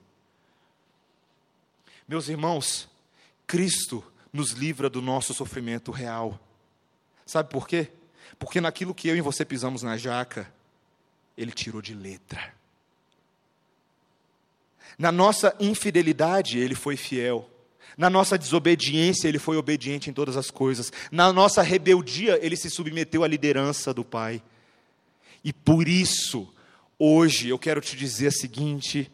Meus 2.08 2.28
irmãos, 2.28 2.90
Cristo 3.48 4.04
nos 4.32 4.52
livra 4.52 4.90
do 4.90 5.02
nosso 5.02 5.34
sofrimento 5.34 5.92
real. 5.92 6.40
Sabe 7.26 7.50
por 7.50 7.68
quê? 7.68 7.90
Porque 8.40 8.62
naquilo 8.62 8.96
que 8.96 9.08
eu 9.08 9.16
e 9.16 9.22
você 9.22 9.44
pisamos 9.44 9.84
na 9.84 9.98
jaca, 9.98 10.52
Ele 11.38 11.52
tirou 11.52 11.82
de 11.82 11.94
letra. 11.94 12.54
Na 14.98 15.12
nossa 15.12 15.56
infidelidade, 15.60 16.60
Ele 16.60 16.76
foi 16.76 16.96
fiel. 16.96 17.50
Na 17.98 18.10
nossa 18.10 18.38
desobediência, 18.38 19.28
Ele 19.28 19.40
foi 19.40 19.58
obediente 19.58 20.10
em 20.10 20.14
todas 20.14 20.38
as 20.38 20.50
coisas. 20.50 20.92
Na 21.12 21.32
nossa 21.34 21.62
rebeldia, 21.62 22.40
Ele 22.42 22.56
se 22.56 22.70
submeteu 22.70 23.24
à 23.24 23.28
liderança 23.28 23.94
do 23.94 24.04
Pai. 24.04 24.42
E 25.44 25.52
por 25.52 25.88
isso, 25.88 26.52
hoje, 26.98 27.50
eu 27.50 27.60
quero 27.60 27.82
te 27.82 27.96
dizer 27.96 28.28
a 28.28 28.32
seguinte 28.32 29.12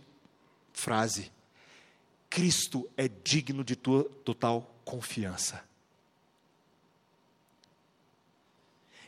frase: 0.73 1.31
Cristo 2.29 2.87
é 2.95 3.09
digno 3.23 3.63
de 3.63 3.75
tua 3.75 4.03
total 4.23 4.76
confiança. 4.87 5.61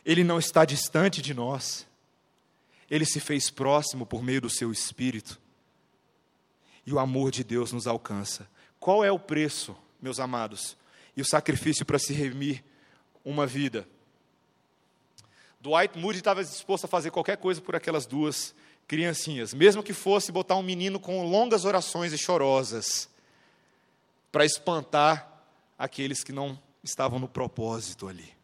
Ele 0.04 0.22
não 0.22 0.38
está 0.38 0.66
distante 0.66 1.22
de 1.22 1.32
nós, 1.32 1.86
ele 2.90 3.06
se 3.06 3.18
fez 3.18 3.48
próximo 3.48 4.04
por 4.04 4.22
meio 4.22 4.42
do 4.42 4.50
seu 4.50 4.70
Espírito, 4.70 5.40
e 6.84 6.92
o 6.92 6.98
amor 6.98 7.30
de 7.30 7.42
Deus 7.42 7.72
nos 7.72 7.86
alcança. 7.86 8.48
Qual 8.78 9.02
é 9.02 9.10
o 9.10 9.18
preço, 9.18 9.74
meus 10.00 10.20
amados, 10.20 10.76
e 11.16 11.22
o 11.22 11.24
sacrifício 11.24 11.86
para 11.86 11.98
se 11.98 12.12
remir 12.12 12.62
uma 13.24 13.46
vida? 13.46 13.88
Dwight 15.60 15.98
Moody 15.98 16.18
estava 16.18 16.44
disposto 16.44 16.84
a 16.84 16.88
fazer 16.88 17.10
qualquer 17.10 17.36
coisa 17.36 17.60
por 17.60 17.74
aquelas 17.74 18.06
duas 18.06 18.54
criancinhas, 18.86 19.54
mesmo 19.54 19.82
que 19.82 19.92
fosse 19.92 20.32
botar 20.32 20.56
um 20.56 20.62
menino 20.62 21.00
com 21.00 21.26
longas 21.26 21.64
orações 21.64 22.12
e 22.12 22.18
chorosas, 22.18 23.08
para 24.32 24.44
espantar 24.44 25.29
aqueles 25.80 26.22
que 26.22 26.30
não 26.30 26.60
estavam 26.84 27.18
no 27.18 27.26
propósito 27.26 28.06
ali. 28.06 28.36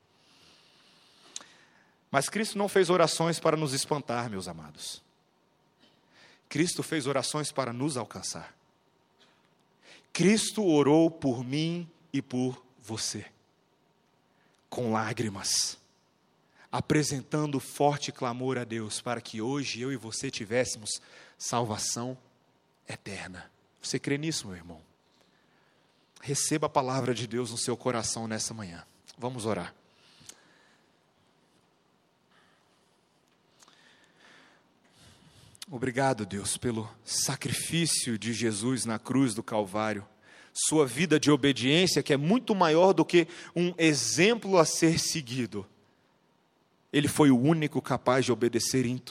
Mas 2.11 2.31
Cristo 2.31 2.57
não 2.57 2.67
fez 2.67 2.89
orações 2.89 3.39
para 3.39 3.59
nos 3.59 3.75
espantar, 3.75 4.31
meus 4.31 4.49
amados. 4.49 5.03
Cristo 6.49 6.83
fez 6.83 7.07
orações 7.07 7.53
para 7.53 7.75
nos 7.75 7.99
alcançar. 7.99 8.57
Cristo 10.15 10.65
orou 10.65 11.11
por 11.11 11.45
mim 11.45 11.87
e 12.11 12.23
por 12.23 12.65
você, 12.81 13.27
com 14.71 14.93
lágrimas, 14.93 15.77
apresentando 16.73 17.61
forte 17.61 18.11
clamor 18.11 18.57
a 18.57 18.65
Deus 18.65 19.03
para 19.03 19.21
que 19.21 19.43
hoje 19.43 19.83
eu 19.83 19.93
e 19.93 19.97
você 19.97 20.31
tivéssemos 20.31 21.03
salvação 21.37 22.17
eterna. 22.89 23.51
Você 23.83 23.99
crê 23.99 24.17
nisso, 24.17 24.47
meu 24.47 24.57
irmão? 24.57 24.86
Receba 26.21 26.67
a 26.67 26.71
palavra 26.71 27.15
de 27.15 27.27
Deus 27.27 27.51
no 27.51 27.59
seu 27.59 27.77
coração 27.77 28.27
nessa 28.27 28.53
manhã. 28.53 28.85
Vamos 29.19 29.47
orar. 29.47 29.75
Obrigado, 35.69 36.25
Deus, 36.25 36.57
pelo 36.57 36.89
sacrifício 37.05 38.17
de 38.17 38.33
Jesus 38.33 38.85
na 38.85 39.01
cruz 39.01 39.35
do 39.35 39.43
Calvário. 39.43 40.07
Sua 40.53 40.87
vida 40.87 41.19
de 41.19 41.29
obediência, 41.29 42.05
que 42.05 42.13
é 42.13 42.17
muito 42.17 42.55
maior 42.55 42.93
do 42.93 43.05
que 43.05 43.27
um 43.55 43.75
exemplo 43.77 44.59
a 44.59 44.65
ser 44.65 44.99
seguido. 45.01 45.67
Ele 46.93 47.09
foi 47.09 47.31
o 47.31 47.39
único 47.39 47.83
capaz 47.83 48.25
de 48.25 48.31
obedecer 48.33 48.87
em 48.87 48.97
tudo. 48.97 49.05